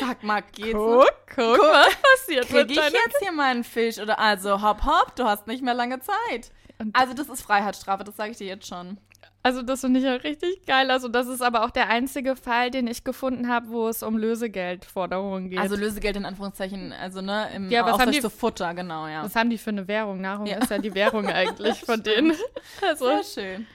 Sag 0.00 0.22
mal, 0.22 0.42
geht's 0.52 0.72
noch? 0.72 1.04
guck, 1.34 1.58
was 1.58 1.94
passiert 1.96 2.48
Krieg 2.48 2.70
ich 2.70 2.76
jetzt 2.76 3.18
hier 3.20 3.32
mal 3.32 3.50
einen 3.50 3.64
Fisch? 3.64 3.98
Oder 3.98 4.18
also, 4.18 4.62
hopp, 4.62 4.84
hopp, 4.84 5.14
du 5.16 5.24
hast 5.24 5.46
nicht 5.46 5.62
mehr 5.62 5.74
lange 5.74 6.00
Zeit. 6.00 6.50
Also 6.94 7.12
das 7.12 7.28
ist 7.28 7.42
Freiheitsstrafe, 7.42 8.04
das 8.04 8.16
sage 8.16 8.30
ich 8.30 8.38
dir 8.38 8.46
jetzt 8.46 8.66
schon. 8.66 8.96
Also 9.42 9.62
das 9.62 9.80
finde 9.80 10.00
ich 10.00 10.06
ja 10.06 10.14
richtig 10.14 10.66
geil. 10.66 10.90
Also 10.90 11.08
das 11.08 11.26
ist 11.26 11.40
aber 11.42 11.64
auch 11.64 11.70
der 11.70 11.88
einzige 11.88 12.36
Fall, 12.36 12.70
den 12.70 12.86
ich 12.86 13.04
gefunden 13.04 13.48
habe, 13.48 13.68
wo 13.70 13.88
es 13.88 14.02
um 14.02 14.16
Lösegeldforderungen 14.18 15.50
geht. 15.50 15.58
Also 15.58 15.76
Lösegeld 15.76 16.16
in 16.16 16.26
Anführungszeichen, 16.26 16.92
also 16.92 17.20
ne, 17.22 17.48
im 17.54 17.70
Ja, 17.70 17.84
was 17.86 17.98
haben 17.98 18.12
die- 18.12 18.20
zu 18.20 18.30
Futter, 18.30 18.74
genau, 18.74 19.06
ja. 19.06 19.22
was 19.24 19.34
haben 19.36 19.50
die 19.50 19.58
für 19.58 19.70
eine 19.70 19.88
Währung? 19.88 20.20
Nahrung 20.20 20.46
Ja. 20.46 20.58
ist 20.58 20.70
ja 20.70 20.78
die 20.78 20.94
Währung 20.94 21.26
eigentlich 21.30 21.80
von 21.80 22.02
denen. 22.02 22.34
Also 22.86 23.06
Sehr 23.06 23.24
schön. 23.24 23.66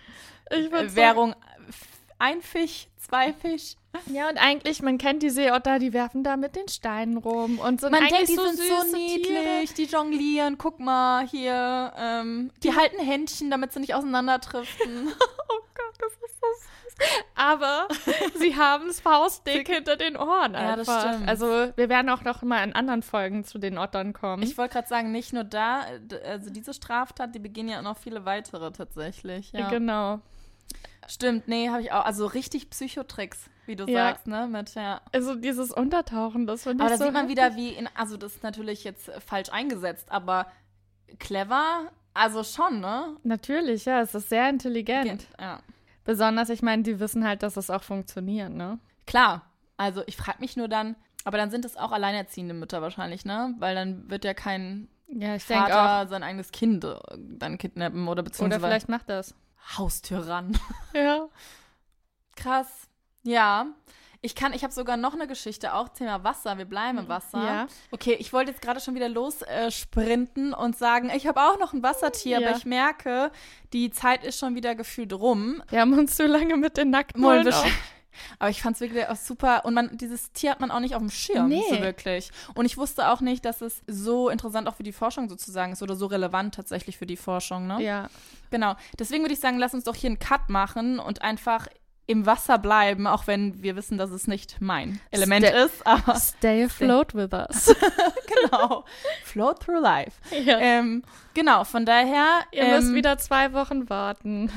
Ich 0.51 0.71
Äh, 0.71 0.95
Währung, 0.95 1.35
f- 1.69 1.87
ein 2.19 2.41
Fisch, 2.41 2.87
zwei 2.97 3.33
Fisch. 3.33 3.75
Ja, 4.07 4.27
und 4.29 4.37
eigentlich, 4.37 4.81
man 4.81 4.97
kennt 4.97 5.23
die 5.23 5.29
Seeotter, 5.29 5.79
die 5.79 5.93
werfen 5.93 6.21
da 6.23 6.35
mit 6.35 6.55
den 6.57 6.67
Steinen 6.67 7.15
rum 7.17 7.59
und 7.59 7.79
sind 7.79 7.91
Man 7.91 8.05
denkt, 8.07 8.27
die 8.27 8.35
so 8.35 8.45
sind 8.45 8.57
so 8.57 8.97
niedlich, 8.97 9.71
Tiere. 9.71 9.73
die 9.77 9.85
jonglieren, 9.85 10.57
guck 10.57 10.79
mal 10.81 11.25
hier, 11.27 11.93
ähm, 11.97 12.51
die 12.61 12.75
halten 12.75 12.99
Händchen, 12.99 13.49
damit 13.49 13.71
sie 13.71 13.79
nicht 13.79 13.93
auseinanderdriften. 13.95 15.09
Oh 15.47 15.61
Gott, 15.77 15.95
das 15.99 16.11
ist 16.13 16.39
so 16.41 16.47
süß. 16.57 17.23
Aber 17.35 17.87
sie 18.39 18.55
haben 18.55 18.87
es 18.89 18.99
faustdick 18.99 19.67
hinter 19.67 19.95
den 19.97 20.15
Ohren 20.17 20.53
Ja, 20.53 20.75
das 20.75 20.87
einfach. 20.89 21.13
stimmt. 21.13 21.29
Also 21.29 21.45
wir 21.75 21.89
werden 21.89 22.09
auch 22.09 22.23
noch 22.23 22.41
mal 22.41 22.63
in 22.63 22.73
anderen 22.73 23.01
Folgen 23.03 23.43
zu 23.45 23.59
den 23.59 23.77
Ottern 23.77 24.11
kommen. 24.13 24.41
ich 24.43 24.57
wollte 24.57 24.73
gerade 24.73 24.87
sagen, 24.87 25.11
nicht 25.11 25.31
nur 25.33 25.43
da, 25.43 25.83
äh, 26.11 26.27
also 26.29 26.49
diese 26.49 26.73
Straftat, 26.73 27.35
die 27.35 27.39
begehen 27.39 27.67
ja 27.69 27.79
auch 27.79 27.83
noch 27.83 27.97
viele 27.97 28.25
weitere 28.25 28.71
tatsächlich. 28.71 29.51
Ja. 29.53 29.69
Genau. 29.69 30.19
Stimmt, 31.07 31.47
nee, 31.47 31.69
habe 31.69 31.81
ich 31.81 31.91
auch. 31.91 32.05
Also 32.05 32.25
richtig 32.25 32.69
Psychotricks, 32.69 33.49
wie 33.65 33.75
du 33.75 33.85
Ja. 33.85 34.09
sagst, 34.09 34.27
ne? 34.27 34.47
Mit, 34.47 34.73
ja. 34.75 35.01
Also 35.11 35.35
dieses 35.35 35.71
Untertauchen, 35.71 36.47
das 36.47 36.63
finde 36.63 36.83
ich 36.83 36.89
Aber 36.89 36.89
da 36.89 36.97
so 36.97 37.03
sieht 37.05 37.13
man 37.13 37.27
wieder, 37.27 37.55
wie 37.55 37.69
in, 37.69 37.87
also 37.95 38.17
das 38.17 38.35
ist 38.35 38.43
natürlich 38.43 38.83
jetzt 38.83 39.11
falsch 39.25 39.49
eingesetzt, 39.51 40.11
aber 40.11 40.47
clever, 41.19 41.91
also 42.13 42.43
schon, 42.43 42.79
ne? 42.79 43.15
Natürlich, 43.23 43.85
ja, 43.85 44.01
es 44.01 44.15
ist 44.15 44.29
sehr 44.29 44.49
intelligent. 44.49 45.27
Ja. 45.39 45.59
Besonders, 46.03 46.49
ich 46.49 46.61
meine, 46.61 46.83
die 46.83 46.99
wissen 46.99 47.25
halt, 47.27 47.43
dass 47.43 47.57
es 47.57 47.69
auch 47.69 47.83
funktioniert, 47.83 48.51
ne? 48.51 48.79
Klar, 49.05 49.43
also 49.77 50.03
ich 50.07 50.15
frage 50.17 50.39
mich 50.39 50.55
nur 50.57 50.67
dann, 50.67 50.95
aber 51.23 51.37
dann 51.37 51.49
sind 51.51 51.65
es 51.65 51.77
auch 51.77 51.91
alleinerziehende 51.91 52.53
Mütter 52.53 52.81
wahrscheinlich, 52.81 53.25
ne? 53.25 53.53
Weil 53.59 53.75
dann 53.75 54.09
wird 54.09 54.23
ja 54.25 54.33
kein 54.33 54.87
Ja, 55.07 55.35
ich 55.35 55.45
denke 55.45 55.71
Vater 55.71 56.03
auch. 56.03 56.09
sein 56.09 56.23
eigenes 56.23 56.51
Kind 56.51 56.83
äh, 56.83 56.95
dann 57.17 57.57
kidnappen 57.57 58.07
oder 58.07 58.23
beziehungsweise 58.23 58.59
Oder 58.61 58.67
vielleicht 58.67 58.89
macht 58.89 59.09
das. 59.09 59.35
Haustür 59.77 60.27
ran. 60.27 60.57
Ja. 60.93 61.27
Krass. 62.35 62.67
Ja. 63.23 63.67
Ich 64.21 64.33
kann, 64.33 64.53
ich 64.53 64.63
habe 64.63 64.73
sogar 64.73 64.97
noch 64.97 65.13
eine 65.13 65.27
Geschichte, 65.27 65.73
auch 65.75 65.89
Thema 65.89 66.23
Wasser. 66.23 66.57
Wir 66.57 66.65
bleiben 66.65 66.97
im 66.97 67.07
Wasser. 67.07 67.43
Ja. 67.43 67.67
Okay, 67.91 68.13
ich 68.19 68.33
wollte 68.33 68.51
jetzt 68.51 68.61
gerade 68.61 68.79
schon 68.79 68.95
wieder 68.95 69.07
los 69.07 69.41
äh, 69.43 69.69
und 70.57 70.75
sagen, 70.77 71.11
ich 71.15 71.27
habe 71.27 71.41
auch 71.41 71.59
noch 71.59 71.73
ein 71.73 71.83
Wassertier, 71.83 72.39
Ja. 72.39 72.47
aber 72.47 72.57
ich 72.57 72.65
merke, 72.65 73.31
die 73.71 73.91
Zeit 73.91 74.23
ist 74.23 74.39
schon 74.39 74.55
wieder 74.55 74.73
gefühlt 74.73 75.13
rum. 75.13 75.61
Wir 75.69 75.81
haben 75.81 75.93
uns 75.97 76.17
so 76.17 76.23
lange 76.25 76.57
mit 76.57 76.75
den 76.77 76.89
Nacktmullen. 76.89 77.45
Aber 78.39 78.49
ich 78.49 78.61
fand 78.61 78.75
es 78.75 78.81
wirklich 78.81 79.07
auch 79.07 79.15
super. 79.15 79.65
Und 79.65 79.73
man, 79.73 79.97
dieses 79.97 80.31
Tier 80.31 80.51
hat 80.51 80.59
man 80.59 80.71
auch 80.71 80.79
nicht 80.79 80.95
auf 80.95 81.01
dem 81.01 81.09
Schirm, 81.09 81.49
Nee. 81.49 81.63
so 81.69 81.79
wirklich. 81.81 82.31
Und 82.53 82.65
ich 82.65 82.77
wusste 82.77 83.09
auch 83.09 83.21
nicht, 83.21 83.45
dass 83.45 83.61
es 83.61 83.81
so 83.87 84.29
interessant 84.29 84.67
auch 84.67 84.75
für 84.75 84.83
die 84.83 84.91
Forschung 84.93 85.29
sozusagen 85.29 85.73
ist 85.73 85.81
oder 85.83 85.95
so 85.95 86.05
relevant 86.05 86.55
tatsächlich 86.55 86.97
für 86.97 87.05
die 87.05 87.17
Forschung, 87.17 87.67
ne? 87.67 87.81
Ja. 87.81 88.09
Genau. 88.51 88.75
Deswegen 88.99 89.23
würde 89.23 89.33
ich 89.33 89.39
sagen, 89.39 89.57
lass 89.59 89.73
uns 89.73 89.83
doch 89.85 89.95
hier 89.95 90.09
einen 90.09 90.19
Cut 90.19 90.49
machen 90.49 90.99
und 90.99 91.21
einfach 91.21 91.67
im 92.07 92.27
Wasser 92.27 92.59
bleiben, 92.59 93.07
auch 93.07 93.25
wenn 93.25 93.63
wir 93.63 93.75
wissen, 93.75 93.97
dass 93.97 94.11
es 94.11 94.27
nicht 94.27 94.57
mein 94.61 95.01
Element 95.09 95.43
Ste- 95.47 95.55
ist. 95.57 95.87
Aber 95.87 96.15
Stay 96.19 96.63
afloat 96.65 97.15
with 97.15 97.33
us. 97.33 97.75
genau. 98.43 98.85
Float 99.23 99.59
through 99.61 99.81
life. 99.81 100.11
ja. 100.43 100.59
Ähm, 100.59 101.01
genau, 101.33 101.63
von 101.63 101.83
daher. 101.83 102.41
Ihr 102.51 102.61
ähm, 102.61 102.75
müsst 102.75 102.93
wieder 102.93 103.17
zwei 103.17 103.53
Wochen 103.53 103.89
warten. 103.89 104.51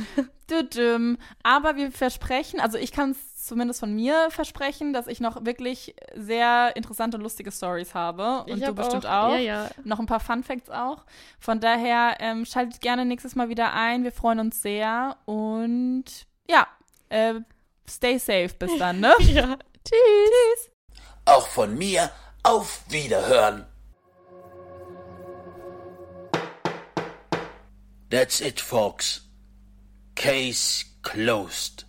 Aber 1.42 1.76
wir 1.76 1.90
versprechen, 1.92 2.60
also 2.60 2.78
ich 2.78 2.92
kann 2.92 3.10
es 3.12 3.18
zumindest 3.48 3.80
von 3.80 3.94
mir 3.94 4.30
versprechen, 4.30 4.92
dass 4.92 5.06
ich 5.06 5.20
noch 5.20 5.44
wirklich 5.44 5.94
sehr 6.14 6.76
interessante 6.76 7.16
und 7.16 7.22
lustige 7.22 7.50
Stories 7.50 7.94
habe. 7.94 8.44
Und 8.44 8.58
Ich 8.58 8.60
du 8.60 8.66
hab 8.66 8.76
bestimmt 8.76 9.06
auch. 9.06 9.32
Ja, 9.32 9.38
ja. 9.38 9.70
Noch 9.84 9.98
ein 9.98 10.06
paar 10.06 10.20
Fun 10.20 10.44
Facts 10.44 10.70
auch. 10.70 11.04
Von 11.40 11.60
daher 11.60 12.16
ähm, 12.20 12.44
schaltet 12.44 12.80
gerne 12.80 13.04
nächstes 13.04 13.34
Mal 13.34 13.48
wieder 13.48 13.72
ein. 13.72 14.04
Wir 14.04 14.12
freuen 14.12 14.38
uns 14.40 14.62
sehr. 14.62 15.16
Und 15.24 16.04
ja, 16.48 16.66
äh, 17.08 17.34
stay 17.88 18.18
safe 18.18 18.50
bis 18.58 18.76
dann, 18.78 19.00
ne? 19.00 19.14
ja. 19.20 19.56
Tschüss. 19.84 20.70
Auch 21.24 21.48
von 21.48 21.76
mir 21.76 22.10
auf 22.42 22.82
Wiederhören. 22.88 23.66
That's 28.10 28.40
it, 28.40 28.60
folks. 28.60 29.22
Case 30.14 30.84
closed. 31.02 31.87